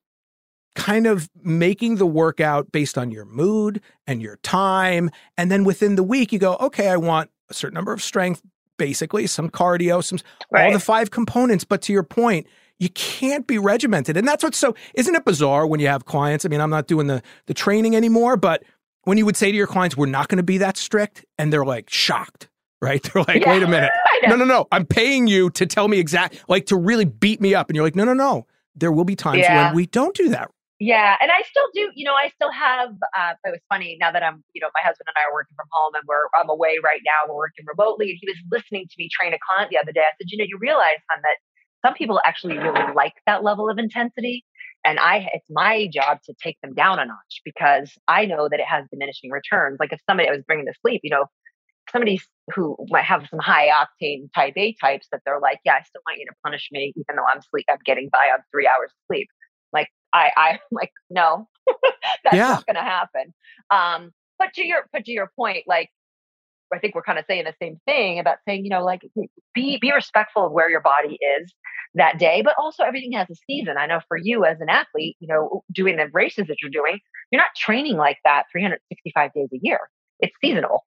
kind 0.73 1.05
of 1.05 1.29
making 1.43 1.97
the 1.97 2.05
workout 2.05 2.71
based 2.71 2.97
on 2.97 3.11
your 3.11 3.25
mood 3.25 3.81
and 4.07 4.21
your 4.21 4.37
time 4.37 5.11
and 5.37 5.51
then 5.51 5.63
within 5.63 5.95
the 5.95 6.03
week 6.03 6.31
you 6.31 6.39
go 6.39 6.55
okay 6.55 6.89
i 6.89 6.97
want 6.97 7.29
a 7.49 7.53
certain 7.53 7.75
number 7.75 7.93
of 7.93 8.01
strength 8.01 8.41
basically, 8.81 9.27
some 9.27 9.47
cardio, 9.47 10.03
some 10.03 10.17
right. 10.49 10.65
all 10.65 10.71
the 10.73 10.79
five 10.79 11.11
components. 11.11 11.63
But 11.63 11.83
to 11.83 11.93
your 11.93 12.01
point, 12.01 12.47
you 12.79 12.89
can't 12.89 13.45
be 13.45 13.59
regimented. 13.59 14.17
And 14.17 14.27
that's 14.27 14.43
what's 14.43 14.57
so 14.57 14.73
isn't 14.95 15.13
it 15.13 15.23
bizarre 15.23 15.67
when 15.67 15.79
you 15.79 15.87
have 15.87 16.05
clients? 16.05 16.45
I 16.45 16.49
mean, 16.49 16.59
I'm 16.59 16.71
not 16.71 16.87
doing 16.87 17.05
the 17.05 17.21
the 17.45 17.53
training 17.53 17.95
anymore, 17.95 18.37
but 18.37 18.63
when 19.03 19.19
you 19.19 19.25
would 19.27 19.37
say 19.37 19.51
to 19.51 19.55
your 19.55 19.67
clients, 19.67 19.95
we're 19.95 20.07
not 20.07 20.29
going 20.29 20.37
to 20.37 20.43
be 20.43 20.57
that 20.57 20.77
strict, 20.77 21.23
and 21.37 21.53
they're 21.53 21.63
like 21.63 21.91
shocked, 21.91 22.49
right? 22.81 23.03
They're 23.13 23.23
like, 23.27 23.43
yeah, 23.43 23.51
wait 23.51 23.61
a 23.61 23.67
minute. 23.67 23.91
No, 24.27 24.35
no, 24.35 24.45
no. 24.45 24.67
I'm 24.71 24.87
paying 24.87 25.27
you 25.27 25.51
to 25.51 25.67
tell 25.67 25.87
me 25.87 25.99
exact 25.99 26.43
like 26.47 26.65
to 26.67 26.75
really 26.75 27.05
beat 27.05 27.39
me 27.39 27.53
up. 27.53 27.69
And 27.69 27.75
you're 27.75 27.85
like, 27.85 27.95
no, 27.95 28.03
no, 28.03 28.13
no. 28.13 28.47
There 28.75 28.91
will 28.91 29.05
be 29.05 29.15
times 29.15 29.39
yeah. 29.39 29.67
when 29.67 29.75
we 29.75 29.85
don't 29.85 30.15
do 30.15 30.29
that. 30.29 30.49
Yeah, 30.81 31.15
and 31.21 31.29
I 31.29 31.43
still 31.43 31.69
do. 31.75 31.91
You 31.93 32.05
know, 32.05 32.15
I 32.15 32.29
still 32.33 32.51
have. 32.51 32.89
Uh, 33.15 33.33
it 33.45 33.51
was 33.51 33.59
funny 33.69 33.97
now 34.01 34.11
that 34.11 34.23
I'm. 34.23 34.43
You 34.53 34.61
know, 34.61 34.69
my 34.73 34.81
husband 34.81 35.05
and 35.07 35.13
I 35.15 35.29
are 35.29 35.33
working 35.33 35.53
from 35.55 35.67
home, 35.71 35.93
and 35.93 36.03
we're 36.07 36.25
I'm 36.33 36.49
away 36.49 36.77
right 36.83 37.01
now. 37.05 37.29
We're 37.29 37.37
working 37.37 37.65
remotely, 37.69 38.09
and 38.09 38.17
he 38.19 38.27
was 38.27 38.37
listening 38.51 38.87
to 38.89 38.95
me 38.97 39.07
train 39.13 39.33
a 39.33 39.37
client 39.45 39.69
the 39.69 39.77
other 39.77 39.91
day. 39.91 40.01
I 40.01 40.09
said, 40.17 40.27
you 40.33 40.39
know, 40.39 40.45
you 40.49 40.57
realize, 40.59 40.97
hon, 41.11 41.21
that 41.21 41.37
some 41.85 41.93
people 41.93 42.19
actually 42.25 42.57
really 42.57 42.81
like 42.95 43.13
that 43.27 43.43
level 43.43 43.69
of 43.69 43.77
intensity, 43.77 44.43
and 44.83 44.97
I 44.99 45.29
it's 45.33 45.45
my 45.51 45.87
job 45.93 46.17
to 46.25 46.33
take 46.41 46.57
them 46.63 46.73
down 46.73 46.97
a 46.97 47.05
notch 47.05 47.41
because 47.45 47.93
I 48.07 48.25
know 48.25 48.49
that 48.49 48.59
it 48.59 48.65
has 48.65 48.85
diminishing 48.91 49.29
returns. 49.29 49.77
Like 49.79 49.93
if 49.93 50.01
somebody 50.09 50.29
I 50.29 50.31
was 50.33 50.41
bringing 50.47 50.65
to 50.65 50.73
sleep, 50.81 51.01
you 51.03 51.11
know, 51.11 51.27
somebody 51.91 52.19
who 52.55 52.75
might 52.89 53.05
have 53.05 53.27
some 53.29 53.39
high 53.39 53.69
octane 53.69 54.33
type 54.33 54.53
A 54.57 54.75
types 54.81 55.07
that 55.11 55.21
they're 55.25 55.39
like, 55.39 55.59
yeah, 55.65 55.73
I 55.73 55.83
still 55.83 56.01
want 56.07 56.19
you 56.19 56.25
to 56.25 56.33
punish 56.43 56.69
me, 56.71 56.93
even 56.95 57.17
though 57.17 57.25
I'm 57.25 57.41
sleep, 57.51 57.65
I'm 57.69 57.77
getting 57.85 58.09
by 58.11 58.29
on 58.33 58.39
three 58.51 58.67
hours 58.67 58.89
of 58.91 58.97
sleep. 59.07 59.27
I, 60.13 60.31
I'm 60.35 60.59
like, 60.71 60.91
no, 61.09 61.47
that's 62.23 62.35
yeah. 62.35 62.47
not 62.49 62.65
going 62.65 62.75
to 62.75 62.81
happen. 62.81 63.33
Um, 63.69 64.11
but 64.37 64.53
to 64.55 64.65
your, 64.65 64.85
but 64.91 65.05
to 65.05 65.11
your 65.11 65.31
point, 65.37 65.65
like, 65.67 65.89
I 66.73 66.79
think 66.79 66.95
we're 66.95 67.03
kind 67.03 67.19
of 67.19 67.25
saying 67.27 67.43
the 67.43 67.53
same 67.61 67.79
thing 67.85 68.19
about 68.19 68.37
saying, 68.47 68.63
you 68.63 68.69
know, 68.69 68.83
like 68.83 69.01
be 69.53 69.77
be 69.81 69.91
respectful 69.93 70.45
of 70.45 70.53
where 70.53 70.69
your 70.69 70.79
body 70.79 71.17
is 71.39 71.53
that 71.95 72.17
day, 72.17 72.41
but 72.43 72.55
also 72.57 72.83
everything 72.83 73.11
has 73.11 73.29
a 73.29 73.35
season. 73.45 73.75
I 73.77 73.85
know 73.87 73.99
for 74.07 74.17
you 74.17 74.45
as 74.45 74.61
an 74.61 74.69
athlete, 74.69 75.17
you 75.19 75.27
know, 75.27 75.63
doing 75.73 75.97
the 75.97 76.07
races 76.13 76.47
that 76.47 76.57
you're 76.61 76.71
doing, 76.71 76.99
you're 77.31 77.41
not 77.41 77.49
training 77.57 77.97
like 77.97 78.19
that 78.23 78.43
365 78.51 79.33
days 79.33 79.49
a 79.53 79.59
year. 79.61 79.79
It's 80.19 80.33
seasonal. 80.41 80.85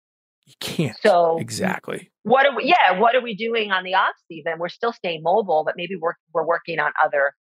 You 0.45 0.53
can't. 0.59 0.97
So 1.01 1.37
exactly. 1.39 2.09
What 2.23 2.45
are 2.45 2.55
we? 2.55 2.65
Yeah, 2.65 2.99
what 2.99 3.15
are 3.15 3.21
we 3.21 3.35
doing 3.35 3.71
on 3.71 3.83
the 3.83 3.95
off 3.95 4.15
season? 4.29 4.53
We're 4.57 4.69
still 4.69 4.93
staying 4.93 5.21
mobile, 5.21 5.63
but 5.65 5.75
maybe 5.75 5.95
we're 5.95 6.13
we're 6.33 6.45
working 6.45 6.79
on 6.79 6.91
other 7.03 7.33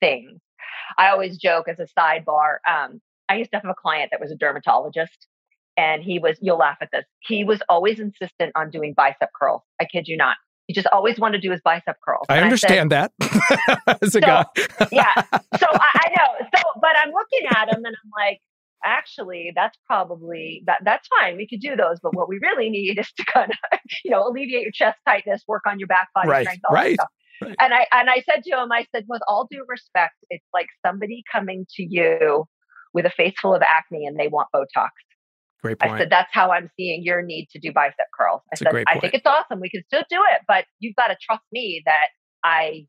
things. 0.00 0.40
I 0.96 1.08
always 1.08 1.36
joke 1.36 1.66
as 1.68 1.78
a 1.78 1.86
sidebar. 1.98 2.56
Um, 2.68 3.00
I 3.28 3.36
used 3.36 3.50
to 3.52 3.58
have 3.58 3.66
a 3.66 3.74
client 3.74 4.10
that 4.12 4.20
was 4.20 4.30
a 4.30 4.36
dermatologist, 4.36 5.26
and 5.76 6.02
he 6.02 6.18
was, 6.18 6.38
you'll 6.40 6.58
laugh 6.58 6.78
at 6.80 6.88
this, 6.92 7.04
he 7.20 7.44
was 7.44 7.60
always 7.68 8.00
insistent 8.00 8.52
on 8.56 8.70
doing 8.70 8.94
bicep 8.94 9.30
curls. 9.38 9.62
I 9.80 9.84
kid 9.84 10.08
you 10.08 10.16
not. 10.16 10.36
He 10.66 10.74
just 10.74 10.86
always 10.88 11.18
wanted 11.18 11.40
to 11.40 11.48
do 11.48 11.50
his 11.50 11.62
bicep 11.62 11.96
curls. 12.04 12.26
I 12.28 12.40
understand 12.40 12.92
I 12.92 13.08
said, 13.08 13.10
that 13.18 13.98
as 14.02 14.08
a 14.08 14.10
so, 14.12 14.20
guy. 14.20 14.44
yeah. 14.92 15.22
So 15.58 15.66
I, 15.72 15.90
I 15.94 16.08
know. 16.10 16.46
So, 16.54 16.62
but 16.80 16.90
I'm 17.02 17.10
looking 17.10 17.48
at 17.50 17.68
him 17.68 17.84
and 17.84 17.96
I'm 17.96 18.10
like, 18.16 18.40
actually 18.84 19.52
that's 19.54 19.76
probably 19.86 20.62
that 20.66 20.78
that's 20.84 21.08
fine 21.18 21.36
we 21.36 21.46
could 21.48 21.60
do 21.60 21.74
those 21.74 21.98
but 22.00 22.14
what 22.14 22.28
we 22.28 22.38
really 22.38 22.70
need 22.70 22.98
is 22.98 23.10
to 23.12 23.24
kind 23.24 23.50
of 23.50 23.78
you 24.04 24.10
know 24.10 24.26
alleviate 24.26 24.62
your 24.62 24.72
chest 24.72 24.98
tightness 25.06 25.42
work 25.48 25.62
on 25.66 25.78
your 25.78 25.88
back 25.88 26.08
body 26.14 26.28
right, 26.28 26.42
strength 26.44 26.62
all 26.68 26.74
right. 26.74 26.96
that 26.96 27.02
stuff 27.02 27.08
right. 27.42 27.56
And 27.60 27.74
I 27.74 27.86
and 27.92 28.10
I 28.10 28.22
said 28.28 28.42
to 28.44 28.62
him, 28.62 28.72
I 28.72 28.86
said, 28.94 29.04
with 29.08 29.22
all 29.28 29.46
due 29.50 29.64
respect, 29.68 30.14
it's 30.30 30.44
like 30.52 30.66
somebody 30.84 31.22
coming 31.32 31.66
to 31.76 31.82
you 31.82 32.44
with 32.94 33.06
a 33.06 33.10
face 33.10 33.34
full 33.40 33.54
of 33.54 33.62
acne 33.62 34.06
and 34.06 34.18
they 34.18 34.28
want 34.28 34.48
Botox. 34.54 34.90
Great 35.62 35.78
point. 35.78 35.92
I 35.92 35.98
said, 35.98 36.10
that's 36.10 36.30
how 36.32 36.52
I'm 36.52 36.70
seeing 36.76 37.02
your 37.02 37.20
need 37.22 37.48
to 37.50 37.58
do 37.58 37.72
bicep 37.72 37.96
curls. 38.16 38.42
I 38.52 38.56
That's 38.60 38.72
said, 38.72 38.84
I 38.86 39.00
think 39.00 39.14
it's 39.14 39.26
awesome. 39.26 39.60
We 39.60 39.68
can 39.68 39.82
still 39.86 40.04
do 40.08 40.18
it, 40.32 40.42
but 40.46 40.64
you've 40.78 40.94
got 40.94 41.08
to 41.08 41.16
trust 41.20 41.42
me 41.52 41.82
that 41.84 42.08
I 42.44 42.86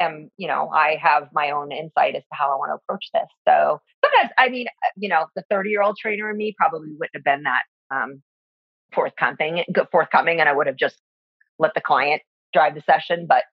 am, 0.00 0.28
you 0.36 0.48
know, 0.48 0.70
I 0.70 0.98
have 1.00 1.28
my 1.32 1.50
own 1.50 1.70
insight 1.70 2.16
as 2.16 2.22
to 2.22 2.28
how 2.32 2.52
I 2.52 2.56
want 2.56 2.70
to 2.70 2.80
approach 2.82 3.06
this. 3.14 3.28
So 3.46 3.80
sometimes, 4.04 4.32
I 4.38 4.48
mean, 4.48 4.66
uh, 4.66 4.90
you 4.96 5.08
know, 5.08 5.26
the 5.36 5.44
30 5.50 5.70
year 5.70 5.82
old 5.82 5.96
trainer 5.96 6.30
in 6.30 6.36
me 6.36 6.54
probably 6.58 6.88
wouldn't 6.98 7.14
have 7.14 7.24
been 7.24 7.44
that 7.44 7.62
um, 7.94 8.22
forthcoming, 8.92 9.64
forthcoming, 9.92 10.40
and 10.40 10.48
I 10.48 10.52
would 10.52 10.66
have 10.66 10.76
just 10.76 10.96
let 11.60 11.74
the 11.74 11.80
client 11.80 12.22
drive 12.52 12.74
the 12.74 12.82
session. 12.82 13.26
But 13.28 13.44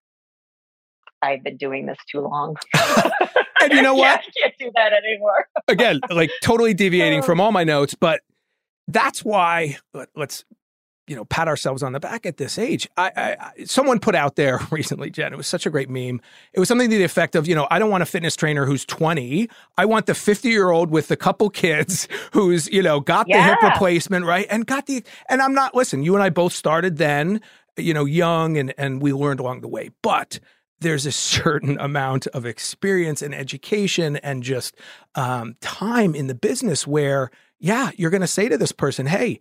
I've 1.22 1.44
been 1.44 1.58
doing 1.58 1.86
this 1.86 1.98
too 2.12 2.22
long. 2.22 2.56
and 3.62 3.74
you 3.74 3.82
know 3.82 3.96
what? 3.96 4.20
I 4.20 4.24
can't 4.42 4.54
do 4.60 4.72
that 4.76 4.94
anymore. 4.94 5.48
Again, 5.68 6.00
like 6.10 6.32
totally 6.42 6.74
deviating 6.74 7.22
from 7.22 7.40
oh. 7.40 7.46
all 7.46 7.52
my 7.52 7.64
notes, 7.64 7.96
but 7.96 8.22
that's 8.88 9.24
why 9.24 9.78
let, 9.94 10.10
us 10.18 10.44
you 11.08 11.16
know 11.16 11.26
pat 11.26 11.48
ourselves 11.48 11.84
on 11.84 11.94
the 11.94 12.00
back 12.00 12.26
at 12.26 12.38
this 12.38 12.58
age. 12.58 12.88
I, 12.98 13.12
I, 13.16 13.64
someone 13.66 14.00
put 14.00 14.16
out 14.16 14.36
there 14.36 14.60
recently, 14.72 15.10
Jen. 15.10 15.34
It 15.34 15.36
was 15.36 15.48
such 15.48 15.66
a 15.66 15.70
great 15.70 15.90
meme. 15.90 16.22
It 16.54 16.60
was 16.60 16.68
something 16.68 16.90
to 16.90 16.98
the 16.98 17.04
effect 17.04 17.36
of, 17.36 17.48
you 17.48 17.56
know, 17.56 17.68
I 17.70 17.80
don't 17.80 17.90
want 17.90 18.04
a 18.04 18.06
fitness 18.06 18.36
trainer 18.36 18.66
who's 18.66 18.86
20. 18.86 19.50
I 19.78 19.86
want 19.86 20.06
the 20.06 20.16
50 20.16 20.50
year 20.50 20.70
old 20.70 20.90
with 20.90 21.12
a 21.12 21.18
couple 21.18 21.50
kids 21.50 22.08
who's 22.34 22.68
you 22.70 22.82
know 22.82 23.00
got 23.00 23.28
yeah. 23.28 23.38
the 23.38 23.44
hip 23.44 23.62
replacement 23.62 24.26
right 24.26 24.48
and 24.50 24.66
got 24.66 24.86
the. 24.86 25.04
And 25.30 25.42
I'm 25.42 25.54
not. 25.54 25.76
Listen, 25.76 26.04
you 26.04 26.16
and 26.16 26.24
I 26.24 26.30
both 26.30 26.54
started 26.54 26.98
then, 26.98 27.42
you 27.78 27.94
know, 27.94 28.06
young, 28.06 28.58
and 28.58 28.74
and 28.78 29.02
we 29.02 29.14
learned 29.14 29.40
along 29.40 29.62
the 29.62 29.68
way, 29.68 29.90
but 30.02 30.40
there's 30.82 31.06
a 31.06 31.12
certain 31.12 31.80
amount 31.80 32.28
of 32.28 32.46
experience 32.46 33.22
and 33.22 33.34
education 33.34 34.18
and 34.18 34.44
just 34.44 34.76
um, 35.16 35.56
time 35.62 36.14
in 36.16 36.28
the 36.28 36.36
business 36.36 36.86
where, 36.86 37.32
yeah, 37.60 37.92
you're 37.96 38.10
going 38.10 38.22
to 38.22 38.28
say 38.28 38.50
to 38.50 38.58
this 38.58 38.72
person, 38.72 39.06
hey, 39.06 39.40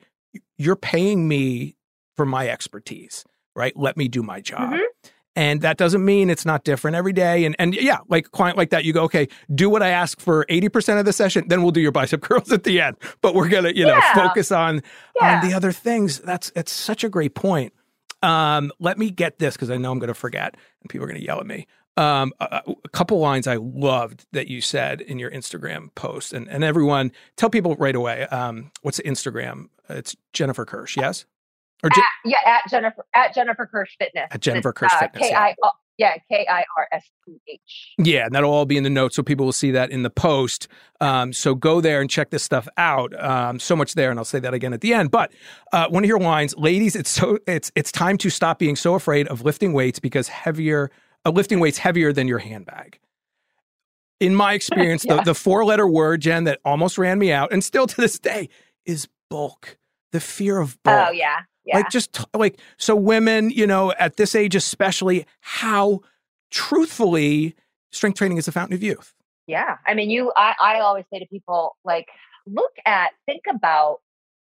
you're 0.58 0.76
paying 0.76 1.26
me 1.26 1.76
for 2.16 2.26
my 2.26 2.48
expertise, 2.48 3.24
right? 3.56 3.76
Let 3.76 3.96
me 3.96 4.06
do 4.06 4.22
my 4.22 4.40
job. 4.40 4.72
Mm-hmm. 4.74 5.08
And 5.36 5.62
that 5.62 5.78
doesn't 5.78 6.04
mean 6.04 6.28
it's 6.28 6.44
not 6.44 6.64
different 6.64 6.96
every 6.96 7.12
day. 7.12 7.44
And 7.44 7.54
and 7.58 7.74
yeah, 7.74 7.98
like 8.08 8.30
client 8.32 8.58
like 8.58 8.70
that, 8.70 8.84
you 8.84 8.92
go, 8.92 9.04
okay, 9.04 9.28
do 9.54 9.70
what 9.70 9.82
I 9.82 9.88
ask 9.88 10.20
for 10.20 10.44
80% 10.46 10.98
of 10.98 11.06
the 11.06 11.12
session, 11.12 11.46
then 11.48 11.62
we'll 11.62 11.70
do 11.70 11.80
your 11.80 11.92
bicep 11.92 12.20
curls 12.22 12.52
at 12.52 12.64
the 12.64 12.80
end. 12.80 12.96
But 13.22 13.34
we're 13.34 13.48
gonna, 13.48 13.70
you 13.70 13.84
know, 13.84 13.96
yeah. 13.96 14.14
focus 14.14 14.50
on 14.50 14.82
yeah. 15.20 15.36
on 15.36 15.48
the 15.48 15.54
other 15.54 15.72
things. 15.72 16.18
That's 16.18 16.52
it's 16.56 16.72
such 16.72 17.04
a 17.04 17.08
great 17.08 17.34
point. 17.34 17.72
Um, 18.22 18.70
let 18.78 18.98
me 18.98 19.10
get 19.10 19.38
this 19.38 19.54
because 19.54 19.70
I 19.70 19.76
know 19.76 19.92
I'm 19.92 19.98
gonna 19.98 20.14
forget 20.14 20.56
and 20.82 20.90
people 20.90 21.04
are 21.04 21.08
gonna 21.08 21.20
yell 21.20 21.40
at 21.40 21.46
me. 21.46 21.66
Um, 21.96 22.32
a, 22.40 22.62
a, 22.66 22.88
couple 22.90 23.18
lines 23.18 23.46
I 23.46 23.56
loved 23.56 24.24
that 24.32 24.48
you 24.48 24.60
said 24.60 25.00
in 25.00 25.18
your 25.18 25.30
Instagram 25.30 25.94
post, 25.94 26.32
and, 26.32 26.48
and 26.48 26.64
everyone 26.64 27.12
tell 27.36 27.50
people 27.50 27.74
right 27.76 27.94
away. 27.94 28.22
Um, 28.28 28.70
what's 28.82 28.96
the 28.98 29.02
Instagram? 29.02 29.68
It's 29.88 30.16
Jennifer 30.32 30.64
Kirsch, 30.64 30.96
yes? 30.96 31.26
Or 31.82 31.90
Je- 31.90 32.00
at, 32.00 32.06
yeah, 32.24 32.36
at 32.46 32.70
Jennifer 32.70 33.04
at 33.14 33.34
Jennifer 33.34 33.66
Kirsch 33.66 33.96
Fitness. 33.98 34.28
At 34.30 34.40
Jennifer 34.40 34.72
Kirsch 34.72 34.92
uh, 34.94 35.00
Fitness. 35.00 35.28
K 35.28 35.34
I 35.34 35.54
yeah 36.00 36.14
K 36.28 36.46
I 36.48 36.64
R 36.76 36.88
S 36.90 37.04
T 37.24 37.38
H. 37.46 37.94
Yeah, 37.98 38.24
and 38.24 38.34
that'll 38.34 38.50
all 38.50 38.64
be 38.64 38.78
in 38.78 38.82
the 38.82 38.90
notes, 38.90 39.14
so 39.14 39.22
people 39.22 39.44
will 39.44 39.52
see 39.52 39.70
that 39.72 39.90
in 39.90 40.02
the 40.02 40.10
post. 40.10 40.66
Um, 41.00 41.32
so 41.32 41.54
go 41.54 41.80
there 41.80 42.00
and 42.00 42.08
check 42.08 42.30
this 42.30 42.42
stuff 42.42 42.66
out. 42.78 43.12
Um, 43.22 43.60
so 43.60 43.76
much 43.76 43.94
there, 43.94 44.10
and 44.10 44.18
I'll 44.18 44.24
say 44.24 44.40
that 44.40 44.54
again 44.54 44.72
at 44.72 44.80
the 44.80 44.94
end. 44.94 45.10
But 45.10 45.32
uh, 45.72 45.88
one 45.88 46.02
of 46.02 46.08
your 46.08 46.18
lines, 46.18 46.56
ladies, 46.56 46.96
it's 46.96 47.10
so 47.10 47.38
it's 47.46 47.70
it's 47.76 47.92
time 47.92 48.16
to 48.18 48.30
stop 48.30 48.58
being 48.58 48.76
so 48.76 48.94
afraid 48.94 49.28
of 49.28 49.42
lifting 49.42 49.74
weights 49.74 49.98
because 50.00 50.28
heavier 50.28 50.90
uh, 51.26 51.30
lifting 51.30 51.60
weights 51.60 51.78
heavier 51.78 52.12
than 52.12 52.26
your 52.26 52.38
handbag. 52.38 52.98
In 54.18 54.34
my 54.34 54.54
experience, 54.54 55.04
yeah. 55.04 55.16
the, 55.16 55.22
the 55.22 55.34
four 55.34 55.64
letter 55.66 55.86
word, 55.86 56.22
Jen, 56.22 56.44
that 56.44 56.60
almost 56.64 56.96
ran 56.96 57.18
me 57.18 57.30
out, 57.30 57.52
and 57.52 57.62
still 57.62 57.86
to 57.86 57.96
this 58.00 58.18
day, 58.18 58.48
is 58.86 59.06
bulk. 59.28 59.76
The 60.12 60.20
fear 60.20 60.58
of 60.58 60.82
bulk. 60.82 61.08
Oh, 61.08 61.12
yeah. 61.12 61.42
Yeah. 61.64 61.78
Like 61.78 61.90
just 61.90 62.26
like 62.34 62.58
so 62.78 62.96
women, 62.96 63.50
you 63.50 63.66
know, 63.66 63.92
at 63.92 64.16
this 64.16 64.34
age 64.34 64.54
especially, 64.54 65.26
how 65.40 66.00
truthfully 66.50 67.54
strength 67.92 68.18
training 68.18 68.38
is 68.38 68.48
a 68.48 68.52
fountain 68.52 68.74
of 68.74 68.82
youth. 68.82 69.14
Yeah. 69.46 69.76
I 69.86 69.94
mean, 69.94 70.10
you 70.10 70.32
I, 70.36 70.54
I 70.60 70.80
always 70.80 71.04
say 71.12 71.18
to 71.18 71.26
people, 71.26 71.76
like, 71.84 72.06
look 72.46 72.72
at, 72.86 73.10
think 73.26 73.42
about 73.52 73.98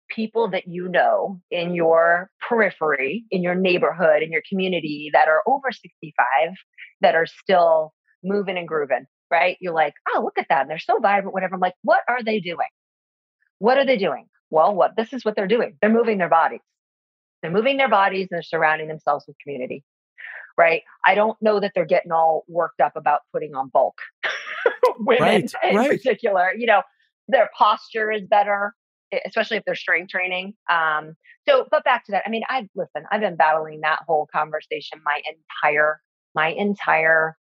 people 0.10 0.50
that 0.50 0.68
you 0.68 0.88
know 0.88 1.42
in 1.52 1.76
your 1.76 2.30
periphery, 2.48 3.26
in 3.32 3.44
your 3.44 3.56
neighborhood, 3.56 4.22
in 4.22 4.32
your 4.32 4.42
community 4.48 5.10
that 5.14 5.28
are 5.28 5.42
over 5.48 5.72
65 5.72 6.54
that 7.02 7.16
are 7.16 7.26
still 7.26 7.94
moving 8.24 8.58
and 8.58 8.68
grooving, 8.68 9.06
right? 9.30 9.58
You're 9.60 9.74
like, 9.74 9.94
oh, 10.14 10.22
look 10.24 10.38
at 10.38 10.48
that. 10.50 10.62
And 10.62 10.70
They're 10.70 10.80
so 10.80 11.00
vibrant, 11.00 11.34
whatever. 11.34 11.56
I'm 11.56 11.62
like, 11.62 11.76
what 11.84 12.02
are 12.08 12.24
they 12.24 12.40
doing? 12.40 12.68
What 13.60 13.78
are 13.78 13.86
they 13.86 13.98
doing? 13.98 14.28
Well, 14.50 14.74
what 14.74 14.96
this 14.96 15.14
is 15.14 15.26
what 15.26 15.36
they're 15.36 15.48
doing. 15.48 15.78
They're 15.82 15.92
moving 15.92 16.18
their 16.18 16.30
bodies. 16.30 16.62
They're 17.42 17.52
moving 17.52 17.78
their 17.78 17.90
bodies 17.90 18.28
and 18.32 18.38
they're 18.38 18.44
surrounding 18.44 18.88
themselves 18.88 19.26
with 19.28 19.38
community. 19.44 19.84
Right. 20.58 20.82
I 21.06 21.14
don't 21.14 21.40
know 21.42 21.60
that 21.60 21.74
they're 21.76 21.86
getting 21.86 22.12
all 22.12 22.44
worked 22.48 22.82
up 22.82 22.94
about 22.96 23.22
putting 23.32 23.54
on 23.54 23.70
bulk. 23.70 24.00
Women 25.00 25.22
right, 25.22 25.54
in 25.64 25.76
right. 25.76 25.90
particular, 25.92 26.52
you 26.58 26.66
know, 26.66 26.82
their 27.28 27.50
posture 27.58 28.12
is 28.12 28.24
better 28.24 28.74
especially 29.26 29.58
if 29.58 29.64
they're 29.66 29.76
strength 29.76 30.10
training. 30.10 30.54
Um, 30.70 31.16
so, 31.48 31.66
but 31.72 31.84
back 31.84 32.06
to 32.06 32.12
that. 32.12 32.24
I 32.26 32.30
mean, 32.30 32.44
I 32.50 32.68
listen. 32.76 33.04
I've 33.12 33.22
been 33.22 33.36
battling 33.36 33.82
that 33.82 34.00
whole 34.08 34.28
conversation 34.32 35.00
my 35.06 35.22
entire 35.28 36.02
my 36.36 36.50
entire 36.50 37.38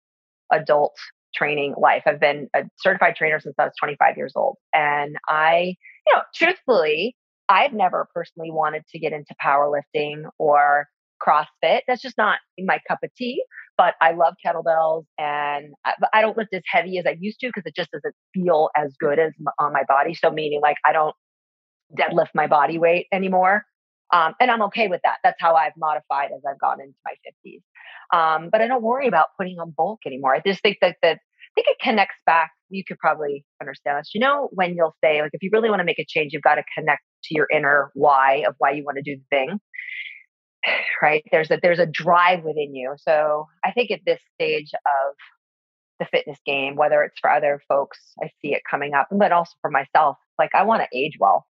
adult 0.51 0.95
training 1.33 1.75
life. 1.77 2.03
I've 2.05 2.19
been 2.19 2.47
a 2.55 2.63
certified 2.77 3.15
trainer 3.15 3.39
since 3.39 3.55
I 3.57 3.65
was 3.65 3.73
25 3.79 4.17
years 4.17 4.33
old, 4.35 4.57
and 4.73 5.17
I, 5.27 5.75
you 6.07 6.15
know, 6.15 6.21
truthfully, 6.33 7.15
I've 7.47 7.73
never 7.73 8.07
personally 8.13 8.51
wanted 8.51 8.83
to 8.91 8.99
get 8.99 9.13
into 9.13 9.35
powerlifting 9.43 10.23
or 10.37 10.87
CrossFit. 11.25 11.81
That's 11.87 12.01
just 12.01 12.17
not 12.17 12.39
my 12.59 12.79
cup 12.87 12.99
of 13.03 13.09
tea. 13.15 13.43
But 13.77 13.95
I 13.99 14.13
love 14.13 14.35
kettlebells, 14.45 15.03
and 15.17 15.73
I, 15.83 15.93
I 16.13 16.21
don't 16.21 16.37
lift 16.37 16.53
as 16.53 16.61
heavy 16.65 16.97
as 16.97 17.05
I 17.05 17.17
used 17.19 17.41
to 17.41 17.47
because 17.47 17.63
it 17.65 17.75
just 17.75 17.91
doesn't 17.91 18.15
feel 18.33 18.69
as 18.75 18.93
good 18.97 19.19
as 19.19 19.33
on 19.59 19.73
my 19.73 19.83
body. 19.85 20.13
So 20.13 20.31
meaning, 20.31 20.61
like, 20.61 20.77
I 20.85 20.93
don't 20.93 21.13
deadlift 21.97 22.29
my 22.33 22.47
body 22.47 22.77
weight 22.77 23.07
anymore. 23.11 23.65
Um, 24.13 24.33
and 24.39 24.49
I'm 24.49 24.61
okay 24.63 24.87
with 24.87 25.01
that. 25.03 25.17
That's 25.23 25.35
how 25.39 25.55
I've 25.55 25.73
modified 25.77 26.29
as 26.31 26.41
I've 26.49 26.59
gotten 26.59 26.85
into 26.85 26.97
my 27.05 27.15
50s. 27.49 27.61
Um, 28.15 28.49
but 28.49 28.61
I 28.61 28.67
don't 28.67 28.83
worry 28.83 29.07
about 29.07 29.27
putting 29.37 29.59
on 29.59 29.71
bulk 29.75 30.01
anymore. 30.05 30.33
I 30.33 30.41
just 30.45 30.61
think 30.61 30.77
that, 30.81 30.95
that 31.01 31.17
I 31.17 31.51
think 31.55 31.67
it 31.67 31.77
connects 31.81 32.15
back. 32.25 32.51
You 32.69 32.83
could 32.87 32.97
probably 32.97 33.45
understand 33.61 33.99
this. 33.99 34.11
You 34.13 34.21
know, 34.21 34.49
when 34.51 34.75
you'll 34.75 34.95
say, 35.03 35.21
like, 35.21 35.31
if 35.33 35.41
you 35.43 35.49
really 35.51 35.69
want 35.69 35.79
to 35.79 35.85
make 35.85 35.99
a 35.99 36.05
change, 36.07 36.33
you've 36.33 36.43
got 36.43 36.55
to 36.55 36.63
connect 36.77 37.01
to 37.25 37.35
your 37.35 37.47
inner 37.51 37.91
why 37.93 38.43
of 38.47 38.55
why 38.57 38.71
you 38.71 38.83
want 38.83 38.97
to 38.97 39.03
do 39.03 39.17
the 39.17 39.37
thing. 39.37 39.59
Right? 41.01 41.23
There's 41.31 41.51
a 41.51 41.59
there's 41.61 41.79
a 41.79 41.85
drive 41.85 42.43
within 42.43 42.73
you. 42.73 42.95
So 42.97 43.45
I 43.63 43.71
think 43.71 43.91
at 43.91 43.99
this 44.05 44.21
stage 44.33 44.71
of 44.73 45.15
the 45.99 46.05
fitness 46.05 46.39
game, 46.45 46.75
whether 46.75 47.03
it's 47.03 47.19
for 47.19 47.29
other 47.29 47.61
folks, 47.67 47.99
I 48.23 48.29
see 48.41 48.53
it 48.53 48.63
coming 48.69 48.93
up, 48.93 49.07
but 49.11 49.31
also 49.31 49.51
for 49.61 49.69
myself. 49.69 50.17
Like 50.39 50.55
I 50.55 50.63
want 50.63 50.81
to 50.81 50.97
age 50.97 51.17
well. 51.19 51.45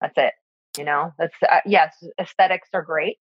That's 0.00 0.14
it. 0.16 0.34
You 0.78 0.84
know, 0.84 1.12
that's 1.18 1.34
uh, 1.42 1.60
yes, 1.64 1.96
aesthetics 2.20 2.68
are 2.74 2.82
great, 2.82 3.16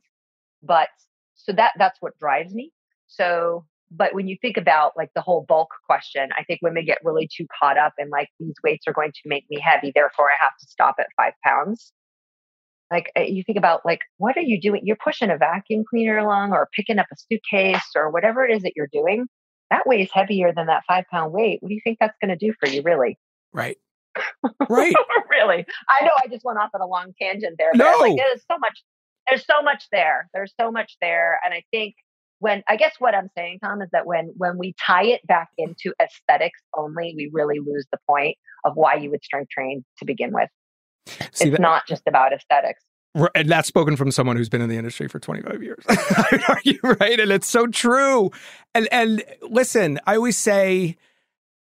but 0.61 0.89
so 1.35 1.53
that 1.53 1.71
that's 1.77 2.01
what 2.01 2.17
drives 2.19 2.53
me. 2.53 2.71
So, 3.07 3.65
but 3.91 4.13
when 4.13 4.27
you 4.27 4.37
think 4.41 4.57
about 4.57 4.93
like 4.97 5.09
the 5.15 5.21
whole 5.21 5.45
bulk 5.47 5.69
question, 5.87 6.29
I 6.37 6.43
think 6.43 6.59
women 6.61 6.85
get 6.85 6.99
really 7.03 7.27
too 7.27 7.45
caught 7.59 7.77
up 7.77 7.93
in 7.97 8.09
like 8.09 8.29
these 8.39 8.55
weights 8.63 8.85
are 8.87 8.93
going 8.93 9.11
to 9.11 9.21
make 9.29 9.45
me 9.49 9.59
heavy, 9.59 9.91
therefore 9.93 10.29
I 10.29 10.35
have 10.39 10.57
to 10.59 10.67
stop 10.67 10.95
at 10.99 11.07
five 11.17 11.33
pounds. 11.43 11.91
Like 12.91 13.11
uh, 13.17 13.21
you 13.21 13.43
think 13.43 13.57
about 13.57 13.85
like 13.85 14.01
what 14.17 14.37
are 14.37 14.41
you 14.41 14.59
doing? 14.59 14.81
You're 14.85 14.97
pushing 15.03 15.29
a 15.29 15.37
vacuum 15.37 15.83
cleaner 15.89 16.17
along 16.17 16.51
or 16.51 16.69
picking 16.75 16.99
up 16.99 17.07
a 17.11 17.15
suitcase 17.15 17.89
or 17.95 18.11
whatever 18.11 18.45
it 18.45 18.55
is 18.55 18.63
that 18.63 18.73
you're 18.75 18.89
doing. 18.91 19.25
That 19.71 19.87
weighs 19.87 20.09
heavier 20.13 20.53
than 20.55 20.67
that 20.67 20.83
five 20.87 21.05
pound 21.11 21.33
weight. 21.33 21.57
What 21.61 21.69
do 21.69 21.75
you 21.75 21.81
think 21.83 21.97
that's 21.99 22.17
going 22.21 22.29
to 22.29 22.37
do 22.37 22.53
for 22.59 22.69
you, 22.69 22.81
really? 22.83 23.17
Right. 23.53 23.77
Right. 24.69 24.95
really. 25.29 25.65
I 25.89 26.05
know 26.05 26.11
I 26.23 26.27
just 26.27 26.45
went 26.45 26.57
off 26.57 26.69
on 26.73 26.81
a 26.81 26.87
long 26.87 27.13
tangent 27.21 27.55
there. 27.57 27.71
But 27.73 27.79
no. 27.79 27.97
like, 27.99 28.15
there's 28.17 28.41
so 28.49 28.57
much 28.57 28.81
there's 29.27 29.45
so 29.45 29.61
much 29.61 29.87
there. 29.91 30.29
There's 30.33 30.53
so 30.59 30.71
much 30.71 30.97
there. 31.01 31.39
And 31.43 31.53
I 31.53 31.63
think 31.71 31.95
when 32.39 32.63
I 32.67 32.75
guess 32.75 32.93
what 32.99 33.15
I'm 33.15 33.29
saying, 33.37 33.59
Tom, 33.63 33.81
is 33.81 33.89
that 33.91 34.05
when 34.05 34.33
when 34.37 34.57
we 34.57 34.73
tie 34.85 35.05
it 35.05 35.25
back 35.27 35.49
into 35.57 35.93
aesthetics 36.01 36.59
only, 36.75 37.13
we 37.15 37.29
really 37.31 37.59
lose 37.59 37.85
the 37.91 37.97
point 38.07 38.37
of 38.63 38.73
why 38.75 38.95
you 38.95 39.11
would 39.11 39.23
strength 39.23 39.49
train 39.49 39.83
to 39.99 40.05
begin 40.05 40.31
with. 40.33 40.49
See, 41.07 41.45
it's 41.45 41.51
that, 41.51 41.61
not 41.61 41.87
just 41.87 42.03
about 42.07 42.33
aesthetics. 42.33 42.81
And 43.33 43.47
that's 43.47 43.67
spoken 43.67 43.95
from 43.95 44.11
someone 44.11 44.35
who's 44.35 44.49
been 44.49 44.61
in 44.61 44.69
the 44.69 44.77
industry 44.77 45.07
for 45.07 45.19
25 45.19 45.63
years. 45.63 45.83
Are 46.49 46.59
you 46.65 46.79
right? 46.83 47.19
And 47.19 47.31
it's 47.31 47.47
so 47.47 47.67
true. 47.67 48.31
And 48.73 48.87
and 48.91 49.23
listen, 49.41 49.99
I 50.05 50.15
always 50.15 50.37
say 50.37 50.97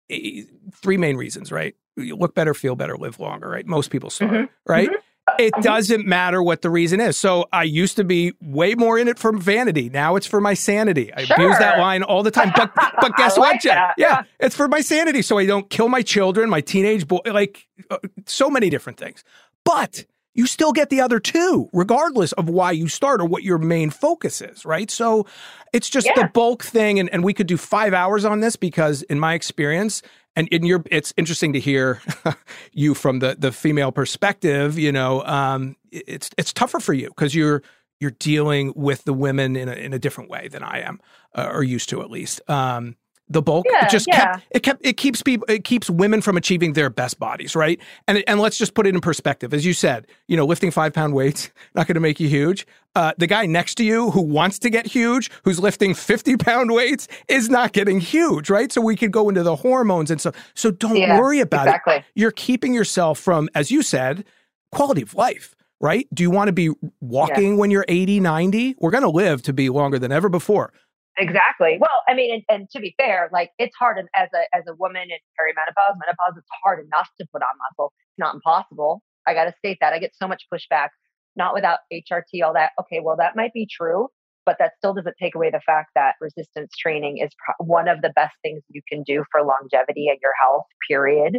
eh, 0.09 0.43
three 0.73 0.97
main 0.97 1.17
reasons, 1.17 1.53
right? 1.53 1.75
you 1.97 2.17
look 2.17 2.35
better, 2.35 2.55
feel 2.55 2.77
better, 2.77 2.97
live 2.97 3.21
longer, 3.21 3.49
right? 3.49 3.67
Most 3.67 3.91
people 3.91 4.11
start, 4.11 4.33
mm-hmm. 4.33 4.45
right? 4.67 4.89
Mm-hmm. 4.89 4.99
It 5.39 5.55
doesn't 5.63 6.07
matter 6.07 6.43
what 6.43 6.63
the 6.63 6.71
reason 6.71 7.01
is. 7.01 7.17
So 7.17 7.47
I 7.53 7.63
used 7.65 7.97
to 7.97 8.05
be 8.05 8.35
way 8.41 8.75
more 8.75 8.99
in 8.99 9.09
it 9.09 9.19
for 9.19 9.33
vanity. 9.37 9.89
Now 9.89 10.17
it's 10.17 10.27
for 10.27 10.41
my 10.41 10.55
sanity. 10.55 11.13
I 11.15 11.25
Sure. 11.25 11.37
abuse 11.37 11.59
that 11.59 11.79
line 11.79 12.03
all 12.03 12.23
the 12.23 12.31
time. 12.31 12.53
But 12.55 12.73
but 13.01 13.17
guess 13.17 13.37
I 13.37 13.41
what, 13.41 13.53
like 13.55 13.63
Jen? 13.63 13.79
Yeah, 13.97 14.23
it's 14.39 14.55
for 14.57 14.69
my 14.69 14.81
sanity, 14.81 15.23
so 15.23 15.39
I 15.39 15.47
don't 15.47 15.69
kill 15.71 15.89
my 15.89 16.03
children, 16.03 16.51
my 16.51 16.61
teenage 16.61 17.09
boy, 17.09 17.21
like 17.27 17.67
uh, 17.91 17.99
so 18.27 18.51
many 18.51 18.71
different 18.71 18.99
things. 18.99 19.25
But 19.65 20.05
you 20.35 20.47
still 20.47 20.73
get 20.73 20.91
the 20.91 21.01
other 21.01 21.21
two, 21.21 21.71
regardless 21.73 22.33
of 22.33 22.49
why 22.49 22.73
you 22.73 22.89
start 22.89 23.21
or 23.21 23.25
what 23.25 23.45
your 23.45 23.57
main 23.59 23.91
focus 23.91 24.41
is, 24.41 24.65
right? 24.65 24.91
So 24.91 25.27
it's 25.73 25.89
just 25.89 26.09
the 26.17 26.29
bulk 26.35 26.63
thing, 26.65 26.99
and, 26.99 27.09
and 27.11 27.23
we 27.25 27.33
could 27.33 27.47
do 27.47 27.57
five 27.57 27.95
hours 27.95 28.25
on 28.25 28.41
this 28.41 28.57
because, 28.57 29.03
in 29.03 29.19
my 29.21 29.35
experience, 29.35 30.03
and 30.37 30.49
in 30.49 30.65
your, 30.65 30.83
it's 30.91 31.15
interesting 31.17 31.53
to 31.53 31.61
hear 31.61 32.01
you 32.73 32.95
from 32.95 33.21
the 33.21 33.37
the 33.39 33.53
female 33.53 33.93
perspective. 33.93 34.79
You 34.79 34.93
know, 34.93 35.25
um, 35.25 35.77
it's 35.91 36.31
it's 36.37 36.53
tougher 36.53 36.81
for 36.81 36.93
you 36.93 37.09
because 37.09 37.35
you're 37.35 37.63
you're 38.01 38.13
dealing 38.13 38.73
with 38.75 39.05
the 39.05 39.13
women 39.13 39.57
in 39.57 39.69
a 39.69 39.73
in 39.73 39.93
a 39.93 39.99
different 39.99 40.31
way 40.31 40.49
than 40.49 40.63
I 40.63 40.81
am, 40.81 41.01
uh, 41.35 41.49
or 41.53 41.63
used 41.63 41.89
to 41.91 42.03
at 42.03 42.11
least. 42.11 42.41
Um, 42.51 42.97
the 43.29 43.41
bulk 43.43 43.67
Yeah, 43.71 43.87
it 43.87 43.91
just 43.91 44.07
yeah. 44.07 44.37
kept 44.37 44.47
it 44.51 44.61
kept 44.61 44.87
it 44.87 44.97
keeps 44.97 45.23
people 45.23 45.47
it 45.49 45.65
keeps 45.65 45.89
women 45.89 46.21
from 46.21 46.37
achieving 46.37 46.75
their 46.75 46.91
best 46.91 47.19
bodies 47.19 47.57
right? 47.57 47.81
And 48.07 48.23
and 48.27 48.39
let's 48.41 48.59
just 48.59 48.75
put 48.75 48.87
it 48.87 48.95
in 48.95 49.01
perspective. 49.01 49.55
As 49.55 49.65
you 49.65 49.73
said 49.73 50.07
you 50.29 50.37
know 50.37 50.45
lifting 50.45 50.71
five 50.71 50.93
pound 50.93 51.15
weights 51.15 51.51
not 51.75 51.87
going 51.87 51.95
to 51.95 52.01
make 52.01 52.21
you 52.21 52.29
huge. 52.29 52.67
Uh, 52.97 53.13
the 53.19 53.27
guy 53.27 53.45
next 53.47 53.75
to 53.77 53.85
you 53.85 54.11
who 54.13 54.21
wants 54.21 54.59
to 54.61 54.71
get 54.71 54.87
huge 54.87 55.31
who's 55.45 55.59
lifting 55.59 55.95
50 55.95 56.37
pound 56.49 56.71
weights 56.73 57.09
is 57.29 57.49
not 57.49 57.73
getting 57.73 57.99
huge 58.01 58.51
right? 58.51 58.71
So 58.71 58.81
we 58.81 58.95
could 58.97 59.11
go 59.13 59.29
into 59.29 59.43
the 59.43 59.57
hormones 59.57 60.11
and 60.11 60.21
so 60.21 60.33
so 60.55 60.71
don't 60.71 60.97
Yeah, 60.97 61.19
worry 61.19 61.41
about 61.41 61.67
exactly. 61.67 61.95
it 61.97 62.05
you're 62.15 62.31
keeping 62.31 62.75
yourself 62.75 63.19
from 63.19 63.49
as 63.55 63.71
you 63.71 63.83
said 63.83 64.25
quality 64.73 65.03
of 65.03 65.15
life 65.15 65.55
right? 65.81 66.07
Do 66.15 66.23
you 66.23 66.31
want 66.31 66.49
to 66.49 66.53
be 66.53 66.71
walking 67.01 67.57
when 67.59 67.71
you're 67.71 67.85
80 67.89 68.21
90 68.21 68.77
we're 68.79 68.91
going 68.91 69.03
to 69.03 69.11
live 69.11 69.43
to 69.43 69.53
be 69.53 69.69
longer 69.71 69.99
than 69.99 70.13
ever 70.13 70.29
before 70.29 70.73
Exactly. 71.17 71.79
Well, 71.81 72.03
I 72.09 72.15
mean, 72.15 72.35
and, 72.35 72.43
and 72.49 72.71
to 72.71 72.81
be 72.81 72.95
fair, 72.99 73.29
like 73.33 73.51
it's 73.59 73.75
hard 73.77 73.99
as 74.15 74.29
a 74.35 74.57
as 74.57 74.65
a 74.69 74.75
woman 74.75 75.03
in 75.03 75.19
perimenopause, 75.39 75.95
menopause. 75.95 76.37
It's 76.37 76.49
hard 76.65 76.85
enough 76.85 77.09
to 77.21 77.27
put 77.33 77.43
on 77.43 77.49
muscle. 77.71 77.93
It's 78.13 78.19
not 78.19 78.35
impossible. 78.35 79.01
I 79.27 79.35
got 79.35 79.45
to 79.45 79.55
state 79.59 79.79
that. 79.81 79.93
I 79.93 79.99
get 80.01 80.13
so 80.15 80.27
much 80.27 80.45
pushback. 80.53 80.89
Not 81.37 81.55
without 81.55 81.81
HRT, 81.93 82.43
all 82.45 82.53
that. 82.55 82.73
Okay, 82.81 83.01
well, 83.03 83.17
that 83.17 83.37
might 83.37 83.53
be 83.53 83.67
true, 83.71 84.09
but 84.47 84.57
that 84.59 84.73
still 84.79 84.95
doesn't 84.95 85.17
take 85.21 85.35
away 85.35 85.51
the 85.51 85.61
fact 85.65 85.91
that 85.95 86.15
resistance 86.21 86.73
training 86.77 87.19
is 87.19 87.31
pro- 87.45 87.67
one 87.67 87.89
of 87.89 88.03
the 88.03 88.11
best 88.15 88.35
things 88.43 88.63
you 88.69 88.83
can 88.89 89.03
do 89.03 89.25
for 89.33 89.43
longevity 89.43 90.09
and 90.09 90.19
your 90.23 90.33
health. 90.41 90.65
Period. 90.89 91.39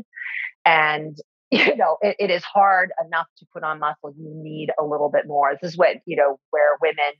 And 0.65 1.17
you 1.51 1.75
know, 1.75 1.97
it, 2.01 2.15
it 2.19 2.31
is 2.31 2.43
hard 2.43 2.91
enough 3.05 3.27
to 3.37 3.45
put 3.53 3.63
on 3.63 3.79
muscle. 3.79 4.13
You 4.17 4.31
need 4.33 4.71
a 4.79 4.83
little 4.83 5.09
bit 5.09 5.27
more. 5.27 5.51
This 5.61 5.71
is 5.73 5.77
what 5.77 5.97
you 6.05 6.15
know 6.15 6.39
where 6.51 6.77
women 6.81 7.13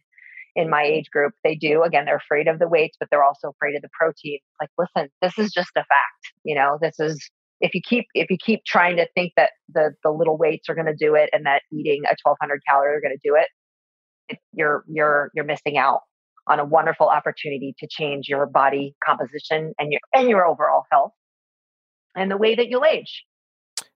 in 0.56 0.70
my 0.70 0.84
age 0.84 1.10
group 1.12 1.34
they 1.44 1.56
do 1.56 1.84
again 1.84 2.06
they're 2.06 2.16
afraid 2.18 2.48
of 2.48 2.60
the 2.60 2.68
weights 2.68 2.96
but 3.00 3.10
they're 3.12 3.24
also 3.24 3.50
afraid 3.50 3.76
of 3.76 3.82
the 3.82 3.90
protein. 3.98 4.40
Like 4.60 4.70
listen 4.78 5.10
this 5.22 5.38
is 5.38 5.52
just 5.52 5.72
a 5.76 5.82
fact 5.82 6.26
you 6.44 6.56
know? 6.56 6.78
This 6.82 7.00
is 7.00 7.30
if 7.62 7.74
you 7.74 7.82
keep 7.84 8.06
if 8.14 8.30
you 8.30 8.38
keep 8.38 8.64
trying 8.66 8.98
to 8.98 9.08
think 9.16 9.34
that 9.36 9.52
the 9.74 9.92
the 10.04 10.12
little 10.12 10.38
weights 10.38 10.70
are 10.70 10.76
going 10.76 10.88
to 10.88 10.96
do 10.96 11.16
it 11.16 11.30
and 11.34 11.46
that 11.46 11.64
eating 11.72 12.04
a 12.06 12.16
1200 12.24 12.62
calorie 12.70 12.96
are 12.96 13.02
going 13.02 13.18
to 13.18 13.28
do 13.28 13.36
it, 13.36 13.48
it 14.30 14.40
you're 14.54 14.84
you're 14.88 15.32
you're 15.34 15.46
missing 15.46 15.78
out 15.78 16.02
on 16.48 16.60
a 16.60 16.66
wonderful 16.66 17.08
opportunity 17.08 17.74
to 17.80 17.88
change 17.90 18.28
your 18.28 18.46
body 18.46 18.96
composition 19.06 19.74
and 19.80 19.92
your 19.92 20.02
and 20.14 20.30
your 20.30 20.46
overall 20.46 20.84
health 20.92 21.12
and 22.16 22.30
the 22.30 22.38
way 22.38 22.56
that 22.56 22.68
you'll 22.68 22.86
age. 22.86 23.24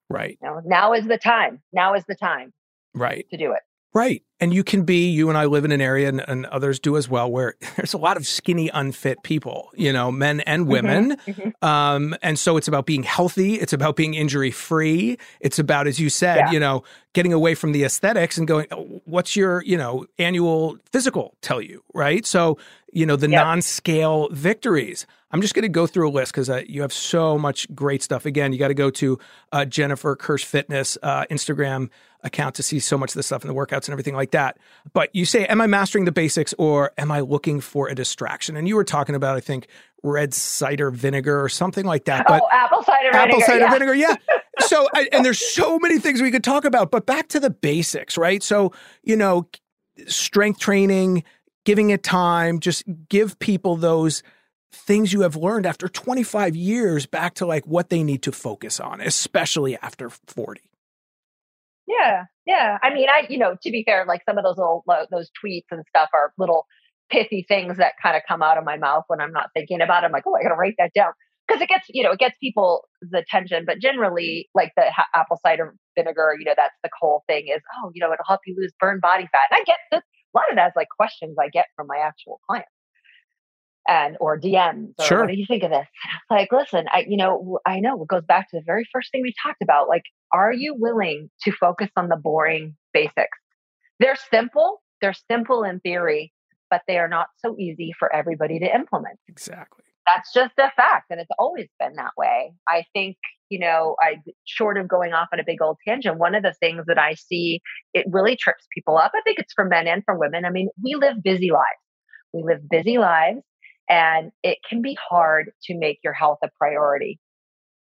Right. 0.10 0.38
You 0.42 0.48
know 0.48 0.62
now 0.66 0.94
is 0.94 1.06
the 1.06 1.18
time 1.18 1.62
now 1.74 1.94
is 1.94 2.04
the 2.08 2.16
time 2.16 2.52
right. 2.96 3.26
to 3.30 3.38
do 3.38 3.52
it 3.52 3.62
Right. 3.94 4.22
And 4.42 4.54
you 4.54 4.64
can 4.64 4.84
be, 4.84 5.10
you 5.10 5.28
and 5.30 5.38
I 5.38 5.46
live 5.46 5.66
in 5.66 5.72
an 5.72 5.82
area 5.82 6.08
and, 6.08 6.22
and 6.26 6.46
others 6.46 6.80
do 6.80 6.96
as 6.96 7.10
well, 7.10 7.30
where 7.30 7.56
there's 7.76 7.94
a 7.94 7.98
lot 7.98 8.16
of 8.18 8.26
skinny, 8.26 8.70
unfit 8.74 9.22
people, 9.24 9.70
you 9.76 9.92
know, 9.92 10.12
men 10.12 10.40
and 10.42 10.68
women. 10.68 11.18
Mhm. 11.28 11.64
Um, 11.64 12.16
and 12.22 12.38
so 12.40 12.56
it's 12.56 12.68
about 12.68 12.86
being 12.86 13.04
healthy. 13.04 13.56
It's 13.56 13.74
about 13.74 13.96
being 13.96 14.14
injury 14.14 14.52
free. 14.52 15.18
It's 15.42 15.60
about, 15.60 15.88
as 15.88 16.00
you 16.00 16.10
said, 16.10 16.38
Yeah. 16.38 16.52
you 16.52 16.60
know, 16.60 16.84
getting 17.14 17.34
away 17.34 17.56
from 17.56 17.72
the 17.72 17.84
aesthetics 17.84 18.38
and 18.38 18.48
going, 18.48 18.68
"Oh, 18.72 19.02
what's 19.06 19.36
your, 19.36 19.64
you 19.64 19.76
know, 19.76 20.06
annual 20.20 20.78
physical 20.92 21.36
tell 21.42 21.60
you, 21.62 21.84
right? 21.94 22.26
So, 22.26 22.58
you 22.94 23.06
know, 23.06 23.16
the 23.16 23.30
Yep. 23.30 23.44
non 23.44 23.62
scale 23.62 24.30
victories. 24.32 25.06
I'm 25.32 25.42
just 25.42 25.54
going 25.54 25.64
to 25.64 25.70
go 25.70 25.86
through 25.86 26.10
a 26.10 26.12
list 26.12 26.32
because 26.32 26.50
uh, 26.50 26.64
you 26.68 26.82
have 26.82 26.92
so 26.92 27.38
much 27.38 27.68
great 27.76 28.02
stuff. 28.02 28.26
Again, 28.26 28.52
you 28.52 28.58
got 28.58 28.70
to 28.70 28.74
go 28.74 28.90
to 28.90 29.20
uh, 29.52 29.64
Jennifer 29.66 30.16
Kirsch 30.16 30.44
Fitness 30.44 30.98
uh, 31.04 31.26
Instagram 31.30 31.90
account 32.24 32.56
to 32.56 32.64
see 32.64 32.80
so 32.80 32.98
much 32.98 33.12
of 33.12 33.14
the 33.14 33.22
stuff 33.24 33.44
and 33.44 33.50
the 33.50 33.54
workouts 33.54 33.86
and 33.86 33.90
everything 33.90 34.16
like 34.16 34.32
that. 34.32 34.58
But 34.92 35.14
you 35.16 35.26
say, 35.26 35.46
Am 35.46 35.62
I 35.62 35.68
mastering 35.68 36.06
the 36.06 36.12
basics 36.12 36.54
or 36.58 36.92
am 36.98 37.12
I 37.12 37.20
looking 37.20 37.62
for 37.62 37.88
a 37.90 37.94
distraction? 37.96 38.58
And 38.58 38.68
you 38.68 38.76
were 38.76 38.84
talking 38.84 39.14
about, 39.14 39.38
I 39.38 39.40
think, 39.40 39.68
red 40.02 40.34
cider 40.34 40.90
vinegar 40.90 41.44
or 41.44 41.48
something 41.50 41.86
like 41.86 42.06
that. 42.06 42.26
But 42.28 42.42
oh 42.44 42.48
apple 42.52 42.84
cider 42.84 43.12
vinegar 43.12 43.18
apple 43.30 43.42
cider 43.42 43.60
yeah. 43.66 43.72
vinegar, 43.72 43.94
yeah. 43.94 44.16
So, 44.62 44.90
I- 44.94 45.08
and 45.14 45.24
there's 45.24 45.40
so 45.40 45.80
many 45.80 46.00
things 46.00 46.22
we 46.22 46.32
could 46.32 46.44
talk 46.44 46.66
about, 46.66 46.92
but 46.92 47.06
back 47.06 47.30
to 47.30 47.40
the 47.40 47.50
basics, 47.50 48.18
right? 48.18 48.44
So, 48.44 48.74
you 49.04 49.16
know, 49.16 49.48
strength 50.08 50.60
training, 50.60 51.24
giving 51.66 51.90
it 51.90 52.04
time, 52.04 52.60
just 52.60 52.84
give 53.10 53.40
people 53.40 53.76
those 53.76 54.24
things 54.72 55.14
you 55.14 55.22
have 55.22 55.36
learned 55.36 55.66
after 55.66 55.88
25 55.88 56.56
years 56.56 57.06
back 57.06 57.34
to 57.36 57.46
like 57.46 57.66
what 57.66 57.90
they 57.90 58.04
need 58.04 58.22
to 58.24 58.32
focus 58.32 58.80
on, 58.80 59.02
especially 59.02 59.78
after 59.78 60.10
40. 60.10 60.62
Yeah, 61.88 62.26
yeah. 62.46 62.78
I 62.84 62.94
mean, 62.94 63.10
I 63.10 63.26
you 63.30 63.40
know, 63.40 63.56
to 63.64 63.72
be 63.72 63.84
fair, 63.84 64.06
like 64.08 64.22
some 64.24 64.38
of 64.38 64.44
those 64.44 64.58
little 64.58 64.84
those 65.12 65.32
tweets 65.44 65.66
and 65.72 65.84
stuff 65.90 66.10
are 66.14 66.32
little 66.38 66.68
pithy 67.10 67.44
things 67.48 67.78
that 67.78 67.94
kind 68.02 68.16
of 68.16 68.22
come 68.28 68.44
out 68.44 68.60
of 68.60 68.64
my 68.64 68.78
mouth 68.78 69.06
when 69.08 69.20
I'm 69.20 69.32
not 69.32 69.50
thinking 69.56 69.82
about 69.82 70.04
it. 70.04 70.06
I'm 70.06 70.12
like, 70.12 70.24
oh, 70.28 70.36
I 70.36 70.44
got 70.44 70.50
to 70.50 70.56
write 70.56 70.76
that 70.78 70.92
down 70.94 71.14
because 71.48 71.62
it 71.62 71.68
gets 71.68 71.86
you 71.90 72.04
know 72.04 72.12
it 72.12 72.20
gets 72.20 72.36
people's 72.40 72.82
attention. 73.14 73.66
But 73.66 73.80
generally, 73.80 74.50
like 74.54 74.72
the 74.78 74.92
ha- 74.96 75.08
apple 75.16 75.40
cider 75.44 75.74
vinegar, 75.98 76.36
you 76.38 76.46
know, 76.46 76.54
that's 76.56 76.76
the 76.84 76.92
whole 77.00 77.24
thing 77.28 77.48
is 77.48 77.62
oh, 77.84 77.92
you 77.96 78.02
know, 78.02 78.14
it'll 78.14 78.26
help 78.28 78.42
you 78.46 78.56
lose 78.56 78.72
burn 78.80 79.00
body 79.02 79.28
fat. 79.32 79.50
And 79.50 79.60
I 79.60 79.64
get 79.66 79.78
this, 79.92 80.02
a 80.34 80.38
lot 80.38 80.46
of 80.50 80.56
that's 80.56 80.76
like 80.76 80.88
questions 80.90 81.38
I 81.40 81.50
get 81.50 81.66
from 81.76 81.88
my 81.88 81.98
actual 81.98 82.40
clients 82.48 82.70
and 83.88 84.18
or 84.20 84.40
DMs. 84.40 84.94
Or, 85.00 85.06
Sure. 85.06 85.20
What 85.22 85.30
do 85.30 85.38
you 85.38 85.46
think 85.48 85.64
of 85.64 85.72
this? 85.72 85.88
Like, 86.30 86.50
listen, 86.52 86.86
I 86.92 87.06
you 87.08 87.18
know 87.18 87.60
I 87.66 87.80
know 87.80 88.02
it 88.02 88.08
goes 88.08 88.26
back 88.26 88.50
to 88.52 88.58
the 88.58 88.64
very 88.66 88.88
first 88.94 89.12
thing 89.12 89.22
we 89.22 89.34
talked 89.44 89.62
about. 89.62 89.90
Like, 89.90 90.04
are 90.32 90.54
you 90.54 90.76
willing 90.78 91.30
to 91.44 91.52
focus 91.52 91.90
on 91.96 92.10
the 92.10 92.16
boring 92.16 92.76
basics? 92.94 93.38
They're 94.00 94.18
simple. 94.32 94.82
They're 95.02 95.16
simple 95.30 95.64
in 95.64 95.80
theory, 95.80 96.34
but 96.70 96.82
they 96.88 96.98
are 96.98 97.08
not 97.08 97.28
so 97.38 97.56
easy 97.58 97.94
for 97.98 98.14
everybody 98.14 98.60
to 98.60 98.76
implement. 98.76 99.18
Exactly. 99.28 99.84
That's 100.16 100.34
just 100.34 100.54
a 100.58 100.72
fact, 100.76 101.08
and 101.10 101.20
it's 101.20 101.30
always 101.38 101.68
been 101.80 101.96
that 101.96 102.12
way. 102.18 102.54
I 102.68 102.86
think 102.94 103.18
you 103.50 103.60
know, 103.60 103.96
I 104.00 104.18
short 104.46 104.78
of 104.78 104.88
going 104.88 105.14
off 105.14 105.30
on 105.34 105.40
a 105.40 105.44
big 105.44 105.62
old 105.62 105.78
tangent. 105.88 106.20
One 106.20 106.36
of 106.36 106.44
the 106.44 106.54
things 106.60 106.86
that 106.88 107.00
I 107.00 107.16
see 107.16 107.62
it 107.94 108.06
really 108.10 108.36
trips 108.36 108.68
people 108.74 108.98
up. 108.98 109.12
I 109.16 109.22
think 109.22 109.40
it's 109.40 109.54
for 109.54 109.66
men 109.66 109.88
and 109.88 110.04
for 110.06 110.18
women. 110.18 110.46
I 110.46 110.52
mean, 110.52 110.70
we 110.84 110.96
live 110.96 111.24
busy 111.24 111.50
lives. 111.52 111.66
We 112.32 112.44
live 112.44 112.70
busy 112.70 113.00
lives 113.00 113.42
and 113.90 114.32
it 114.44 114.60
can 114.68 114.82
be 114.82 114.98
hard 115.10 115.52
to 115.64 115.78
make 115.78 116.00
your 116.04 116.14
health 116.14 116.38
a 116.44 116.50
priority. 116.58 117.20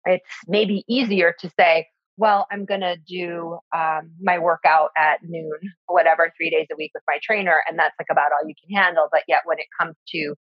It's 0.05 0.25
maybe 0.47 0.85
easier 0.89 1.35
to 1.41 1.51
say, 1.59 1.89
well, 2.17 2.47
I'm 2.51 2.65
going 2.65 2.81
to 2.81 2.97
do 2.97 3.59
um, 3.77 4.13
my 4.23 4.39
workout 4.39 4.91
at 4.97 5.19
noon, 5.23 5.59
whatever, 5.87 6.33
three 6.37 6.49
days 6.49 6.67
a 6.73 6.77
week 6.77 6.93
with 6.95 7.03
my 7.07 7.19
trainer. 7.23 7.57
And 7.69 7.79
that's 7.79 7.95
like 7.99 8.07
about 8.11 8.31
all 8.33 8.49
you 8.49 8.55
can 8.55 8.75
handle. 8.75 9.09
But 9.11 9.23
yet, 9.29 9.41
when 9.45 9.59
it 9.59 9.67
comes 9.79 9.97
to 10.13 10.35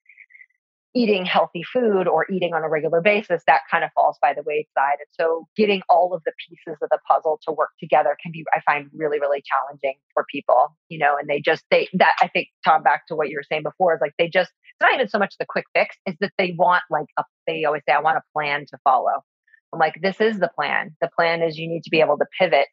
eating 0.95 1.25
healthy 1.25 1.63
food 1.63 2.07
or 2.07 2.31
eating 2.31 2.53
on 2.55 2.63
a 2.63 2.69
regular 2.69 3.01
basis, 3.01 3.43
that 3.47 3.63
kind 3.71 3.83
of 3.83 3.91
falls 3.95 4.19
by 4.21 4.35
the 4.35 4.43
wayside. 4.43 4.99
And 4.99 5.09
so, 5.13 5.47
getting 5.57 5.83
all 5.89 6.13
of 6.15 6.23
the 6.25 6.33
pieces 6.49 6.79
of 6.83 6.89
the 6.91 6.99
puzzle 7.11 7.41
to 7.47 7.53
work 7.53 7.71
together 7.81 8.17
can 8.23 8.33
be, 8.33 8.45
I 8.53 8.61
find, 8.67 8.91
really, 8.95 9.19
really 9.19 9.43
challenging 9.43 9.95
for 10.13 10.25
people, 10.31 10.77
you 10.89 10.99
know, 10.99 11.17
and 11.19 11.29
they 11.29 11.41
just, 11.41 11.65
they, 11.71 11.89
that 11.95 12.13
I 12.21 12.29
think, 12.29 12.49
Tom, 12.65 12.83
back 12.83 13.07
to 13.09 13.17
what 13.17 13.29
you 13.29 13.37
were 13.37 13.45
saying 13.49 13.63
before, 13.63 13.95
is 13.95 14.01
like 14.01 14.15
they 14.19 14.29
just, 14.29 14.51
it's 14.51 14.81
not 14.83 14.95
even 14.95 15.09
so 15.09 15.19
much 15.19 15.35
the 15.39 15.47
quick 15.47 15.65
fix, 15.75 15.97
is 16.07 16.15
that 16.21 16.33
they 16.39 16.55
want 16.57 16.83
like 16.91 17.07
a, 17.19 17.25
they 17.47 17.65
always 17.65 17.83
say, 17.89 17.95
I 17.95 18.01
want 18.01 18.19
a 18.19 18.23
plan 18.33 18.67
to 18.67 18.79
follow. 18.85 19.25
I'm 19.73 19.79
like, 19.79 19.99
this 20.03 20.21
is 20.21 20.39
the 20.39 20.51
plan. 20.55 20.95
The 21.01 21.09
plan 21.17 21.43
is 21.43 21.57
you 21.57 21.69
need 21.69 21.85
to 21.85 21.91
be 21.91 22.01
able 22.01 22.19
to 22.19 22.27
pivot 22.39 22.67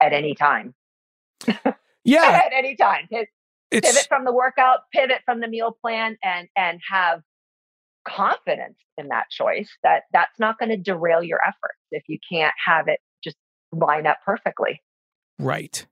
at 0.00 0.12
any 0.12 0.34
time. 0.34 0.74
Yeah. 2.02 2.40
at 2.46 2.52
any 2.54 2.76
time. 2.76 3.08
Pivot 3.70 4.06
from 4.08 4.24
the 4.24 4.32
workout, 4.32 4.80
pivot 4.92 5.22
from 5.24 5.40
the 5.40 5.48
meal 5.48 5.76
plan, 5.80 6.16
and 6.22 6.48
and 6.56 6.80
have 6.90 7.22
confidence 8.08 8.78
in 8.96 9.08
that 9.08 9.30
choice 9.30 9.68
that 9.82 10.04
that's 10.12 10.38
not 10.38 10.58
going 10.58 10.70
to 10.70 10.76
derail 10.76 11.22
your 11.22 11.40
efforts 11.42 11.78
if 11.90 12.02
you 12.08 12.18
can't 12.30 12.54
have 12.64 12.88
it 12.88 12.98
just 13.22 13.36
line 13.72 14.06
up 14.06 14.18
perfectly. 14.24 14.82
right. 15.38 15.86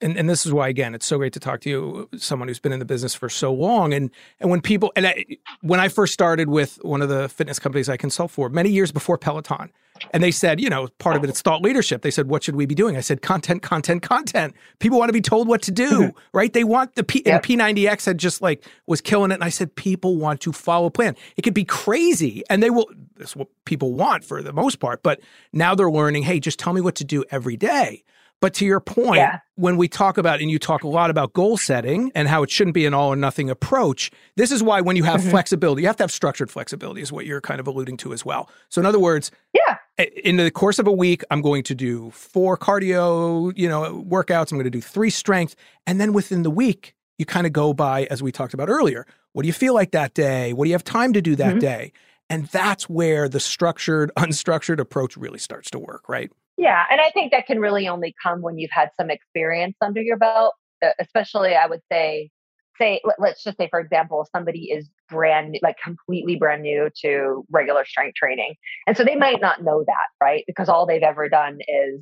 And, 0.00 0.16
and 0.16 0.28
this 0.28 0.44
is 0.44 0.52
why 0.52 0.68
again 0.68 0.94
it's 0.94 1.06
so 1.06 1.18
great 1.18 1.32
to 1.32 1.40
talk 1.40 1.60
to 1.60 1.70
you 1.70 2.08
someone 2.16 2.48
who's 2.48 2.58
been 2.58 2.72
in 2.72 2.78
the 2.78 2.84
business 2.84 3.14
for 3.14 3.28
so 3.28 3.52
long. 3.52 3.92
And 3.92 4.10
and 4.40 4.50
when 4.50 4.60
people 4.60 4.92
and 4.96 5.06
I, 5.06 5.24
when 5.62 5.80
i 5.80 5.88
first 5.88 6.12
started 6.12 6.48
with 6.48 6.78
one 6.82 7.02
of 7.02 7.08
the 7.08 7.28
fitness 7.28 7.58
companies 7.58 7.88
i 7.88 7.96
consult 7.96 8.30
for 8.30 8.48
many 8.48 8.70
years 8.70 8.92
before 8.92 9.18
peloton 9.18 9.70
and 10.12 10.22
they 10.22 10.30
said 10.30 10.60
you 10.60 10.68
know 10.68 10.88
part 10.98 11.16
of 11.16 11.24
it 11.24 11.30
it 11.30 11.32
is 11.32 11.42
thought 11.42 11.62
leadership. 11.62 12.02
They 12.02 12.10
said 12.10 12.28
what 12.28 12.42
should 12.42 12.56
we 12.56 12.66
be 12.66 12.74
doing? 12.74 12.96
I 12.96 13.00
said 13.00 13.22
content 13.22 13.62
content 13.62 14.02
content. 14.02 14.54
People 14.78 14.98
want 14.98 15.08
to 15.08 15.14
be 15.14 15.20
told 15.20 15.48
what 15.48 15.62
to 15.62 15.70
do 15.70 15.90
mm-hmm. 15.90 16.18
right? 16.32 16.52
They 16.52 16.64
want 16.64 16.94
the 16.94 17.04
P, 17.04 17.24
and 17.26 17.42
p90x 17.42 18.06
had 18.06 18.18
just 18.18 18.42
like 18.42 18.64
was 18.86 19.00
killing 19.00 19.30
it. 19.30 19.34
And 19.34 19.44
i 19.44 19.48
said 19.48 19.74
people 19.74 20.16
want 20.16 20.40
to 20.42 20.52
follow 20.52 20.86
a 20.86 20.90
plan. 20.90 21.16
It 21.36 21.42
could 21.42 21.54
be 21.54 21.64
crazy 21.64 22.42
and 22.50 22.62
they 22.62 22.70
will 22.70 22.88
that's 23.16 23.34
what 23.34 23.48
people 23.64 23.94
want 23.94 24.24
for 24.24 24.42
the 24.42 24.52
most 24.52 24.78
part. 24.78 25.02
But 25.02 25.20
now 25.52 25.74
they're 25.74 25.90
learning 25.90 26.24
hey 26.24 26.40
just 26.40 26.58
tell 26.58 26.72
me 26.72 26.80
what 26.80 26.96
to 26.96 27.04
do 27.04 27.24
every 27.30 27.56
day 27.56 28.04
but 28.40 28.54
to 28.54 28.66
your 28.66 28.80
point, 28.80 29.16
yeah. 29.16 29.38
when 29.54 29.76
we 29.76 29.88
talk 29.88 30.18
about, 30.18 30.40
and 30.40 30.50
you 30.50 30.58
talk 30.58 30.84
a 30.84 30.88
lot 30.88 31.10
about 31.10 31.32
goal 31.32 31.56
setting 31.56 32.12
and 32.14 32.28
how 32.28 32.42
it 32.42 32.50
shouldn't 32.50 32.74
be 32.74 32.84
an 32.84 32.92
all 32.92 33.12
or 33.12 33.16
nothing 33.16 33.48
approach, 33.48 34.10
this 34.36 34.52
is 34.52 34.62
why 34.62 34.80
when 34.80 34.96
you 34.96 35.04
have 35.04 35.20
mm-hmm. 35.20 35.30
flexibility, 35.30 35.82
you 35.82 35.88
have 35.88 35.96
to 35.96 36.02
have 36.02 36.12
structured 36.12 36.50
flexibility, 36.50 37.00
is 37.00 37.10
what 37.10 37.24
you're 37.24 37.40
kind 37.40 37.60
of 37.60 37.66
alluding 37.66 37.96
to 37.98 38.12
as 38.12 38.24
well. 38.24 38.50
So, 38.68 38.80
in 38.80 38.86
other 38.86 38.98
words, 38.98 39.30
yeah, 39.54 39.78
in 40.22 40.36
the 40.36 40.50
course 40.50 40.78
of 40.78 40.86
a 40.86 40.92
week, 40.92 41.22
I'm 41.30 41.40
going 41.40 41.62
to 41.64 41.74
do 41.74 42.10
four 42.10 42.58
cardio, 42.58 43.52
you 43.56 43.68
know, 43.68 44.04
workouts. 44.06 44.52
I'm 44.52 44.58
going 44.58 44.64
to 44.64 44.70
do 44.70 44.82
three 44.82 45.10
strength, 45.10 45.56
and 45.86 46.00
then 46.00 46.12
within 46.12 46.42
the 46.42 46.50
week, 46.50 46.94
you 47.18 47.24
kind 47.24 47.46
of 47.46 47.52
go 47.52 47.72
by 47.72 48.04
as 48.10 48.22
we 48.22 48.32
talked 48.32 48.54
about 48.54 48.68
earlier. 48.68 49.06
What 49.32 49.42
do 49.42 49.48
you 49.48 49.54
feel 49.54 49.74
like 49.74 49.92
that 49.92 50.14
day? 50.14 50.52
What 50.52 50.64
do 50.64 50.68
you 50.68 50.74
have 50.74 50.84
time 50.84 51.12
to 51.14 51.22
do 51.22 51.36
that 51.36 51.52
mm-hmm. 51.52 51.58
day? 51.58 51.92
And 52.28 52.46
that's 52.46 52.88
where 52.88 53.28
the 53.28 53.40
structured, 53.40 54.10
unstructured 54.16 54.78
approach 54.78 55.16
really 55.16 55.38
starts 55.38 55.70
to 55.70 55.78
work, 55.78 56.08
right? 56.08 56.30
Yeah. 56.56 56.84
And 56.90 57.00
I 57.00 57.10
think 57.10 57.32
that 57.32 57.46
can 57.46 57.58
really 57.58 57.88
only 57.88 58.14
come 58.22 58.40
when 58.40 58.58
you've 58.58 58.70
had 58.72 58.90
some 58.98 59.10
experience 59.10 59.76
under 59.80 60.00
your 60.00 60.16
belt, 60.16 60.54
especially, 60.98 61.54
I 61.54 61.66
would 61.66 61.82
say, 61.90 62.30
say, 62.78 63.00
let's 63.18 63.42
just 63.42 63.56
say, 63.58 63.68
for 63.70 63.80
example, 63.80 64.26
somebody 64.34 64.70
is 64.70 64.88
brand, 65.08 65.50
new, 65.50 65.60
like 65.62 65.76
completely 65.82 66.36
brand 66.36 66.62
new 66.62 66.90
to 67.02 67.44
regular 67.50 67.84
strength 67.84 68.16
training. 68.16 68.54
And 68.86 68.96
so 68.96 69.04
they 69.04 69.16
might 69.16 69.40
not 69.40 69.62
know 69.62 69.84
that, 69.86 70.06
right? 70.20 70.44
Because 70.46 70.68
all 70.68 70.86
they've 70.86 71.02
ever 71.02 71.28
done 71.28 71.58
is 71.66 72.00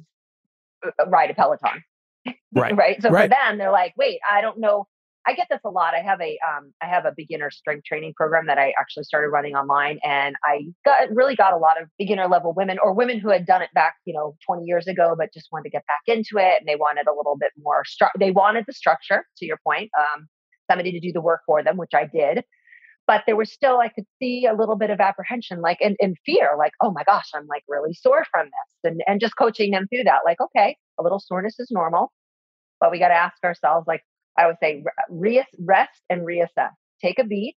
uh, 0.85 1.07
ride 1.09 1.31
a 1.31 1.35
Peloton. 1.35 1.83
Right. 2.55 2.77
right. 2.77 3.03
So 3.03 3.11
right. 3.11 3.25
for 3.25 3.29
them, 3.29 3.59
they're 3.59 3.73
like, 3.73 3.95
wait, 3.97 4.21
I 4.29 4.41
don't 4.41 4.59
know 4.59 4.87
I 5.27 5.33
get 5.35 5.47
this 5.51 5.61
a 5.65 5.71
lot. 5.71 5.95
I 5.95 6.01
have 6.03 6.21
a 6.21 6.39
um, 6.47 6.73
I 6.83 6.87
have 6.87 7.07
a 7.07 7.13
beginner 7.17 7.51
strength 7.51 7.85
training 7.85 8.13
program 8.15 8.47
that 8.47 8.59
I 8.59 8.75
actually 8.79 9.05
started 9.05 9.29
running 9.29 9.55
online, 9.55 9.99
and 10.05 10.37
I 10.45 10.67
got 10.85 11.11
really 11.11 11.35
got 11.35 11.55
a 11.55 11.57
lot 11.57 11.81
of 11.81 11.89
beginner 11.99 12.29
level 12.29 12.53
women 12.55 12.79
or 12.83 12.93
women 12.93 13.19
who 13.19 13.31
had 13.31 13.47
done 13.47 13.63
it 13.63 13.71
back, 13.75 13.95
you 14.05 14.13
know, 14.13 14.37
20 14.47 14.65
years 14.65 14.87
ago, 14.87 15.15
but 15.17 15.33
just 15.33 15.49
wanted 15.51 15.65
to 15.65 15.71
get 15.71 15.85
back 15.87 16.03
into 16.15 16.37
it, 16.37 16.61
and 16.61 16.69
they 16.69 16.77
wanted 16.77 17.07
a 17.07 17.15
little 17.15 17.37
bit 17.39 17.53
more. 17.63 17.85
Stru- 17.85 18.11
they 18.19 18.31
wanted 18.31 18.65
the 18.67 18.75
structure, 18.75 19.25
to 19.39 19.47
your 19.47 19.59
point, 19.67 19.91
um, 19.99 20.27
somebody 20.71 20.93
to 20.93 21.01
do 21.01 21.13
the 21.13 21.23
work 21.23 21.41
for 21.47 21.63
them, 21.63 21.77
which 21.79 21.95
I 21.95 22.05
did. 22.07 22.45
But 23.07 23.23
there 23.27 23.37
was 23.37 23.53
still, 23.53 23.81
I 23.81 23.89
could 23.89 24.07
see 24.19 24.47
a 24.47 24.55
little 24.55 24.77
bit 24.77 24.91
of 24.91 25.01
apprehension, 25.01 25.61
like 25.61 25.79
and, 25.81 25.97
and 26.01 26.17
fear, 26.27 26.55
like, 26.59 26.73
oh 26.83 26.91
my 26.91 27.05
gosh, 27.05 27.29
I'm 27.35 27.47
like 27.47 27.63
really 27.69 27.95
sore 27.95 28.25
from 28.31 28.47
this, 28.47 28.91
and 28.91 29.01
and 29.07 29.21
just 29.21 29.37
coaching 29.39 29.71
them 29.71 29.87
through 29.89 30.05
that, 30.05 30.21
like, 30.27 30.41
okay, 30.41 30.77
a 30.99 31.03
little 31.03 31.21
soreness 31.21 31.59
is 31.59 31.69
normal, 31.71 32.13
but 32.81 32.91
we 32.91 32.99
got 32.99 33.09
to 33.09 33.15
ask 33.15 33.37
ourselves, 33.45 33.87
like, 33.87 34.03
I 34.39 34.47
would 34.47 34.57
say 34.61 34.85
re- 35.09 35.47
rest 35.59 36.01
and 36.11 36.23
reassess. 36.23 36.73
Take 37.01 37.19
a 37.19 37.25
beat 37.25 37.57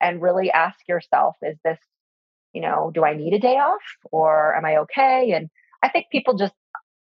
and 0.00 0.22
really 0.22 0.50
ask 0.50 0.78
yourself, 0.88 1.36
is 1.42 1.56
this, 1.64 1.78
you 2.52 2.62
know, 2.62 2.90
do 2.92 3.04
I 3.04 3.14
need 3.14 3.34
a 3.34 3.38
day 3.38 3.56
off 3.56 3.82
or 4.10 4.56
am 4.56 4.64
I 4.64 4.78
okay? 4.78 5.32
And 5.32 5.50
I 5.82 5.88
think 5.88 6.06
people 6.10 6.34
just, 6.36 6.54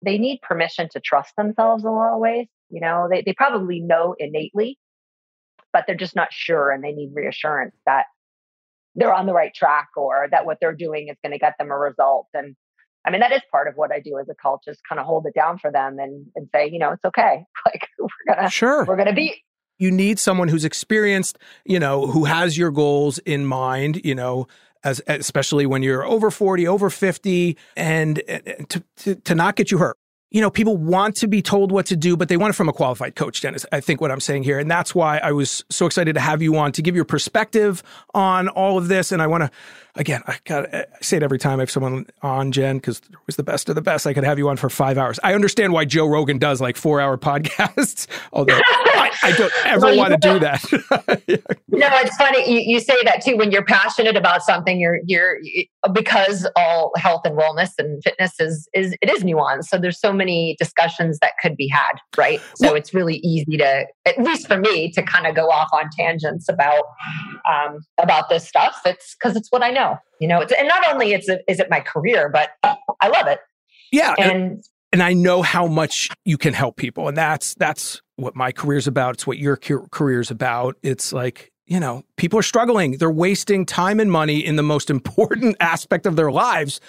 they 0.03 0.18
need 0.18 0.40
permission 0.42 0.88
to 0.92 1.01
trust 1.01 1.34
themselves 1.36 1.82
in 1.82 1.88
a 1.88 1.95
lot 1.95 2.14
of 2.14 2.20
ways. 2.20 2.47
You 2.70 2.80
know, 2.80 3.09
they, 3.11 3.22
they 3.22 3.32
probably 3.32 3.80
know 3.80 4.14
innately, 4.18 4.78
but 5.72 5.84
they're 5.86 5.97
just 5.97 6.16
not 6.16 6.32
sure 6.32 6.70
and 6.70 6.82
they 6.82 6.92
need 6.92 7.11
reassurance 7.14 7.74
that 7.86 8.07
they're 8.95 9.14
on 9.14 9.26
the 9.26 9.32
right 9.32 9.53
track 9.55 9.88
or 9.97 10.28
that 10.30 10.47
what 10.47 10.59
they're 10.61 10.74
doing 10.74 11.09
is 11.09 11.16
going 11.22 11.32
to 11.32 11.38
get 11.38 11.55
them 11.59 11.70
a 11.70 11.78
result. 11.78 12.28
And 12.32 12.55
I 13.05 13.11
mean, 13.11 13.21
that 13.21 13.33
is 13.33 13.43
part 13.51 13.69
of 13.69 13.75
what 13.77 13.93
I 13.93 14.01
do 14.01 14.19
as 14.19 14.29
a 14.29 14.35
coach, 14.35 14.61
just 14.65 14.81
kind 14.89 14.99
of 14.99 15.07
hold 15.07 15.27
it 15.27 15.35
down 15.35 15.59
for 15.59 15.71
them 15.71 15.99
and, 15.99 16.27
and 16.35 16.49
say, 16.55 16.69
you 16.71 16.79
know, 16.79 16.93
it's 16.93 17.05
okay. 17.05 17.45
Like 17.67 17.89
we're 17.99 18.35
gonna 18.35 18.51
sure 18.51 18.85
we're 18.85 18.97
gonna 18.97 19.15
be 19.15 19.43
you 19.79 19.91
need 19.91 20.19
someone 20.19 20.49
who's 20.49 20.65
experienced, 20.65 21.39
you 21.65 21.81
know, 21.81 22.07
who 22.07 22.25
has 22.25 22.57
your 22.57 22.71
goals 22.71 23.19
in 23.19 23.47
mind, 23.47 24.01
you 24.05 24.15
know, 24.15 24.47
as 24.85 25.01
especially 25.07 25.67
when 25.67 25.83
you're 25.83 26.05
over 26.05 26.31
40, 26.31 26.69
over 26.69 26.91
50, 26.91 27.57
and, 27.77 28.21
and 28.29 28.69
to, 28.69 28.85
to, 28.97 29.15
to 29.17 29.35
not 29.35 29.57
get 29.57 29.71
you 29.71 29.79
hurt 29.79 29.97
you 30.35 30.41
know, 30.41 30.51
people 30.51 30.77
want 30.77 31.15
to 31.15 31.29
be 31.29 31.41
told 31.41 31.71
what 31.71 31.87
to 31.87 31.95
do, 31.95 32.17
but 32.17 32.29
they 32.29 32.37
want 32.37 32.51
it 32.51 32.57
from 32.57 32.69
a 32.69 32.73
qualified 32.73 33.15
coach, 33.15 33.41
Dennis. 33.41 33.65
I 33.71 33.79
think 33.79 34.01
what 34.01 34.11
I'm 34.11 34.19
saying 34.19 34.43
here. 34.43 34.59
And 34.59 34.69
that's 34.69 34.93
why 34.93 35.19
I 35.19 35.31
was 35.31 35.65
so 35.71 35.87
excited 35.87 36.15
to 36.15 36.21
have 36.21 36.43
you 36.43 36.57
on 36.57 36.73
to 36.73 36.83
give 36.83 36.97
your 36.97 37.05
perspective 37.05 37.85
on 38.15 38.49
all 38.49 38.77
of 38.77 38.89
this. 38.89 39.13
And 39.13 39.23
I 39.23 39.29
want 39.29 39.45
to, 39.45 39.51
again, 39.97 40.22
I 40.26 40.38
got 40.45 40.74
I 40.74 40.86
say 41.01 41.18
it 41.18 41.22
every 41.22 41.38
time 41.38 41.61
I 41.61 41.62
have 41.62 41.70
someone 41.70 42.07
on, 42.22 42.53
Jen, 42.53 42.76
because 42.76 42.99
it 42.99 43.16
was 43.26 43.36
the 43.36 43.42
best 43.42 43.68
of 43.68 43.74
the 43.74 43.82
best. 43.82 44.07
I 44.07 44.12
could 44.12 44.24
have 44.24 44.38
you 44.38 44.49
on 44.49 44.57
for 44.57 44.68
five 44.68 44.99
hours. 44.99 45.20
I 45.22 45.34
understand 45.34 45.72
why 45.72 45.84
Joe 45.84 46.07
Rogan 46.07 46.38
does 46.38 46.61
like 46.61 46.76
four 46.76 47.01
hour 47.01 47.16
podcasts, 47.24 48.07
although 48.32 48.59
I, 48.59 49.11
I, 49.22 49.32
don't 49.32 49.53
ever 49.64 49.86
well, 49.86 49.97
want 49.97 50.20
to 50.20 50.32
do 50.32 50.38
that. 50.40 51.22
yeah. 51.26 51.36
No, 51.68 51.88
it's 52.01 52.16
funny. 52.16 52.51
You, 52.51 52.74
you 52.74 52.80
say 52.80 52.97
that 53.05 53.22
too. 53.22 53.36
When 53.36 53.51
you're 53.51 53.64
passionate 53.64 54.16
about 54.16 54.42
something, 54.42 54.78
you're, 54.78 55.01
you're, 55.07 55.38
because 55.92 56.47
all 56.57 56.92
health 56.97 57.22
and 57.24 57.36
wellness 57.38 57.70
and 57.78 58.03
fitness 58.03 58.40
is, 58.40 58.68
is, 58.74 58.97
it 59.01 59.11
is 59.11 59.22
nuanced. 59.22 59.64
So 59.64 59.78
there's 59.78 60.01
so 60.01 60.12
many 60.12 60.24
many 60.24 60.57
discussions 60.59 61.18
that 61.20 61.32
could 61.40 61.57
be 61.57 61.68
had, 61.68 61.92
right? 62.16 62.40
So 62.57 62.68
well, 62.68 62.74
it's 62.74 62.95
really 62.95 63.16
easy 63.16 63.57
to, 63.59 63.86
at 64.07 64.18
least 64.18 64.47
for 64.47 64.57
me, 64.57 64.90
to 64.92 65.03
kind 65.03 65.26
of 65.26 65.34
go 65.34 65.51
off 65.51 65.68
on 65.72 65.90
tangents 65.97 66.49
about 66.49 66.84
um, 67.49 67.80
about 68.01 68.28
this 68.28 68.47
stuff. 68.47 68.80
It's 68.84 69.14
because 69.14 69.36
it's 69.36 69.51
what 69.51 69.62
I 69.62 69.70
know, 69.70 69.84
you 70.20 70.28
know. 70.28 70.41
It's, 70.41 70.53
and 70.53 70.68
not 70.68 70.82
only 70.93 71.12
it's 71.12 71.28
is 71.28 71.37
it 71.37 71.45
is 71.49 71.61
it 71.61 71.70
my 71.70 71.80
career, 71.80 72.28
but 72.28 72.51
I 72.62 73.09
love 73.09 73.26
it. 73.26 73.41
Yeah, 73.93 74.14
and 74.18 74.62
and 74.93 75.03
I 75.03 75.12
know 75.12 75.43
how 75.43 75.66
much 75.66 76.09
you 76.24 76.39
can 76.39 76.55
help 76.55 76.76
people, 76.76 77.09
and 77.09 77.16
that's 77.16 77.55
that's 77.55 78.01
what 78.16 78.37
my 78.37 78.53
career's 78.53 78.87
about. 78.87 79.14
It's 79.14 79.26
what 79.26 79.39
your 79.39 79.57
career's 79.57 80.30
about. 80.30 80.76
It's 80.82 81.12
like 81.12 81.53
you 81.66 81.80
know, 81.80 82.05
people 82.16 82.39
are 82.39 82.43
struggling. 82.43 82.99
They're 82.99 83.11
wasting 83.11 83.64
time 83.64 83.99
and 83.99 84.11
money 84.11 84.45
in 84.45 84.57
the 84.57 84.62
most 84.62 84.91
important 84.97 85.57
aspect 85.61 86.07
of 86.07 86.16
their 86.16 86.30
lives, 86.30 86.80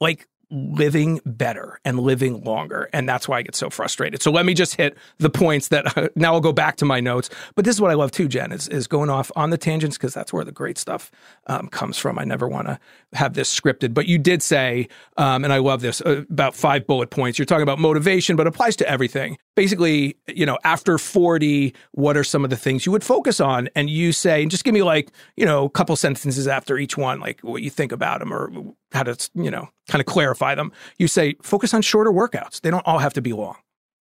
like 0.00 0.26
living 0.50 1.20
better 1.24 1.80
and 1.84 1.98
living 2.00 2.42
longer. 2.42 2.88
And 2.92 3.08
that's 3.08 3.28
why 3.28 3.38
I 3.38 3.42
get 3.42 3.54
so 3.54 3.70
frustrated. 3.70 4.22
So 4.22 4.30
let 4.30 4.46
me 4.46 4.54
just 4.54 4.76
hit 4.76 4.96
the 5.18 5.30
points 5.30 5.68
that 5.68 5.96
uh, 5.96 6.08
now 6.14 6.34
I'll 6.34 6.40
go 6.40 6.52
back 6.52 6.76
to 6.76 6.84
my 6.84 7.00
notes. 7.00 7.30
But 7.54 7.64
this 7.64 7.74
is 7.74 7.80
what 7.80 7.90
I 7.90 7.94
love 7.94 8.10
too, 8.10 8.28
Jen, 8.28 8.52
is, 8.52 8.68
is 8.68 8.86
going 8.86 9.10
off 9.10 9.30
on 9.36 9.50
the 9.50 9.58
tangents 9.58 9.96
because 9.96 10.14
that's 10.14 10.32
where 10.32 10.44
the 10.44 10.52
great 10.52 10.78
stuff 10.78 11.10
um, 11.46 11.68
comes 11.68 11.98
from. 11.98 12.18
I 12.18 12.24
never 12.24 12.48
want 12.48 12.66
to 12.68 12.78
have 13.12 13.34
this 13.34 13.54
scripted. 13.54 13.94
But 13.94 14.06
you 14.06 14.18
did 14.18 14.42
say, 14.42 14.88
um, 15.16 15.44
and 15.44 15.52
I 15.52 15.58
love 15.58 15.80
this, 15.80 16.00
uh, 16.00 16.24
about 16.30 16.54
five 16.54 16.86
bullet 16.86 17.10
points. 17.10 17.38
You're 17.38 17.46
talking 17.46 17.62
about 17.62 17.78
motivation, 17.78 18.36
but 18.36 18.46
applies 18.46 18.76
to 18.76 18.88
everything. 18.88 19.38
Basically, 19.56 20.16
you 20.26 20.44
know, 20.44 20.58
after 20.64 20.98
40, 20.98 21.74
what 21.92 22.16
are 22.16 22.24
some 22.24 22.42
of 22.42 22.50
the 22.50 22.56
things 22.56 22.84
you 22.84 22.92
would 22.92 23.04
focus 23.04 23.40
on? 23.40 23.68
And 23.76 23.88
you 23.88 24.12
say, 24.12 24.42
and 24.42 24.50
just 24.50 24.64
give 24.64 24.74
me 24.74 24.82
like, 24.82 25.12
you 25.36 25.46
know, 25.46 25.66
a 25.66 25.70
couple 25.70 25.94
sentences 25.96 26.48
after 26.48 26.76
each 26.76 26.96
one, 26.96 27.20
like 27.20 27.40
what 27.40 27.62
you 27.62 27.70
think 27.70 27.92
about 27.92 28.18
them 28.18 28.32
or 28.32 28.50
how 28.92 29.04
to, 29.04 29.30
you 29.34 29.50
know, 29.50 29.68
kind 29.88 30.00
of 30.00 30.06
clarify 30.06 30.54
them. 30.54 30.72
You 30.98 31.06
say 31.06 31.36
focus 31.42 31.72
on 31.72 31.82
shorter 31.82 32.10
workouts. 32.10 32.60
They 32.62 32.70
don't 32.70 32.86
all 32.86 32.98
have 32.98 33.14
to 33.14 33.22
be 33.22 33.32
long. 33.32 33.56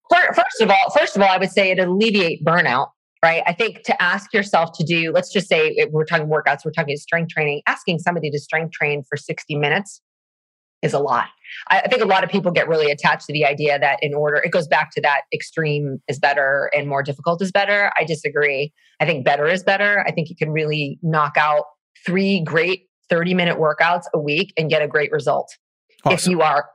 First 0.10 0.62
of 0.62 0.70
all, 0.70 0.92
first 0.98 1.16
of 1.16 1.22
all, 1.22 1.30
I 1.30 1.38
would 1.38 1.52
say 1.52 1.72
it 1.72 1.80
alleviate 1.80 2.44
burnout, 2.44 2.90
right? 3.24 3.42
I 3.46 3.54
think 3.54 3.84
to 3.84 4.02
ask 4.02 4.34
yourself 4.34 4.72
to 4.78 4.84
do, 4.84 5.12
let's 5.12 5.32
just 5.32 5.48
say 5.48 5.88
we're 5.92 6.06
talking 6.06 6.28
workouts, 6.28 6.66
we're 6.66 6.72
talking 6.72 6.98
strength 6.98 7.32
training, 7.32 7.62
asking 7.68 8.00
somebody 8.00 8.30
to 8.30 8.40
strength 8.40 8.74
train 8.74 9.04
for 9.04 9.18
60 9.18 9.56
minutes 9.56 10.02
is 10.84 10.94
a 10.94 11.00
lot. 11.00 11.28
I 11.70 11.88
think 11.88 12.02
a 12.02 12.06
lot 12.06 12.24
of 12.24 12.30
people 12.30 12.52
get 12.52 12.68
really 12.68 12.92
attached 12.92 13.26
to 13.28 13.34
the 13.34 13.46
idea 13.46 13.80
that 13.80 14.00
in 14.02 14.14
order, 14.14 14.38
it 14.38 14.52
goes 14.52 14.68
back 14.68 14.92
to 14.92 15.02
that 15.02 15.22
extreme 15.34 16.02
is 16.08 16.20
better 16.20 16.70
and 16.76 16.88
more 16.88 17.02
difficult 17.02 17.42
is 17.42 17.52
better. 17.52 17.92
I 17.98 18.04
disagree. 18.04 18.74
I 19.00 19.06
think 19.06 19.24
better 19.24 19.48
is 19.48 19.64
better. 19.64 20.04
I 20.08 20.12
think 20.12 20.30
you 20.30 20.36
can 20.36 20.52
really 20.52 21.00
knock 21.02 21.38
out 21.38 21.64
three 22.06 22.42
great 22.44 22.88
30 23.10 23.34
minute 23.34 23.58
workouts 23.58 24.04
a 24.14 24.20
week 24.20 24.54
and 24.58 24.70
get 24.70 24.82
a 24.82 24.88
great 24.88 25.12
result. 25.12 25.50
Awesome. 26.06 26.14
If 26.16 26.28
you 26.28 26.42
are 26.42 26.66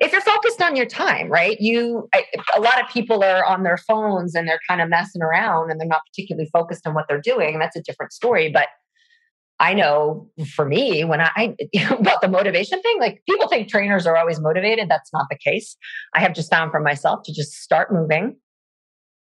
if 0.00 0.12
you're 0.12 0.20
focused 0.20 0.62
on 0.62 0.76
your 0.76 0.86
time, 0.86 1.28
right? 1.28 1.60
You, 1.60 2.08
I, 2.14 2.24
a 2.56 2.60
lot 2.60 2.80
of 2.80 2.88
people 2.88 3.24
are 3.24 3.44
on 3.44 3.64
their 3.64 3.76
phones 3.76 4.34
and 4.34 4.46
they're 4.46 4.60
kind 4.68 4.80
of 4.80 4.88
messing 4.88 5.22
around 5.22 5.72
and 5.72 5.80
they're 5.80 5.88
not 5.88 6.02
particularly 6.06 6.48
focused 6.52 6.86
on 6.86 6.94
what 6.94 7.06
they're 7.08 7.20
doing. 7.20 7.58
That's 7.58 7.74
a 7.74 7.82
different 7.82 8.12
story. 8.12 8.48
But 8.48 8.68
I 9.60 9.74
know 9.74 10.30
for 10.54 10.64
me, 10.64 11.04
when 11.04 11.20
I, 11.20 11.56
about 11.90 12.20
the 12.20 12.28
motivation 12.28 12.80
thing, 12.80 13.00
like 13.00 13.22
people 13.28 13.48
think 13.48 13.68
trainers 13.68 14.06
are 14.06 14.16
always 14.16 14.40
motivated. 14.40 14.88
That's 14.88 15.12
not 15.12 15.26
the 15.30 15.36
case. 15.36 15.76
I 16.14 16.20
have 16.20 16.34
just 16.34 16.50
found 16.50 16.70
for 16.70 16.80
myself 16.80 17.22
to 17.24 17.32
just 17.32 17.54
start 17.54 17.92
moving 17.92 18.36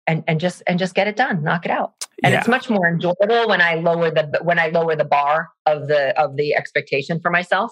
and 0.10 0.24
and 0.28 0.40
just 0.40 0.64
and 0.66 0.80
just 0.80 0.96
get 0.96 1.08
it 1.08 1.16
done, 1.16 1.44
knock 1.44 1.66
it 1.66 1.72
out. 1.72 1.94
And 2.24 2.34
Yeah. 2.34 2.40
it's 2.40 2.48
much 2.48 2.70
more 2.70 2.88
enjoyable 2.88 3.48
when 3.48 3.62
I 3.62 3.76
lower 3.76 4.10
the 4.10 4.40
when 4.42 4.58
I 4.60 4.68
lower 4.70 4.96
the 4.96 5.06
bar 5.06 5.50
of 5.66 5.88
the 5.88 6.20
of 6.20 6.36
the 6.36 6.56
expectation 6.56 7.20
for 7.22 7.30
myself. 7.30 7.72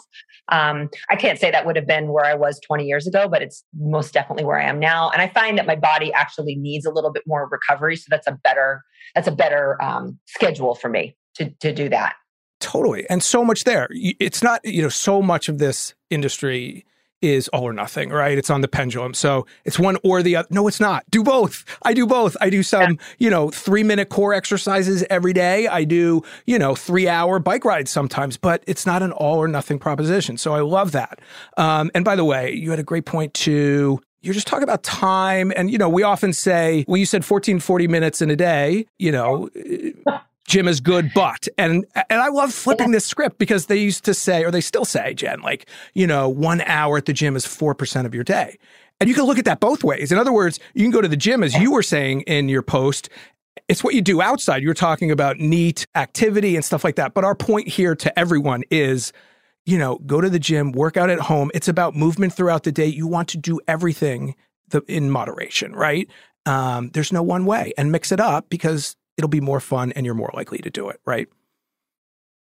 Um, 0.49 0.89
I 1.09 1.15
can't 1.15 1.39
say 1.39 1.51
that 1.51 1.65
would 1.65 1.75
have 1.75 1.87
been 1.87 2.09
where 2.09 2.25
I 2.25 2.35
was 2.35 2.59
20 2.61 2.85
years 2.85 3.07
ago, 3.07 3.27
but 3.27 3.41
it's 3.41 3.63
most 3.77 4.13
definitely 4.13 4.45
where 4.45 4.59
I 4.59 4.65
am 4.65 4.79
now. 4.79 5.09
And 5.09 5.21
I 5.21 5.27
find 5.27 5.57
that 5.57 5.65
my 5.65 5.75
body 5.75 6.13
actually 6.13 6.55
needs 6.55 6.85
a 6.85 6.91
little 6.91 7.11
bit 7.11 7.23
more 7.25 7.49
recovery, 7.49 7.95
so 7.95 8.05
that's 8.09 8.27
a 8.27 8.37
better 8.43 8.83
that's 9.15 9.27
a 9.27 9.31
better 9.31 9.81
um, 9.81 10.19
schedule 10.27 10.75
for 10.75 10.89
me 10.89 11.17
to 11.35 11.49
to 11.61 11.73
do 11.73 11.89
that. 11.89 12.15
Totally. 12.59 13.07
And 13.09 13.21
so 13.21 13.43
much 13.45 13.63
there. 13.65 13.87
It's 13.91 14.41
not, 14.41 14.63
you 14.65 14.81
know, 14.81 14.89
so 14.89 15.21
much 15.21 15.47
of 15.49 15.59
this 15.59 15.93
industry 16.09 16.85
is 17.21 17.47
all 17.49 17.63
or 17.63 17.73
nothing, 17.73 18.09
right? 18.09 18.37
It's 18.37 18.49
on 18.49 18.61
the 18.61 18.67
pendulum. 18.67 19.13
So 19.13 19.47
it's 19.65 19.79
one 19.79 19.97
or 20.03 20.21
the 20.21 20.35
other. 20.35 20.47
No, 20.51 20.67
it's 20.67 20.79
not. 20.79 21.03
Do 21.09 21.23
both. 21.23 21.65
I 21.81 21.93
do 21.93 22.05
both. 22.05 22.37
I 22.41 22.49
do 22.49 22.61
some, 22.61 22.99
you 23.17 23.29
know, 23.29 23.49
three 23.49 23.83
minute 23.83 24.09
core 24.09 24.33
exercises 24.33 25.03
every 25.09 25.33
day. 25.33 25.67
I 25.67 25.83
do, 25.83 26.21
you 26.45 26.59
know, 26.59 26.75
three 26.75 27.07
hour 27.07 27.39
bike 27.39 27.65
rides 27.65 27.89
sometimes, 27.89 28.37
but 28.37 28.63
it's 28.67 28.85
not 28.85 29.01
an 29.01 29.11
all 29.11 29.37
or 29.37 29.47
nothing 29.47 29.79
proposition. 29.79 30.37
So 30.37 30.53
I 30.53 30.61
love 30.61 30.91
that. 30.91 31.19
Um, 31.57 31.89
and 31.95 32.05
by 32.05 32.15
the 32.15 32.25
way, 32.25 32.53
you 32.53 32.69
had 32.69 32.79
a 32.79 32.83
great 32.83 33.05
point 33.05 33.33
too. 33.33 33.99
You're 34.21 34.33
just 34.33 34.47
talking 34.47 34.63
about 34.63 34.83
time. 34.83 35.51
And, 35.55 35.71
you 35.71 35.77
know, 35.77 35.89
we 35.89 36.03
often 36.03 36.33
say, 36.33 36.85
well, 36.87 36.97
you 36.97 37.05
said 37.05 37.23
14, 37.23 37.59
40 37.59 37.87
minutes 37.87 38.21
in 38.21 38.29
a 38.29 38.35
day, 38.35 38.85
you 38.99 39.11
know, 39.11 39.49
Gym 40.47 40.67
is 40.67 40.79
good, 40.79 41.11
but 41.13 41.47
and 41.57 41.85
and 42.09 42.21
I 42.21 42.29
love 42.29 42.53
flipping 42.53 42.91
this 42.91 43.05
script 43.05 43.37
because 43.37 43.65
they 43.65 43.75
used 43.75 44.05
to 44.05 44.13
say, 44.13 44.45
or 44.45 44.51
they 44.51 44.61
still 44.61 44.85
say, 44.85 45.13
Jen, 45.13 45.41
like 45.41 45.69
you 45.93 46.07
know, 46.07 46.29
one 46.29 46.61
hour 46.61 46.97
at 46.97 47.05
the 47.05 47.13
gym 47.13 47.35
is 47.35 47.45
four 47.45 47.75
percent 47.75 48.07
of 48.07 48.15
your 48.15 48.23
day, 48.23 48.57
and 49.01 49.09
you 49.09 49.15
can 49.15 49.25
look 49.25 49.37
at 49.37 49.45
that 49.45 49.59
both 49.59 49.83
ways. 49.83 50.09
In 50.09 50.17
other 50.17 50.31
words, 50.31 50.59
you 50.73 50.83
can 50.83 50.91
go 50.91 51.01
to 51.01 51.07
the 51.09 51.17
gym 51.17 51.43
as 51.43 51.53
you 51.55 51.71
were 51.71 51.83
saying 51.83 52.21
in 52.21 52.47
your 52.47 52.61
post. 52.61 53.09
It's 53.67 53.83
what 53.83 53.93
you 53.93 54.01
do 54.01 54.21
outside. 54.21 54.61
You 54.61 54.69
were 54.69 54.73
talking 54.73 55.11
about 55.11 55.37
NEAT 55.37 55.85
activity 55.95 56.55
and 56.55 56.63
stuff 56.63 56.85
like 56.85 56.95
that. 56.95 57.13
But 57.13 57.25
our 57.25 57.35
point 57.35 57.67
here 57.67 57.95
to 57.95 58.17
everyone 58.17 58.63
is, 58.71 59.11
you 59.65 59.77
know, 59.77 59.97
go 60.05 60.21
to 60.21 60.29
the 60.29 60.39
gym, 60.39 60.71
work 60.71 60.95
out 60.95 61.09
at 61.09 61.19
home. 61.19 61.51
It's 61.53 61.67
about 61.67 61.93
movement 61.93 62.31
throughout 62.31 62.63
the 62.63 62.71
day. 62.71 62.85
You 62.85 63.07
want 63.07 63.27
to 63.29 63.37
do 63.37 63.59
everything 63.67 64.35
the, 64.69 64.81
in 64.87 65.11
moderation, 65.11 65.73
right? 65.73 66.09
Um, 66.45 66.91
there's 66.93 67.11
no 67.11 67.21
one 67.21 67.45
way, 67.45 67.73
and 67.77 67.91
mix 67.91 68.13
it 68.13 68.21
up 68.21 68.49
because 68.49 68.95
it'll 69.17 69.27
be 69.27 69.41
more 69.41 69.59
fun 69.59 69.91
and 69.93 70.05
you're 70.05 70.15
more 70.15 70.31
likely 70.33 70.59
to 70.59 70.69
do 70.69 70.89
it, 70.89 71.01
right? 71.05 71.27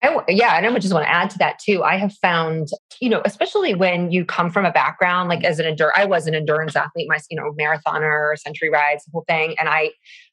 I 0.02 0.18
yeah, 0.30 0.56
and 0.56 0.66
I 0.66 0.80
just 0.80 0.94
want 0.94 1.06
to 1.06 1.12
add 1.12 1.30
to 1.32 1.38
that 1.40 1.60
too. 1.60 1.84
I 1.84 1.98
have 1.98 2.14
found, 2.22 2.70
you 3.02 3.10
know, 3.10 3.22
especially 3.26 3.76
when 3.76 4.12
you 4.12 4.24
come 4.24 4.50
from 4.50 4.66
a 4.66 4.72
background 4.72 5.28
like 5.28 5.44
as 5.44 5.60
an 5.60 5.66
endurance, 5.66 5.98
I 5.98 6.06
was 6.06 6.26
an 6.26 6.36
endurance 6.36 6.76
athlete, 6.76 7.08
my 7.10 7.20
you 7.30 7.36
know 7.36 7.54
marathoner, 7.60 8.38
century 8.38 8.70
rides, 8.70 9.04
the 9.04 9.12
whole 9.12 9.26
thing, 9.28 9.56
and 9.60 9.68
I, 9.68 9.92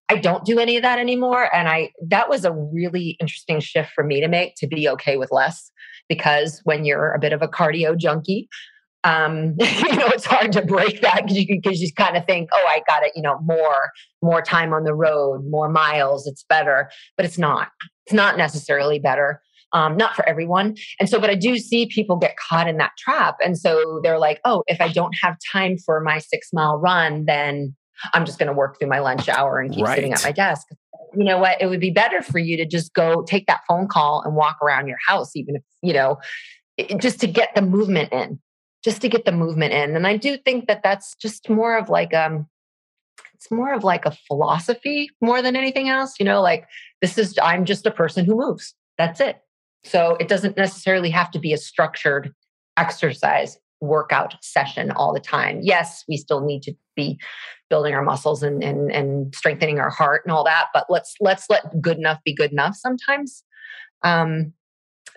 I 0.09 0.18
don't 0.18 0.45
do 0.45 0.61
any 0.61 0.76
of 0.76 0.82
that 0.82 1.01
anymore. 1.01 1.53
And 1.53 1.68
I 1.68 1.91
that 2.07 2.28
was 2.28 2.45
a 2.45 2.53
really 2.53 3.16
interesting 3.20 3.59
shift 3.59 3.91
for 3.93 4.05
me 4.05 4.20
to 4.20 4.28
make 4.28 4.55
to 4.59 4.68
be 4.68 4.89
okay 4.91 5.16
with 5.16 5.32
less, 5.32 5.72
because 6.09 6.61
when 6.62 6.84
you're 6.84 7.12
a 7.12 7.18
bit 7.18 7.32
of 7.32 7.43
a 7.43 7.49
cardio 7.49 7.97
junkie, 7.97 8.49
um, 9.07 9.55
you 9.59 9.97
know, 9.97 10.09
it's 10.09 10.27
hard 10.27 10.53
to 10.53 10.63
break 10.63 11.01
that 11.03 11.23
because 11.23 11.37
you 11.39 11.47
because 11.49 11.81
you 11.81 11.93
kind 11.93 12.17
of 12.17 12.25
think, 12.27 12.49
oh, 12.53 12.65
I 12.69 12.83
got 12.87 13.03
it, 13.05 13.13
you 13.15 13.23
know, 13.23 13.39
more 13.43 13.91
more 14.23 14.43
time 14.43 14.73
on 14.73 14.85
the 14.85 14.95
road, 14.95 15.45
more 15.49 15.69
miles, 15.69 16.27
it's 16.27 16.45
better, 16.49 16.91
but 17.17 17.25
it's 17.25 17.39
not. 17.39 17.69
It's 18.07 18.15
not 18.15 18.37
necessarily 18.37 18.99
better 18.99 19.41
um, 19.73 19.97
not 19.97 20.15
for 20.17 20.27
everyone. 20.29 20.77
And 20.99 21.09
so, 21.09 21.21
but 21.21 21.31
I 21.31 21.35
do 21.35 21.59
see 21.59 21.87
people 21.87 22.17
get 22.17 22.37
caught 22.37 22.69
in 22.69 22.79
that 22.79 22.93
trap. 22.99 23.37
And 23.45 23.59
so 23.59 24.01
they're 24.03 24.19
like, 24.19 24.41
oh, 24.45 24.63
if 24.67 24.81
I 24.81 24.89
don't 24.89 25.15
have 25.23 25.37
time 25.53 25.77
for 25.77 26.01
my 26.01 26.19
six 26.19 26.49
mile 26.53 26.79
run, 26.79 27.25
then 27.27 27.75
I'm 28.15 28.25
just 28.25 28.39
going 28.39 28.47
to 28.49 28.53
work 28.53 28.79
through 28.79 28.89
my 28.89 29.01
lunch 29.01 29.29
hour 29.29 29.59
and 29.59 29.73
keep 29.73 29.85
sitting 29.97 30.13
at 30.13 30.25
my 30.25 30.33
desk. 30.33 30.67
You 31.15 31.25
know 31.25 31.39
what? 31.39 31.61
It 31.61 31.67
would 31.67 31.81
be 31.81 31.91
better 31.91 32.23
for 32.23 32.39
you 32.39 32.57
to 32.59 32.67
just 32.67 32.95
go 32.95 33.23
take 33.23 33.47
that 33.47 33.61
phone 33.69 33.89
call 33.89 34.23
and 34.25 34.35
walk 34.35 34.59
around 34.63 34.87
your 34.89 34.99
house, 35.07 35.35
even 35.35 35.57
if, 35.57 35.63
you 35.83 35.93
know, 35.93 36.19
it- 36.77 36.99
just 37.01 37.21
to 37.21 37.27
get 37.27 37.55
the 37.55 37.63
movement 37.63 38.13
in, 38.13 38.39
just 38.87 39.03
to 39.03 39.09
get 39.09 39.24
the 39.24 39.32
movement 39.32 39.72
in. 39.72 39.97
And 39.97 40.07
I 40.07 40.16
do 40.16 40.37
think 40.37 40.68
that 40.68 40.84
that's 40.84 41.16
just 41.16 41.51
more 41.51 41.76
of 41.76 41.89
like, 41.89 42.14
um, 42.14 42.47
it's 43.34 43.51
more 43.51 43.74
of 43.74 43.82
like 43.82 44.07
a 44.07 44.16
philosophy 44.28 45.11
more 45.20 45.43
than 45.43 45.57
anything 45.57 45.89
else. 45.89 46.14
You 46.20 46.24
know, 46.24 46.41
like 46.41 46.68
this 47.03 47.18
is, 47.18 47.37
I'm 47.43 47.64
just 47.64 47.84
a 47.84 47.91
person 47.91 48.24
who 48.24 48.37
moves. 48.37 48.74
That's 48.97 49.20
it. 49.20 49.41
So 49.82 50.16
it 50.20 50.28
doesn't 50.28 50.57
necessarily 50.57 51.11
have 51.11 51.32
to 51.32 51.41
be 51.41 51.53
a 51.53 51.59
structured 51.59 52.32
exercise 52.76 53.59
workout 53.80 54.37
session 54.41 54.93
all 54.93 55.12
the 55.12 55.18
time. 55.18 55.59
Yes, 55.62 56.05
we 56.09 56.16
still 56.16 56.47
need 56.47 56.62
to 56.62 56.72
be 56.95 57.18
building 57.68 57.93
our 57.93 58.05
muscles 58.05 58.45
and 58.45 58.62
and, 58.62 58.93
and 58.93 59.34
strengthening 59.34 59.80
our 59.80 59.91
heart 59.91 60.22
and 60.24 60.32
all 60.32 60.45
that, 60.45 60.66
but 60.72 60.87
let's 60.89 61.16
let's 61.20 61.51
let 61.51 61.80
good 61.80 61.99
enough 61.99 62.20
be 62.24 62.32
good 62.32 62.53
enough 62.53 62.76
sometimes. 62.76 63.43
Um 64.03 64.53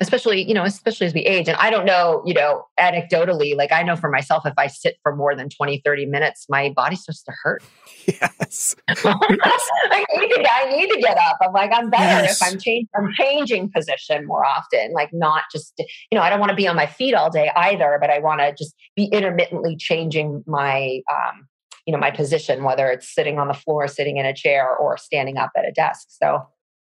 especially 0.02 0.48
you 0.48 0.54
know 0.54 0.64
especially 0.64 1.08
as 1.08 1.14
we 1.14 1.22
age 1.22 1.48
and 1.48 1.58
i 1.58 1.70
don't 1.70 1.86
know 1.86 2.22
you 2.26 2.34
know 2.34 2.64
anecdotally 2.80 3.56
like 3.56 3.72
i 3.72 3.84
know 3.84 3.96
for 3.96 4.10
myself 4.10 4.46
if 4.46 4.54
i 4.58 4.68
sit 4.68 4.98
for 5.04 5.16
more 5.16 5.36
than 5.36 5.50
20 5.50 5.82
30 5.84 6.06
minutes 6.06 6.46
my 6.50 6.70
body 6.70 6.96
starts 6.96 7.24
to 7.24 7.32
hurt 7.44 7.64
Yes. 8.08 8.76
I 8.88 10.06
need 10.18 10.30
to 10.30 10.48
I 10.52 10.76
need 10.76 10.90
to 10.90 11.00
get 11.00 11.18
up. 11.18 11.38
I'm 11.42 11.54
like, 11.54 11.72
I'm 11.74 11.90
better 11.90 12.24
Yes. 12.24 12.42
if 12.42 12.48
I'm 12.48 12.60
change 12.60 12.88
I'm 12.96 13.12
changing 13.14 13.72
position 13.72 14.26
more 14.26 14.46
often. 14.46 14.94
Like 14.94 15.10
not 15.14 15.44
just 15.52 15.74
you 15.78 16.16
know, 16.18 16.22
I 16.22 16.30
don't 16.30 16.40
want 16.40 16.50
to 16.50 16.56
be 16.56 16.68
on 16.68 16.76
my 16.76 16.88
feet 16.88 17.14
all 17.14 17.30
day 17.30 17.52
either, 17.56 17.98
but 18.02 18.10
I 18.10 18.20
want 18.20 18.42
to 18.42 18.54
just 18.58 18.74
be 18.96 19.06
intermittently 19.06 19.76
changing 19.78 20.44
my 20.48 21.02
um, 21.12 21.48
you 21.86 21.94
know, 21.94 22.00
my 22.00 22.12
position, 22.12 22.64
whether 22.64 22.88
it's 22.90 23.14
sitting 23.14 23.40
on 23.40 23.48
the 23.48 23.54
floor, 23.54 23.88
sitting 23.88 24.18
in 24.18 24.26
a 24.26 24.34
chair, 24.34 24.76
or 24.76 24.98
standing 24.98 25.38
up 25.38 25.52
at 25.58 25.66
a 25.68 25.72
desk. 25.72 26.08
So 26.10 26.48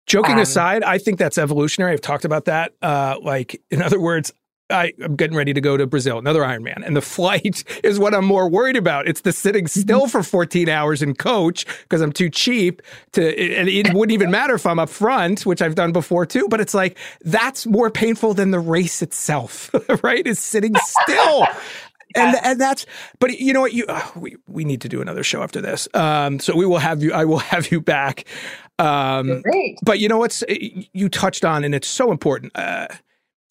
Joking 0.06 0.34
Um, 0.34 0.40
aside, 0.40 0.82
I 0.82 0.98
think 0.98 1.18
that's 1.18 1.38
evolutionary. 1.38 1.92
I've 1.92 2.00
talked 2.00 2.24
about 2.24 2.44
that. 2.46 2.72
Uh, 2.82 3.16
like, 3.22 3.60
in 3.70 3.80
other 3.82 4.00
words, 4.00 4.32
I, 4.70 4.92
I'm 5.02 5.14
getting 5.16 5.36
ready 5.36 5.52
to 5.52 5.60
go 5.60 5.76
to 5.76 5.86
Brazil, 5.86 6.18
another 6.18 6.40
Ironman, 6.42 6.84
and 6.86 6.96
the 6.96 7.02
flight 7.16 7.64
is 7.84 7.98
what 7.98 8.14
I'm 8.14 8.24
more 8.24 8.48
worried 8.48 8.76
about. 8.76 9.06
It's 9.06 9.20
the 9.22 9.32
sitting 9.32 9.64
Mm-hmm. 9.66 9.80
still 9.80 10.06
for 10.06 10.22
14 10.22 10.68
hours 10.68 11.02
in 11.02 11.14
coach 11.14 11.66
because 11.82 12.00
I'm 12.00 12.12
too 12.12 12.30
cheap 12.30 12.80
to, 13.12 13.22
and 13.56 13.68
it 13.68 13.92
wouldn't 13.94 14.12
even 14.12 14.30
matter 14.30 14.54
if 14.54 14.66
I'm 14.66 14.78
up 14.78 14.88
front, 14.88 15.44
which 15.46 15.60
I've 15.62 15.74
done 15.74 15.92
before 15.92 16.26
too. 16.26 16.48
But 16.48 16.60
it's 16.60 16.74
like 16.74 16.98
that's 17.22 17.66
more 17.66 17.90
painful 17.90 18.34
than 18.34 18.50
the 18.52 18.60
race 18.60 19.02
itself, 19.02 19.70
right? 20.02 20.26
Is 20.26 20.38
sitting 20.38 20.74
still. 20.76 21.46
And, 22.16 22.36
and 22.44 22.60
that's, 22.60 22.86
but 23.18 23.40
you 23.40 23.52
know 23.52 23.60
what? 23.60 23.72
You 23.72 23.86
uh, 23.88 24.00
we 24.14 24.36
we 24.46 24.64
need 24.64 24.82
to 24.82 24.88
do 24.88 25.02
another 25.02 25.24
show 25.24 25.42
after 25.42 25.60
this. 25.60 25.88
Um, 25.94 26.38
so 26.38 26.54
we 26.54 26.64
will 26.64 26.78
have 26.78 27.02
you. 27.02 27.12
I 27.12 27.24
will 27.24 27.38
have 27.40 27.72
you 27.72 27.80
back. 27.80 28.24
Um, 28.78 29.42
great. 29.42 29.78
but 29.82 29.98
you 30.00 30.08
know 30.08 30.18
what's 30.18 30.42
you 30.48 31.08
touched 31.08 31.44
on, 31.44 31.64
and 31.64 31.74
it's 31.74 31.88
so 31.88 32.10
important. 32.10 32.52
Uh, 32.56 32.88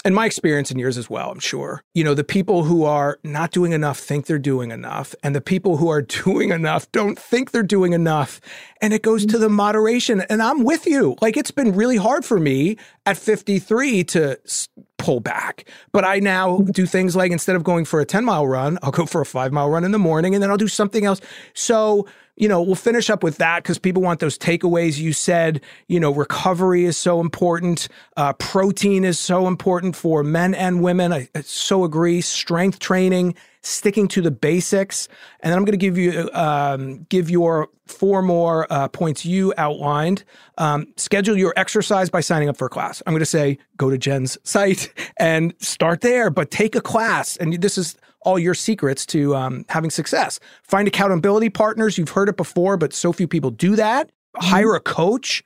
in 0.05 0.13
my 0.13 0.26
experience 0.26 0.69
and 0.69 0.80
yours 0.82 0.97
as 0.97 1.09
well, 1.09 1.32
I'm 1.32 1.39
sure. 1.39 1.82
You 1.93 2.03
know, 2.03 2.13
the 2.13 2.26
people 2.26 2.65
who 2.65 2.84
are 2.84 3.19
not 3.24 3.51
doing 3.51 3.71
enough 3.71 3.97
think 3.99 4.26
they're 4.26 4.38
doing 4.38 4.71
enough, 4.71 5.15
and 5.24 5.34
the 5.34 5.39
people 5.41 5.78
who 5.78 5.88
are 5.89 6.01
doing 6.26 6.49
enough 6.51 6.91
don't 6.91 7.17
think 7.17 7.51
they're 7.51 7.63
doing 7.63 7.93
enough. 7.93 8.41
And 8.82 8.93
it 8.93 9.01
goes 9.01 9.26
to 9.28 9.38
the 9.38 9.47
moderation. 9.49 10.21
And 10.30 10.41
I'm 10.41 10.65
with 10.65 10.86
you. 10.86 11.15
Like 11.21 11.38
it's 11.38 11.51
been 11.51 11.74
really 11.74 11.95
hard 11.95 12.26
for 12.26 12.38
me 12.39 12.76
at 13.05 13.17
53 13.17 14.03
to 14.05 14.38
s- 14.43 14.67
pull 14.97 15.21
back, 15.21 15.69
but 15.93 16.03
I 16.03 16.19
now 16.19 16.57
do 16.59 16.86
things 16.86 17.15
like 17.15 17.32
instead 17.32 17.55
of 17.55 17.63
going 17.63 17.86
for 17.86 18.01
a 18.01 18.05
10 18.05 18.26
mile 18.26 18.45
run, 18.47 18.78
I'll 18.84 18.91
go 18.91 19.05
for 19.05 19.21
a 19.21 19.26
five 19.26 19.53
mile 19.53 19.69
run 19.69 19.86
in 19.86 19.91
the 19.91 19.99
morning, 19.99 20.34
and 20.36 20.43
then 20.43 20.49
I'll 20.51 20.57
do 20.57 20.67
something 20.67 21.05
else. 21.05 21.21
So 21.53 22.07
you 22.36 22.47
know, 22.47 22.61
we'll 22.61 22.75
finish 22.75 23.09
up 23.09 23.23
with 23.23 23.38
that 23.38 23.61
because 23.63 23.77
people 23.77 24.01
want 24.01 24.19
those 24.19 24.38
takeaways. 24.38 24.97
You 24.97 25.13
said, 25.13 25.61
you 25.88 25.99
know, 25.99 26.11
recovery 26.11 26.86
is 26.86 26.97
so 26.97 27.19
important. 27.19 27.88
Uh, 28.17 28.34
protein 28.34 29.03
is 29.03 29.19
so 29.19 29.47
important 29.47 29.95
for 29.95 30.23
men 30.23 30.55
and 30.55 30.81
women. 30.81 31.13
I, 31.13 31.29
I 31.36 31.41
so 31.41 31.84
agree. 31.84 32.21
Strength 32.21 32.79
training, 32.79 33.36
sticking 33.61 34.07
to 34.09 34.21
the 34.21 34.31
basics, 34.31 35.07
and 35.41 35.51
then 35.51 35.57
I'm 35.57 35.65
going 35.65 35.77
to 35.77 35.86
give 35.86 35.97
you 35.97 36.29
um, 36.34 37.05
give 37.09 37.29
your 37.29 37.69
four 37.86 38.23
more 38.23 38.65
uh, 38.71 38.88
points 38.88 39.25
you 39.25 39.53
outlined. 39.57 40.23
Um, 40.57 40.88
schedule 40.97 41.38
your 41.38 41.53
exercise 41.55 42.09
by 42.09 42.21
signing 42.21 42.49
up 42.49 42.57
for 42.57 42.65
a 42.65 42.69
class. 42.69 43.03
I'm 43.05 43.13
going 43.13 43.19
to 43.19 43.25
say 43.25 43.59
go 43.77 43.91
to 43.91 43.97
Jen's 43.97 44.39
site 44.43 44.91
and 45.17 45.53
start 45.59 46.01
there, 46.01 46.31
but 46.31 46.49
take 46.49 46.75
a 46.75 46.81
class. 46.81 47.38
And 47.38 47.53
this 47.61 47.77
is 47.77 47.95
all 48.24 48.39
your 48.39 48.53
secrets 48.53 49.05
to 49.07 49.36
um, 49.36 49.65
having 49.69 49.89
success. 49.89 50.39
Find 50.63 50.88
accountability 50.88 51.49
partners. 51.49 51.97
You've 51.97 52.09
heard 52.09 52.30
it 52.30 52.38
before, 52.38 52.78
but 52.78 52.93
so 52.93 53.13
few 53.13 53.28
people 53.28 53.51
do 53.51 53.76
that. 53.76 54.11
Hire 54.36 54.74
a 54.76 54.80
coach. 54.80 55.43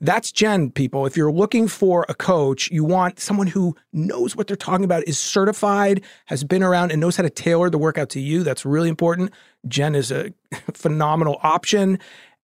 That's 0.00 0.30
Jen, 0.30 0.70
people. 0.70 1.06
If 1.06 1.16
you're 1.16 1.32
looking 1.32 1.66
for 1.66 2.06
a 2.08 2.14
coach, 2.14 2.70
you 2.70 2.84
want 2.84 3.18
someone 3.18 3.48
who 3.48 3.74
knows 3.92 4.36
what 4.36 4.46
they're 4.46 4.56
talking 4.56 4.84
about, 4.84 5.02
is 5.08 5.18
certified, 5.18 6.04
has 6.26 6.44
been 6.44 6.62
around, 6.62 6.92
and 6.92 7.00
knows 7.00 7.16
how 7.16 7.24
to 7.24 7.30
tailor 7.30 7.68
the 7.68 7.78
workout 7.78 8.08
to 8.10 8.20
you. 8.20 8.44
That's 8.44 8.64
really 8.64 8.88
important. 8.88 9.32
Jen 9.66 9.96
is 9.96 10.12
a 10.12 10.32
phenomenal 10.72 11.40
option. 11.42 11.98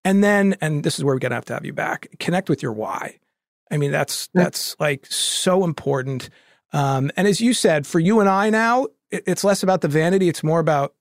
And 0.04 0.22
then, 0.22 0.56
and 0.60 0.82
this 0.82 0.98
is 0.98 1.04
where 1.04 1.14
we're 1.14 1.20
gonna 1.20 1.36
have 1.36 1.44
to 1.46 1.54
have 1.54 1.64
you 1.64 1.72
back. 1.72 2.08
Connect 2.18 2.48
with 2.48 2.60
your 2.60 2.72
why. 2.72 3.18
I 3.70 3.76
mean, 3.76 3.90
that's 3.90 4.28
that's 4.34 4.76
like 4.78 5.06
so 5.06 5.64
important. 5.64 6.30
Um, 6.72 7.10
and 7.16 7.26
as 7.26 7.40
you 7.40 7.54
said, 7.54 7.86
for 7.86 8.00
you 8.00 8.20
and 8.20 8.28
I 8.28 8.50
now, 8.50 8.88
it's 9.26 9.44
less 9.44 9.62
about 9.62 9.80
the 9.80 9.88
vanity. 9.88 10.28
It's 10.28 10.42
more 10.42 10.60
about, 10.60 10.94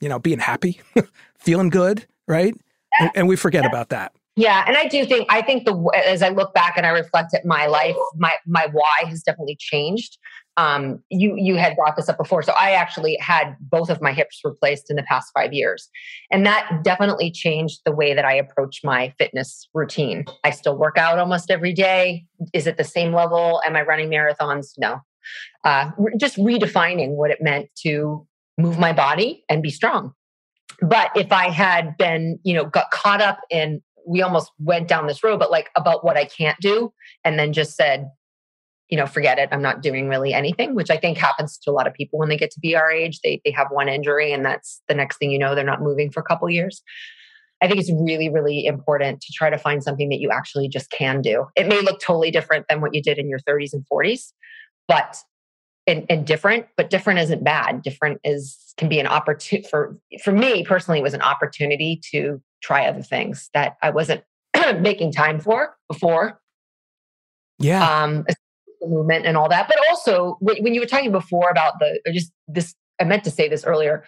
you 0.00 0.08
know, 0.08 0.18
being 0.18 0.38
happy, 0.38 0.80
feeling 1.38 1.70
good, 1.70 2.06
right? 2.26 2.54
and 3.14 3.28
we 3.28 3.36
forget 3.36 3.64
about 3.64 3.90
that. 3.90 4.12
Yeah, 4.36 4.64
and 4.66 4.76
I 4.76 4.86
do 4.86 5.04
think 5.04 5.26
I 5.28 5.42
think 5.42 5.66
the 5.66 6.02
as 6.06 6.22
I 6.22 6.28
look 6.28 6.54
back 6.54 6.74
and 6.76 6.86
I 6.86 6.90
reflect 6.90 7.34
at 7.34 7.44
my 7.44 7.66
life, 7.66 7.96
my 8.16 8.32
my 8.46 8.68
why 8.72 9.02
has 9.06 9.22
definitely 9.22 9.56
changed. 9.58 10.18
Um, 10.56 11.02
you 11.10 11.34
you 11.36 11.56
had 11.56 11.76
brought 11.76 11.96
this 11.96 12.08
up 12.08 12.16
before, 12.16 12.42
so 12.42 12.52
I 12.58 12.72
actually 12.72 13.18
had 13.20 13.56
both 13.60 13.90
of 13.90 14.00
my 14.00 14.12
hips 14.12 14.40
replaced 14.44 14.88
in 14.88 14.96
the 14.96 15.02
past 15.02 15.30
five 15.34 15.52
years, 15.52 15.90
and 16.30 16.46
that 16.46 16.80
definitely 16.82 17.30
changed 17.30 17.80
the 17.84 17.92
way 17.92 18.14
that 18.14 18.24
I 18.24 18.34
approach 18.34 18.80
my 18.84 19.12
fitness 19.18 19.68
routine. 19.74 20.24
I 20.44 20.50
still 20.50 20.76
work 20.76 20.96
out 20.96 21.18
almost 21.18 21.50
every 21.50 21.72
day. 21.72 22.24
Is 22.54 22.66
it 22.66 22.76
the 22.76 22.84
same 22.84 23.12
level? 23.12 23.60
Am 23.66 23.76
I 23.76 23.82
running 23.82 24.08
marathons? 24.08 24.72
No. 24.78 25.00
Uh, 25.64 25.90
just 26.18 26.36
redefining 26.36 27.10
what 27.10 27.30
it 27.30 27.42
meant 27.42 27.68
to 27.82 28.26
move 28.58 28.78
my 28.78 28.92
body 28.92 29.44
and 29.48 29.62
be 29.62 29.70
strong. 29.70 30.12
But 30.80 31.10
if 31.14 31.32
I 31.32 31.50
had 31.50 31.96
been, 31.98 32.38
you 32.42 32.54
know, 32.54 32.64
got 32.64 32.90
caught 32.90 33.20
up 33.20 33.40
in 33.50 33.82
we 34.06 34.22
almost 34.22 34.50
went 34.58 34.88
down 34.88 35.06
this 35.06 35.22
road, 35.22 35.38
but 35.38 35.50
like 35.50 35.70
about 35.76 36.04
what 36.04 36.16
I 36.16 36.24
can't 36.24 36.58
do, 36.60 36.92
and 37.24 37.38
then 37.38 37.52
just 37.52 37.76
said, 37.76 38.08
you 38.88 38.96
know, 38.96 39.06
forget 39.06 39.38
it. 39.38 39.50
I'm 39.52 39.62
not 39.62 39.82
doing 39.82 40.08
really 40.08 40.34
anything, 40.34 40.74
which 40.74 40.90
I 40.90 40.96
think 40.96 41.16
happens 41.16 41.58
to 41.58 41.70
a 41.70 41.72
lot 41.72 41.86
of 41.86 41.94
people 41.94 42.18
when 42.18 42.28
they 42.28 42.36
get 42.36 42.50
to 42.52 42.60
be 42.60 42.74
our 42.74 42.90
age. 42.90 43.20
They 43.22 43.40
they 43.44 43.50
have 43.52 43.68
one 43.70 43.88
injury, 43.88 44.32
and 44.32 44.44
that's 44.44 44.82
the 44.88 44.94
next 44.94 45.18
thing 45.18 45.30
you 45.30 45.38
know, 45.38 45.54
they're 45.54 45.64
not 45.64 45.82
moving 45.82 46.10
for 46.10 46.20
a 46.20 46.24
couple 46.24 46.48
years. 46.50 46.82
I 47.62 47.68
think 47.68 47.78
it's 47.78 47.92
really, 47.92 48.30
really 48.30 48.64
important 48.64 49.20
to 49.20 49.32
try 49.34 49.50
to 49.50 49.58
find 49.58 49.82
something 49.82 50.08
that 50.08 50.18
you 50.18 50.30
actually 50.30 50.68
just 50.68 50.90
can 50.90 51.20
do. 51.20 51.46
It 51.56 51.68
may 51.68 51.82
look 51.82 52.00
totally 52.00 52.30
different 52.30 52.64
than 52.68 52.80
what 52.80 52.94
you 52.94 53.02
did 53.02 53.18
in 53.18 53.28
your 53.28 53.38
30s 53.40 53.74
and 53.74 53.84
40s, 53.92 54.32
but 54.90 55.18
and, 55.86 56.04
and 56.10 56.26
different, 56.26 56.66
but 56.76 56.90
different 56.90 57.20
isn't 57.20 57.44
bad. 57.44 57.82
Different 57.82 58.20
is 58.24 58.74
can 58.76 58.88
be 58.88 58.98
an 58.98 59.06
opportunity 59.06 59.68
for 59.68 59.96
for 60.22 60.32
me 60.32 60.64
personally. 60.64 60.98
It 60.98 61.02
was 61.02 61.14
an 61.14 61.22
opportunity 61.22 62.00
to 62.10 62.42
try 62.60 62.86
other 62.86 63.02
things 63.02 63.48
that 63.54 63.76
I 63.82 63.90
wasn't 63.90 64.22
making 64.80 65.12
time 65.12 65.38
for 65.38 65.76
before. 65.88 66.40
Yeah. 67.58 68.02
Um, 68.02 68.26
movement 68.82 69.26
and 69.26 69.36
all 69.36 69.48
that. 69.48 69.68
But 69.68 69.76
also, 69.90 70.36
when 70.40 70.74
you 70.74 70.80
were 70.80 70.86
talking 70.86 71.12
before 71.12 71.50
about 71.50 71.74
the, 71.78 72.00
just 72.12 72.32
this, 72.48 72.74
I 73.00 73.04
meant 73.04 73.24
to 73.24 73.30
say 73.30 73.46
this 73.46 73.64
earlier. 73.64 74.04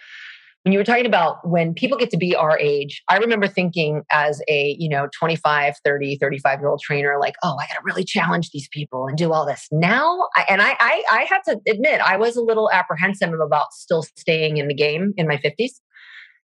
When 0.65 0.73
you 0.73 0.79
were 0.79 0.85
talking 0.85 1.07
about 1.07 1.47
when 1.49 1.75
people 1.75 1.99
get 1.99 2.11
to 2.11 2.17
be 2.17 2.37
our 2.37 2.57
age, 2.59 3.03
I 3.09 3.17
remember 3.17 3.49
thinking 3.49 4.03
as 4.13 4.41
a, 4.49 4.77
you 4.79 4.89
know, 4.89 5.09
25, 5.19 5.75
30, 5.85 6.19
35 6.19 6.61
year 6.61 6.69
old 6.69 6.81
trainer, 6.81 7.19
like, 7.19 7.35
oh, 7.43 7.57
I 7.61 7.67
got 7.67 7.75
to 7.75 7.83
really 7.85 8.05
challenge 8.05 8.51
these 8.51 8.69
people 8.69 9.09
and 9.09 9.19
do 9.19 9.33
all 9.33 9.45
this. 9.45 9.67
Now, 9.73 10.29
I, 10.37 10.45
and 10.49 10.63
I, 10.63 10.77
I, 10.79 11.05
I 11.11 11.27
had 11.29 11.41
to 11.49 11.61
admit, 11.69 12.01
I 12.01 12.17
was 12.17 12.37
a 12.37 12.43
little 12.43 12.71
apprehensive 12.71 13.33
about 13.33 13.73
still 13.73 14.05
staying 14.17 14.59
in 14.59 14.69
the 14.69 14.75
game 14.75 15.13
in 15.17 15.27
my 15.27 15.37
50s 15.37 15.81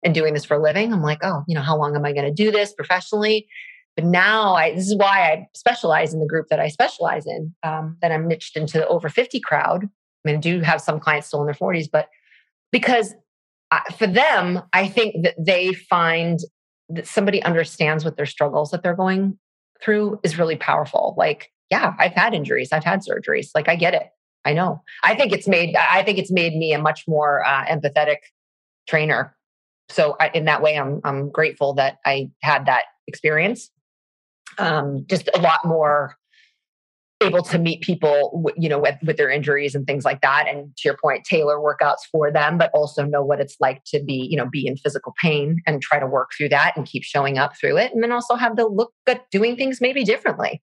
and 0.03 0.15
doing 0.15 0.33
this 0.33 0.45
for 0.45 0.55
a 0.55 0.61
living. 0.61 0.91
I'm 0.93 1.03
like, 1.03 1.19
oh, 1.21 1.43
you 1.47 1.53
know, 1.53 1.61
how 1.61 1.77
long 1.77 1.95
am 1.95 2.05
I 2.05 2.13
going 2.13 2.25
to 2.25 2.33
do 2.33 2.51
this 2.51 2.73
professionally? 2.73 3.47
But 3.95 4.05
now 4.05 4.53
I, 4.53 4.73
this 4.73 4.87
is 4.87 4.95
why 4.95 5.31
I 5.31 5.47
specialize 5.55 6.13
in 6.13 6.19
the 6.19 6.27
group 6.27 6.47
that 6.49 6.59
I 6.59 6.69
specialize 6.69 7.25
in, 7.25 7.53
um, 7.63 7.97
that 8.01 8.11
I'm 8.11 8.27
niched 8.27 8.55
into 8.55 8.77
the 8.77 8.87
over 8.87 9.09
50 9.09 9.39
crowd. 9.41 9.85
I 9.85 9.89
mean, 10.23 10.37
I 10.37 10.39
do 10.39 10.61
have 10.61 10.81
some 10.81 10.99
clients 10.99 11.27
still 11.27 11.41
in 11.41 11.45
their 11.45 11.55
40s, 11.55 11.87
but 11.91 12.07
because 12.71 13.15
for 13.97 14.07
them, 14.07 14.61
I 14.73 14.87
think 14.87 15.23
that 15.23 15.35
they 15.37 15.73
find 15.73 16.39
that 16.89 17.07
somebody 17.07 17.43
understands 17.43 18.05
what 18.05 18.15
their 18.15 18.25
struggles 18.25 18.71
that 18.71 18.83
they're 18.83 18.95
going 18.95 19.37
through 19.81 20.19
is 20.23 20.37
really 20.37 20.55
powerful. 20.55 21.15
Like, 21.17 21.51
yeah, 21.69 21.93
I've 21.99 22.13
had 22.13 22.33
injuries, 22.33 22.69
I've 22.71 22.83
had 22.83 23.01
surgeries. 23.01 23.49
Like, 23.53 23.67
I 23.67 23.75
get 23.75 23.93
it. 23.93 24.07
I 24.45 24.53
know. 24.53 24.81
I 25.03 25.15
think 25.15 25.33
it's 25.33 25.47
made. 25.47 25.75
I 25.75 26.03
think 26.03 26.17
it's 26.17 26.31
made 26.31 26.55
me 26.55 26.71
a 26.71 26.81
much 26.81 27.03
more 27.07 27.45
uh, 27.45 27.65
empathetic 27.65 28.17
trainer 28.87 29.37
so 29.89 30.15
I, 30.19 30.29
in 30.33 30.45
that 30.45 30.61
way, 30.61 30.77
I'm 30.77 31.01
I'm 31.03 31.29
grateful 31.29 31.73
that 31.75 31.97
I 32.05 32.29
had 32.41 32.65
that 32.65 32.83
experience. 33.07 33.69
Um, 34.57 35.05
just 35.07 35.29
a 35.33 35.39
lot 35.39 35.63
more 35.65 36.15
able 37.21 37.41
to 37.41 37.57
meet 37.57 37.81
people, 37.81 38.45
you 38.57 38.69
know, 38.69 38.79
with, 38.79 38.95
with 39.03 39.17
their 39.17 39.29
injuries 39.29 39.73
and 39.73 39.87
things 39.87 40.05
like 40.05 40.21
that. 40.21 40.47
And 40.47 40.75
to 40.77 40.81
your 40.85 40.97
point, 41.01 41.23
tailor 41.23 41.57
workouts 41.57 42.01
for 42.11 42.31
them, 42.31 42.57
but 42.57 42.69
also 42.73 43.05
know 43.05 43.23
what 43.23 43.39
it's 43.39 43.55
like 43.59 43.83
to 43.85 44.03
be, 44.03 44.27
you 44.29 44.37
know, 44.37 44.47
be 44.47 44.67
in 44.67 44.77
physical 44.77 45.13
pain 45.21 45.57
and 45.65 45.81
try 45.81 45.99
to 45.99 46.05
work 46.05 46.29
through 46.37 46.49
that 46.49 46.77
and 46.77 46.85
keep 46.85 47.03
showing 47.03 47.37
up 47.37 47.57
through 47.59 47.77
it. 47.77 47.91
And 47.91 48.03
then 48.03 48.11
also 48.11 48.35
have 48.35 48.55
the 48.55 48.67
look 48.67 48.93
at 49.07 49.29
doing 49.31 49.55
things 49.55 49.81
maybe 49.81 50.03
differently. 50.03 50.61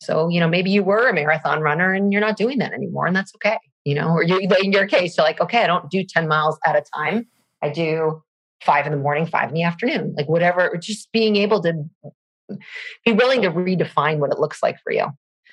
So, 0.00 0.28
you 0.28 0.38
know, 0.38 0.48
maybe 0.48 0.70
you 0.70 0.84
were 0.84 1.08
a 1.08 1.14
marathon 1.14 1.60
runner 1.60 1.92
and 1.92 2.12
you're 2.12 2.20
not 2.20 2.36
doing 2.36 2.58
that 2.58 2.72
anymore, 2.72 3.06
and 3.06 3.16
that's 3.16 3.34
okay. 3.34 3.58
You 3.84 3.96
know, 3.96 4.10
or 4.10 4.22
you, 4.22 4.38
in 4.62 4.72
your 4.72 4.86
case, 4.86 5.16
you're 5.16 5.26
like, 5.26 5.40
okay, 5.40 5.64
I 5.64 5.66
don't 5.66 5.90
do 5.90 6.04
10 6.04 6.28
miles 6.28 6.58
at 6.64 6.76
a 6.76 6.84
time. 6.94 7.26
I 7.62 7.70
do 7.70 8.22
five 8.62 8.86
in 8.86 8.92
the 8.92 8.98
morning, 8.98 9.26
five 9.26 9.48
in 9.48 9.54
the 9.54 9.62
afternoon, 9.62 10.14
like 10.16 10.28
whatever, 10.28 10.76
just 10.80 11.10
being 11.10 11.36
able 11.36 11.60
to 11.62 11.72
be 13.04 13.12
willing 13.12 13.42
to 13.42 13.50
redefine 13.50 14.18
what 14.18 14.30
it 14.30 14.38
looks 14.38 14.62
like 14.62 14.76
for 14.84 14.92
you. 14.92 15.06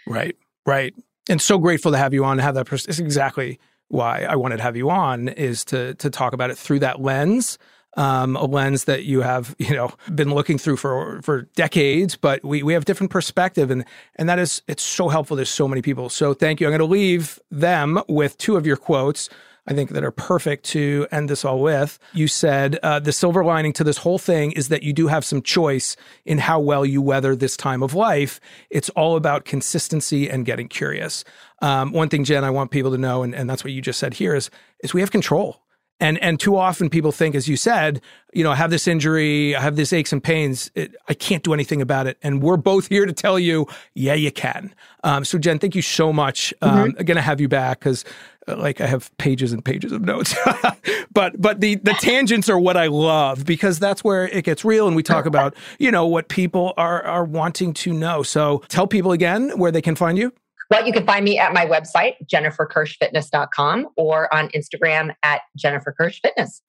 Right, 0.07 0.35
right. 0.65 0.93
And 1.29 1.41
so 1.41 1.57
grateful 1.57 1.91
to 1.91 1.97
have 1.97 2.13
you 2.13 2.23
on, 2.23 2.37
to 2.37 2.43
have 2.43 2.55
that 2.55 2.65
person. 2.65 2.89
It's 2.89 2.99
exactly 2.99 3.59
why 3.87 4.23
I 4.23 4.35
wanted 4.35 4.57
to 4.57 4.63
have 4.63 4.75
you 4.75 4.89
on 4.89 5.27
is 5.27 5.63
to 5.65 5.95
to 5.95 6.09
talk 6.09 6.33
about 6.33 6.49
it 6.49 6.57
through 6.57 6.79
that 6.79 7.01
lens. 7.01 7.57
Um, 7.97 8.35
a 8.35 8.43
lens 8.43 8.83
that 8.85 9.05
you 9.05 9.21
have, 9.21 9.55
you 9.57 9.73
know, 9.73 9.89
been 10.13 10.33
looking 10.33 10.57
through 10.57 10.77
for 10.77 11.21
for 11.21 11.43
decades, 11.55 12.15
but 12.17 12.43
we 12.43 12.61
we 12.61 12.73
have 12.73 12.85
different 12.85 13.11
perspective, 13.11 13.71
and 13.71 13.85
and 14.17 14.27
that 14.27 14.37
is 14.37 14.61
it's 14.67 14.83
so 14.83 15.07
helpful 15.07 15.37
to 15.37 15.45
so 15.45 15.67
many 15.67 15.81
people. 15.81 16.09
So 16.09 16.33
thank 16.33 16.59
you. 16.59 16.67
I'm 16.67 16.71
going 16.71 16.79
to 16.79 16.85
leave 16.85 17.39
them 17.49 18.01
with 18.07 18.37
two 18.37 18.57
of 18.57 18.67
your 18.67 18.77
quotes. 18.77 19.29
I 19.67 19.73
think 19.73 19.89
that 19.91 20.03
are 20.03 20.11
perfect 20.11 20.65
to 20.65 21.07
end 21.11 21.29
this 21.29 21.43
all 21.43 21.59
with. 21.59 21.97
You 22.13 22.27
said 22.27 22.77
uh, 22.83 22.99
the 22.99 23.11
silver 23.11 23.43
lining 23.43 23.73
to 23.73 23.83
this 23.83 23.97
whole 23.97 24.19
thing 24.19 24.51
is 24.51 24.69
that 24.69 24.83
you 24.83 24.93
do 24.93 25.07
have 25.07 25.25
some 25.25 25.41
choice 25.41 25.95
in 26.23 26.37
how 26.37 26.59
well 26.59 26.85
you 26.85 27.01
weather 27.01 27.35
this 27.35 27.57
time 27.57 27.81
of 27.81 27.93
life. 27.95 28.39
It's 28.69 28.89
all 28.91 29.15
about 29.15 29.45
consistency 29.45 30.29
and 30.29 30.45
getting 30.45 30.67
curious. 30.67 31.23
Um, 31.61 31.93
one 31.93 32.09
thing, 32.09 32.23
Jen, 32.23 32.43
I 32.43 32.51
want 32.51 32.71
people 32.71 32.91
to 32.91 32.97
know, 32.97 33.23
and, 33.23 33.33
and 33.33 33.49
that's 33.49 33.63
what 33.63 33.73
you 33.73 33.81
just 33.81 33.99
said 33.99 34.13
here, 34.13 34.35
is 34.35 34.49
is 34.83 34.93
we 34.93 35.01
have 35.01 35.11
control. 35.11 35.61
And 35.99 36.17
and 36.19 36.37
too 36.37 36.57
often 36.57 36.89
people 36.89 37.13
think, 37.13 37.35
as 37.35 37.47
you 37.47 37.55
said, 37.55 38.01
you 38.33 38.43
know, 38.43 38.51
I 38.51 38.55
have 38.55 38.69
this 38.69 38.85
injury, 38.85 39.55
I 39.55 39.61
have 39.61 39.77
this 39.77 39.93
aches 39.93 40.11
and 40.11 40.21
pains, 40.21 40.69
it, 40.75 40.93
I 41.07 41.13
can't 41.13 41.41
do 41.41 41.53
anything 41.53 41.81
about 41.81 42.05
it. 42.05 42.17
And 42.21 42.43
we're 42.43 42.57
both 42.57 42.87
here 42.87 43.05
to 43.05 43.13
tell 43.13 43.39
you, 43.39 43.65
yeah, 43.93 44.13
you 44.13 44.29
can. 44.29 44.75
Um, 45.05 45.23
so 45.23 45.37
Jen, 45.37 45.57
thank 45.57 45.73
you 45.73 45.81
so 45.81 46.11
much. 46.11 46.53
Um, 46.61 46.91
mm-hmm. 46.91 47.03
Gonna 47.05 47.21
have 47.21 47.39
you 47.39 47.47
back 47.47 47.79
because 47.79 48.03
Uh, 48.47 48.55
like 48.57 48.81
I 48.81 48.87
have 48.87 49.15
pages 49.17 49.53
and 49.53 49.63
pages 49.63 49.91
of 49.91 50.01
notes. 50.01 50.35
but 51.13 51.39
but 51.41 51.61
the 51.61 51.75
the 51.75 51.93
tangents 51.93 52.49
are 52.49 52.59
what 52.59 52.77
I 52.77 52.87
love 52.87 53.45
because 53.45 53.79
that's 53.79 54.03
where 54.03 54.27
it 54.27 54.43
gets 54.43 54.63
real 54.63 54.87
and 54.87 54.95
we 54.95 55.03
talk 55.03 55.25
about, 55.25 55.55
you 55.79 55.91
know, 55.91 56.05
what 56.05 56.27
people 56.27 56.73
are 56.77 57.03
are 57.03 57.23
wanting 57.25 57.73
to 57.75 57.93
know. 57.93 58.23
So 58.23 58.63
tell 58.67 58.87
people 58.87 59.11
again 59.11 59.57
where 59.57 59.71
they 59.71 59.81
can 59.81 59.95
find 59.95 60.17
you. 60.17 60.33
Well, 60.71 60.85
you 60.85 60.93
can 60.93 61.05
find 61.05 61.23
me 61.23 61.37
at 61.37 61.53
my 61.53 61.65
website, 61.65 62.15
jenniferkirschfitness.com, 62.25 63.89
or 63.97 64.33
on 64.33 64.49
Instagram 64.49 65.13
at 65.21 65.41
jenniferkirschfitness. 65.59 66.61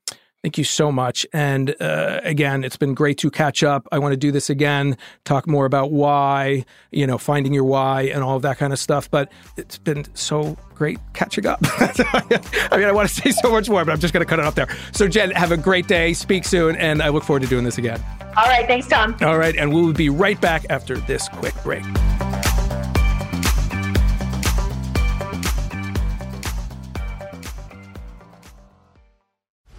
Thank 0.47 0.59
you 0.59 0.65
so 0.65 0.93
much. 0.93 1.27
And 1.33 1.75
uh, 1.83 2.21
again, 2.23 2.63
it's 2.63 2.77
been 2.77 2.95
great 2.95 3.19
to 3.19 3.33
catch 3.33 3.65
up. 3.65 3.89
I 3.91 3.99
want 3.99 4.13
to 4.13 4.17
do 4.17 4.31
this 4.31 4.49
again, 4.49 4.97
talk 5.25 5.49
more 5.49 5.67
about 5.67 5.91
why, 5.91 6.65
you 6.93 7.05
know, 7.05 7.19
finding 7.19 7.53
your 7.53 7.65
why 7.65 8.03
and 8.03 8.23
all 8.23 8.37
of 8.37 8.43
that 8.43 8.57
kind 8.57 8.73
of 8.73 8.79
stuff. 8.79 9.11
But 9.11 9.33
it's 9.57 9.77
been 9.77 10.05
so 10.15 10.57
great 10.77 11.01
catching 11.15 11.47
up. 11.47 11.59
I 11.65 12.77
mean, 12.77 12.85
I 12.85 12.93
want 12.93 13.09
to 13.09 13.15
say 13.23 13.33
so 13.33 13.51
much 13.51 13.69
more, 13.69 13.85
but 13.85 13.91
I'm 13.91 13.99
just 13.99 14.15
going 14.15 14.25
to 14.25 14.31
cut 14.31 14.39
it 14.39 14.45
off 14.45 14.55
there. 14.55 14.69
So, 14.93 15.09
Jen, 15.09 15.33
have 15.33 15.51
a 15.51 15.57
great 15.57 15.89
day. 15.89 16.13
Speak 16.13 16.45
soon. 16.45 16.77
And 16.77 17.03
I 17.03 17.09
look 17.09 17.25
forward 17.25 17.43
to 17.43 17.49
doing 17.49 17.65
this 17.65 17.79
again. 17.79 18.01
All 18.37 18.47
right. 18.47 18.69
Thanks, 18.69 18.87
Tom. 18.87 19.17
All 19.23 19.39
right. 19.39 19.57
And 19.57 19.75
we'll 19.75 19.95
be 19.95 20.11
right 20.11 20.41
back 20.41 20.65
after 20.71 20.97
this 20.97 21.29
quick 21.29 21.61
break. 21.65 21.83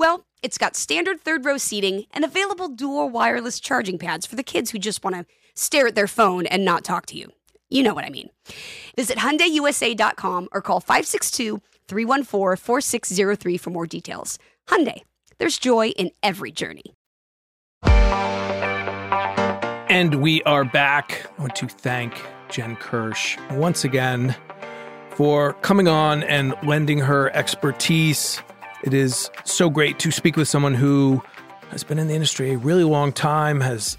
Well, 0.00 0.24
it's 0.42 0.56
got 0.56 0.76
standard 0.76 1.20
third 1.20 1.44
row 1.44 1.58
seating 1.58 2.06
and 2.12 2.24
available 2.24 2.68
dual 2.68 3.10
wireless 3.10 3.60
charging 3.60 3.98
pads 3.98 4.24
for 4.24 4.34
the 4.34 4.42
kids 4.42 4.70
who 4.70 4.78
just 4.78 5.04
want 5.04 5.14
to 5.14 5.26
stare 5.54 5.88
at 5.88 5.94
their 5.94 6.06
phone 6.06 6.46
and 6.46 6.64
not 6.64 6.84
talk 6.84 7.04
to 7.06 7.18
you. 7.18 7.30
You 7.68 7.82
know 7.82 7.92
what 7.92 8.06
I 8.06 8.08
mean. 8.08 8.30
Visit 8.96 9.18
HyundaiUSA.com 9.18 10.48
or 10.52 10.62
call 10.62 10.80
562-314-4603 10.80 13.60
for 13.60 13.68
more 13.68 13.86
details. 13.86 14.38
Hyundai, 14.66 15.02
there's 15.36 15.58
joy 15.58 15.88
in 15.88 16.12
every 16.22 16.50
journey. 16.50 16.94
And 19.90 20.22
we 20.22 20.42
are 20.44 20.64
back. 20.64 21.30
I 21.38 21.42
want 21.42 21.56
to 21.56 21.68
thank 21.68 22.24
Jen 22.48 22.76
Kirsch 22.76 23.36
once 23.50 23.84
again 23.84 24.34
for 25.10 25.52
coming 25.60 25.88
on 25.88 26.22
and 26.22 26.54
lending 26.62 27.00
her 27.00 27.28
expertise. 27.36 28.40
It 28.82 28.94
is 28.94 29.30
so 29.44 29.68
great 29.68 29.98
to 30.00 30.10
speak 30.10 30.36
with 30.36 30.48
someone 30.48 30.74
who 30.74 31.22
has 31.70 31.84
been 31.84 31.98
in 31.98 32.08
the 32.08 32.14
industry 32.14 32.52
a 32.52 32.58
really 32.58 32.84
long 32.84 33.12
time, 33.12 33.60
has 33.60 33.98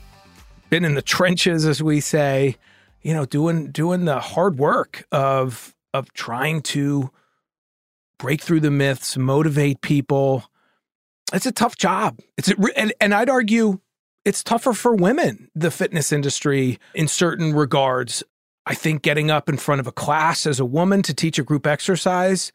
been 0.70 0.84
in 0.84 0.96
the 0.96 1.02
trenches, 1.02 1.66
as 1.66 1.84
we 1.84 2.00
say, 2.00 2.56
you 3.02 3.14
know, 3.14 3.26
doing 3.26 3.72
doing 3.72 4.06
the 4.06 4.20
hard 4.20 4.58
work 4.58 5.06
of 5.12 5.76
of 5.94 6.12
trying 6.14 6.62
to 6.62 7.12
break 8.18 8.42
through 8.42 8.62
the 8.62 8.72
myths, 8.72 9.18
motivate 9.18 9.82
people. 9.82 10.46
It's 11.34 11.46
a 11.46 11.52
tough 11.52 11.78
job. 11.78 12.20
It's 12.38 12.50
a, 12.50 12.56
and 12.76 12.94
and 13.00 13.14
I'd 13.14 13.30
argue 13.30 13.80
it's 14.26 14.44
tougher 14.44 14.74
for 14.74 14.96
women, 14.96 15.50
the 15.56 15.72
fitness 15.72 16.12
industry 16.12 16.80
in 16.94 17.08
certain 17.08 17.54
regards. 17.54 18.24
I 18.66 18.76
think 18.76 19.02
getting 19.02 19.32
up 19.32 19.50
in 19.50 19.58
front 19.58 19.82
of 19.82 19.88
a 19.88 19.92
class 19.92 20.46
as 20.46 20.60
a 20.60 20.66
woman 20.66 21.02
to 21.04 21.14
teach 21.14 21.40
a 21.40 21.44
group 21.44 21.66
exercise, 21.66 22.52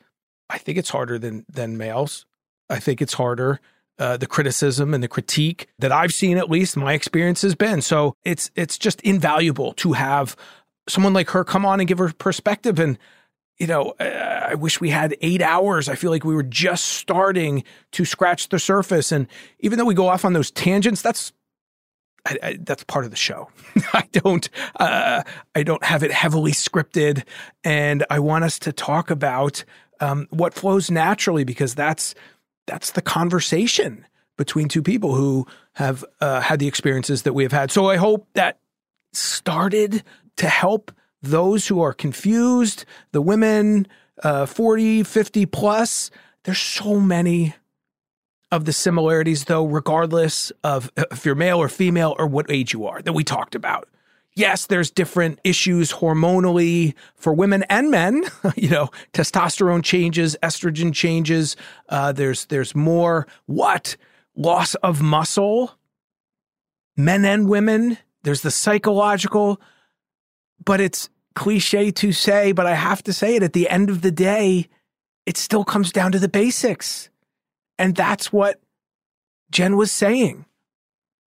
I 0.49 0.59
think 0.59 0.79
it's 0.79 0.91
harder 0.91 1.19
than 1.19 1.45
than 1.49 1.77
males. 1.77 2.27
I 2.69 2.79
think 2.79 3.01
it's 3.01 3.15
harder. 3.15 3.61
Uh, 3.99 4.17
the 4.17 4.27
criticism 4.27 4.93
and 4.93 5.03
the 5.03 5.09
critique 5.09 5.69
that 5.79 5.91
I've 5.91 6.13
seen, 6.13 6.37
at 6.37 6.51
least 6.51 6.77
my 6.77 6.93
experience 6.93 7.41
has 7.43 7.55
been. 7.55 7.81
So 7.81 8.15
it's 8.25 8.51
it's 8.55 8.77
just 8.77 9.01
invaluable 9.01 9.73
to 9.75 9.95
have 9.95 10.37
someone 10.89 11.15
like 11.15 11.31
her 11.31 11.45
come 11.45 11.65
on 11.65 11.81
and 11.81 11.89
give 11.89 11.99
her 11.99 12.13
perspective. 12.13 12.79
And 12.79 12.99
you 13.59 13.67
know, 13.67 13.95
I 13.99 14.55
wish 14.55 14.81
we 14.81 14.91
had 14.91 15.17
eight 15.23 15.41
hours. 15.41 15.89
I 15.89 15.95
feel 15.95 16.11
like 16.11 16.25
we 16.25 16.35
were 16.35 16.43
just 16.43 16.85
starting 16.85 17.65
to 17.93 18.05
scratch 18.05 18.51
the 18.51 18.59
surface. 18.59 19.13
And 19.13 19.29
even 19.61 19.79
though 19.79 19.87
we 19.87 19.95
go 19.95 20.09
off 20.09 20.27
on 20.27 20.35
those 20.35 20.51
tangents, 20.51 21.01
that's 21.01 21.33
I, 22.27 22.39
I, 22.43 22.59
that's 22.61 22.85
part 22.85 23.05
of 23.05 23.11
the 23.11 23.17
show. 23.17 23.49
I 23.95 24.05
don't 24.13 24.49
uh, 24.79 25.23
I 25.55 25.63
don't 25.63 25.85
have 25.85 26.03
it 26.03 26.13
heavily 26.13 26.53
scripted, 26.53 27.25
and 27.65 28.05
I 28.11 28.19
want 28.19 28.45
us 28.45 28.59
to 28.61 28.73
talk 28.73 29.11
about 29.11 29.65
um, 30.01 30.27
what 30.31 30.55
flows 30.55 30.91
naturally 30.91 31.45
because 31.45 31.75
that's 31.75 32.15
that's 32.67 32.93
the 32.93 33.03
conversation 33.03 34.05
between 34.37 34.69
two 34.69 34.83
people 34.83 35.15
who 35.15 35.47
have 35.75 36.05
uh, 36.21 36.41
had 36.41 36.59
the 36.59 36.67
experiences 36.67 37.23
that 37.23 37.33
we 37.33 37.43
have 37.43 37.53
had. 37.53 37.71
So 37.71 37.89
I 37.89 37.97
hope 37.97 38.27
that 38.35 38.59
started 39.13 40.03
to 40.37 40.49
help 40.49 40.93
those 41.23 41.67
who 41.67 41.81
are 41.81 41.93
confused, 41.93 42.85
the 43.13 43.23
women 43.23 43.87
uh, 44.23 44.47
40, 44.47 45.03
50 45.03 45.47
plus. 45.47 46.11
There's 46.45 46.59
so 46.59 47.01
many 47.01 47.55
of 48.53 48.65
the 48.65 48.73
similarities, 48.73 49.45
though, 49.45 49.65
regardless 49.65 50.53
of 50.63 50.91
if 50.97 51.25
you're 51.25 51.35
male 51.35 51.61
or 51.61 51.69
female 51.69 52.15
or 52.19 52.27
what 52.27 52.51
age 52.51 52.73
you 52.73 52.87
are, 52.87 53.03
that 53.03 53.13
we 53.13 53.25
talked 53.25 53.55
about. 53.55 53.89
Yes, 54.37 54.67
there's 54.67 54.91
different 54.91 55.41
issues 55.45 55.91
hormonally 55.91 56.95
for 57.15 57.33
women 57.33 57.63
and 57.71 57.91
men. 57.91 58.23
you 58.57 58.69
know, 58.69 58.91
testosterone 59.15 59.83
changes, 59.83 60.37
estrogen 60.43 60.93
changes. 60.93 61.57
Uh, 61.89 62.13
there's 62.13 62.45
there's 62.47 62.75
more 62.75 63.27
what 63.47 63.97
loss 64.37 64.75
of 64.77 65.01
muscle, 65.01 65.73
men 66.99 67.25
and 67.25 67.49
women. 67.49 67.97
There's 68.25 68.43
the 68.43 68.51
psychological, 68.51 69.59
but 70.63 70.83
it's 70.83 71.09
cliche 71.35 71.91
to 71.93 72.13
say, 72.13 72.53
but 72.53 72.67
I 72.67 72.75
have 72.75 73.03
to 73.05 73.15
say 73.15 73.37
it. 73.37 73.43
At 73.43 73.55
the 73.55 73.71
end 73.71 73.89
of 73.89 74.03
the 74.03 74.11
day, 74.11 74.69
it 75.25 75.39
still 75.39 75.65
comes 75.65 75.93
down 75.93 76.13
to 76.13 76.19
the 76.19 76.29
basics. 76.29 77.09
And 77.79 77.97
that's 77.97 78.33
what 78.33 78.61
Jen 79.51 79.77
was 79.77 79.91
saying. 79.91 80.45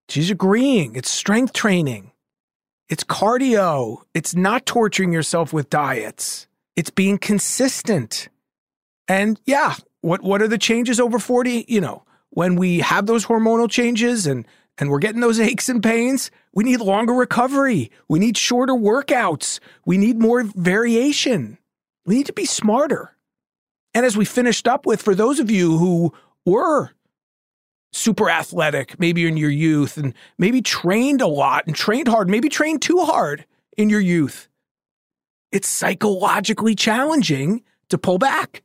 She's 0.07 0.29
agreeing. 0.29 0.95
It's 0.95 1.09
strength 1.09 1.53
training. 1.53 2.10
It's 2.91 3.05
cardio. 3.05 4.01
It's 4.13 4.35
not 4.35 4.65
torturing 4.65 5.13
yourself 5.13 5.53
with 5.53 5.69
diets. 5.69 6.45
It's 6.75 6.89
being 6.89 7.17
consistent. 7.17 8.27
And 9.07 9.39
yeah, 9.45 9.75
what 10.01 10.21
what 10.21 10.41
are 10.41 10.47
the 10.49 10.57
changes 10.57 10.99
over 10.99 11.17
40? 11.17 11.65
You 11.69 11.79
know, 11.79 12.03
when 12.31 12.57
we 12.57 12.79
have 12.79 13.05
those 13.05 13.25
hormonal 13.25 13.71
changes 13.71 14.27
and 14.27 14.45
and 14.77 14.89
we're 14.89 14.99
getting 14.99 15.21
those 15.21 15.39
aches 15.39 15.69
and 15.69 15.81
pains, 15.81 16.31
we 16.53 16.65
need 16.65 16.81
longer 16.81 17.13
recovery. 17.13 17.91
We 18.09 18.19
need 18.19 18.35
shorter 18.35 18.73
workouts. 18.73 19.59
We 19.85 19.97
need 19.97 20.19
more 20.19 20.43
variation. 20.43 21.59
We 22.05 22.15
need 22.15 22.25
to 22.25 22.33
be 22.33 22.45
smarter. 22.45 23.15
And 23.93 24.05
as 24.05 24.17
we 24.17 24.25
finished 24.25 24.67
up 24.67 24.85
with, 24.85 25.01
for 25.01 25.15
those 25.15 25.39
of 25.39 25.49
you 25.49 25.77
who 25.77 26.13
were 26.45 26.91
super 27.91 28.29
athletic, 28.29 28.99
maybe 28.99 29.27
in 29.27 29.37
your 29.37 29.49
youth, 29.49 29.97
and 29.97 30.13
maybe 30.37 30.61
trained 30.61 31.21
a 31.21 31.27
lot 31.27 31.65
and 31.67 31.75
trained 31.75 32.07
hard, 32.07 32.29
maybe 32.29 32.49
trained 32.49 32.81
too 32.81 32.99
hard 32.99 33.45
in 33.77 33.89
your 33.89 33.99
youth. 33.99 34.47
It's 35.51 35.67
psychologically 35.67 36.75
challenging 36.75 37.63
to 37.89 37.97
pull 37.97 38.17
back. 38.17 38.63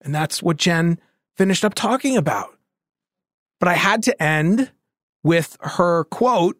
And 0.00 0.14
that's 0.14 0.42
what 0.42 0.56
Jen 0.56 1.00
finished 1.36 1.64
up 1.64 1.74
talking 1.74 2.16
about. 2.16 2.56
But 3.58 3.68
I 3.68 3.74
had 3.74 4.04
to 4.04 4.22
end 4.22 4.70
with 5.24 5.56
her 5.60 6.04
quote. 6.04 6.56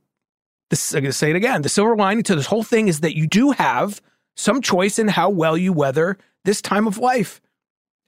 This, 0.71 0.93
I'm 0.93 1.03
going 1.03 1.11
to 1.11 1.12
say 1.12 1.31
it 1.31 1.37
again. 1.37 1.62
The 1.62 1.69
silver 1.69 1.97
lining 1.97 2.25
to 2.25 2.37
this 2.37 2.47
whole 2.47 2.64
thing 2.64 2.89
is 2.89 3.01
that 3.01 3.16
you 3.16 3.27
do 3.27 3.53
have 3.53 4.03
some 4.37 4.61
choice 4.61 4.99
in 4.99 5.09
how 5.09 5.31
well 5.31 5.57
you 5.57 5.73
weather 5.73 6.19
this 6.45 6.61
time 6.61 6.87
of 6.87 6.99
life. 6.99 7.41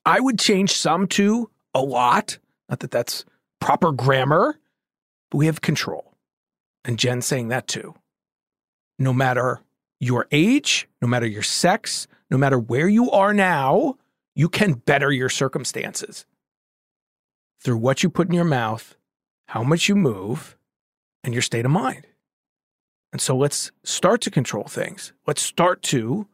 I 0.05 0.21
would 0.21 0.39
change 0.39 0.73
some 0.73 1.07
to 1.09 1.51
a 1.75 1.81
lot. 1.81 2.39
Not 2.69 2.81
that 2.81 2.91
that's 2.91 3.25
proper 3.61 3.93
grammar, 3.93 4.59
but 5.31 5.39
we 5.39 5.47
have 5.47 5.61
control. 5.61 6.15
And 6.85 6.99
Jen's 6.99 7.27
saying 7.27 7.49
that 7.49 7.67
too. 7.67 7.95
No 8.99 9.13
matter 9.13 9.61
your 10.01 10.27
age, 10.33 10.89
no 11.01 11.09
matter 11.09 11.27
your 11.27 11.43
sex, 11.43 12.07
no 12.31 12.39
matter 12.39 12.59
where 12.59 12.89
you 12.89 13.11
are 13.11 13.35
now, 13.35 13.97
you 14.35 14.49
can 14.49 14.75
better 14.75 15.13
your 15.13 15.29
circumstances 15.29 16.25
through 17.63 17.77
what 17.77 18.03
you 18.03 18.09
put 18.09 18.29
in 18.29 18.35
your 18.35 18.45
mouth, 18.45 18.97
how 19.49 19.63
much 19.63 19.89
you 19.89 19.95
move, 19.95 20.57
and 21.23 21.35
your 21.35 21.43
state 21.43 21.65
of 21.65 21.71
mind. 21.71 22.07
And 23.13 23.21
so 23.21 23.37
let's 23.37 23.73
start 23.83 24.21
to 24.23 24.31
control 24.31 24.65
things. 24.65 25.13
Let's 25.27 25.43
start 25.43 25.83
to 25.85 26.27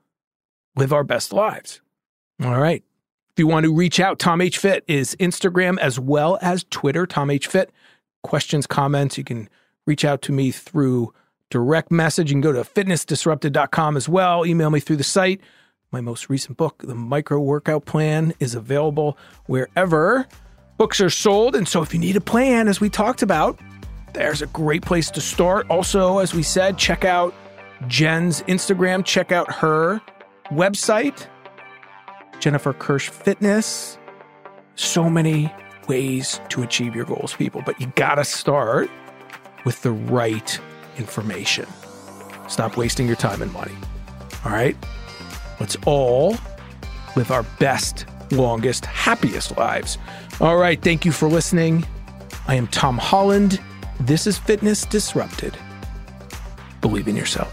live 0.77 0.93
our 0.93 1.05
best 1.05 1.33
lives. 1.33 1.81
All 2.45 2.61
right. 2.61 2.85
If 3.37 3.41
you 3.41 3.49
want 3.49 3.65
to 3.65 3.75
reach 3.75 4.01
out, 4.01 4.19
Tom 4.19 4.41
H. 4.41 4.57
Fit 4.57 4.83
is 4.89 5.15
Instagram 5.21 5.79
as 5.79 6.01
well 6.01 6.39
as 6.41 6.65
Twitter, 6.71 7.07
Tom 7.07 7.29
H. 7.29 7.49
Fit. 7.49 7.71
Questions, 8.23 8.67
comments, 8.67 9.19
you 9.19 9.25
can 9.25 9.51
reach 9.85 10.07
out 10.07 10.23
to 10.23 10.33
me 10.33 10.51
through 10.51 11.13
direct 11.51 11.91
message. 11.91 12.31
You 12.31 12.37
can 12.37 12.41
go 12.41 12.53
to 12.53 12.63
fitnessdisrupted.com 12.63 13.95
as 13.99 14.09
well. 14.09 14.47
Email 14.47 14.71
me 14.71 14.81
through 14.81 14.97
the 14.97 15.05
site. 15.05 15.43
My 15.93 16.01
most 16.01 16.31
recent 16.31 16.57
book, 16.57 16.83
The 16.87 16.95
Micro 16.95 17.39
Workout 17.39 17.85
Plan, 17.85 18.33
is 18.41 18.55
available 18.55 19.19
wherever 19.45 20.27
books 20.79 20.99
are 21.03 21.11
sold. 21.11 21.55
And 21.55 21.69
so 21.69 21.83
if 21.83 21.93
you 21.93 22.01
need 22.01 22.17
a 22.17 22.23
plan, 22.23 22.69
as 22.69 22.81
we 22.81 22.89
talked 22.89 23.21
about, 23.21 23.61
there's 24.15 24.41
a 24.41 24.47
great 24.47 24.81
place 24.81 25.11
to 25.11 25.21
start. 25.21 25.67
Also, 25.69 26.21
as 26.21 26.33
we 26.33 26.43
said, 26.43 26.79
check 26.79 27.05
out 27.05 27.35
Jen's 27.87 28.41
Instagram, 28.45 29.05
check 29.05 29.31
out 29.31 29.53
her 29.53 30.01
website, 30.47 31.27
Jennifer 32.41 32.73
Kirsch 32.73 33.09
Fitness. 33.09 33.99
So 34.75 35.09
many 35.09 35.53
ways 35.89 36.41
to 36.51 36.63
achieve 36.63 36.95
your 36.95 37.05
goals, 37.05 37.35
people, 37.35 37.63
but 37.65 37.81
you 37.81 37.93
gotta 37.97 38.25
start 38.25 38.91
with 39.65 39.83
the 39.83 39.93
right 39.93 40.59
information. 40.99 41.67
Stop 42.49 42.77
wasting 42.77 43.07
your 43.07 43.17
time 43.17 43.43
and 43.43 43.53
money. 43.53 43.75
All 44.45 44.53
right? 44.53 44.77
Let's 45.61 45.77
all 45.87 46.37
live 47.17 47.31
our 47.31 47.43
best, 47.59 48.07
longest, 48.31 48.87
happiest 48.87 49.57
lives. 49.57 49.99
All 50.41 50.57
right. 50.57 50.81
Thank 50.81 51.05
you 51.05 51.13
for 51.13 51.29
listening. 51.29 51.87
I 52.47 52.55
am 52.55 52.67
Tom 52.69 52.99
Holland. 52.99 53.61
This 54.01 54.27
is 54.27 54.39
Fitness 54.39 54.85
Disrupted. 54.85 55.57
Believe 56.81 57.09
in 57.09 57.17
yourself. 57.17 57.53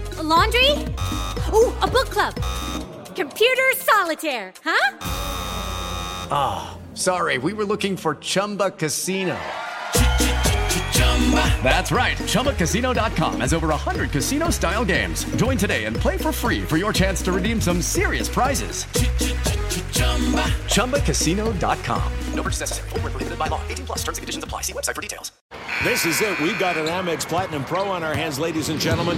A 0.21 0.23
laundry? 0.23 0.69
Ooh, 1.51 1.73
a 1.81 1.87
book 1.87 2.11
club. 2.11 2.35
Computer 3.15 3.71
solitaire, 3.75 4.53
huh? 4.63 4.97
Ah. 6.29 6.77
Sorry, 6.93 7.39
we 7.39 7.53
were 7.53 7.65
looking 7.65 7.97
for 7.97 8.15
Chumba 8.15 8.69
Casino. 8.69 9.35
That's 11.63 11.91
right. 11.91 12.17
ChumbaCasino.com 12.17 13.39
has 13.39 13.53
over 13.53 13.69
100 13.69 14.11
casino 14.11 14.49
style 14.51 14.85
games. 14.85 15.23
Join 15.37 15.57
today 15.57 15.85
and 15.85 15.95
play 15.95 16.17
for 16.17 16.31
free 16.31 16.61
for 16.61 16.77
your 16.77 16.91
chance 16.91 17.21
to 17.23 17.31
redeem 17.31 17.61
some 17.61 17.81
serious 17.81 18.27
prizes. 18.27 18.85
ChumbaCasino.com. 20.75 22.13
No 22.35 22.43
purchase 22.43 22.59
necessary. 22.59 22.89
Full 22.89 22.99
prohibited 22.99 23.39
by 23.39 23.47
law. 23.47 23.61
18 23.69 23.85
plus 23.85 23.99
terms 23.99 24.17
and 24.17 24.23
conditions 24.23 24.43
apply. 24.43 24.61
See 24.61 24.73
website 24.73 24.95
for 24.95 25.01
details. 25.01 25.31
This 25.83 26.05
is 26.05 26.21
it. 26.21 26.39
We've 26.41 26.59
got 26.59 26.77
an 26.77 26.87
Amex 26.87 27.25
Platinum 27.25 27.63
Pro 27.63 27.85
on 27.85 28.03
our 28.03 28.13
hands, 28.13 28.37
ladies 28.37 28.69
and 28.69 28.79
gentlemen. 28.79 29.17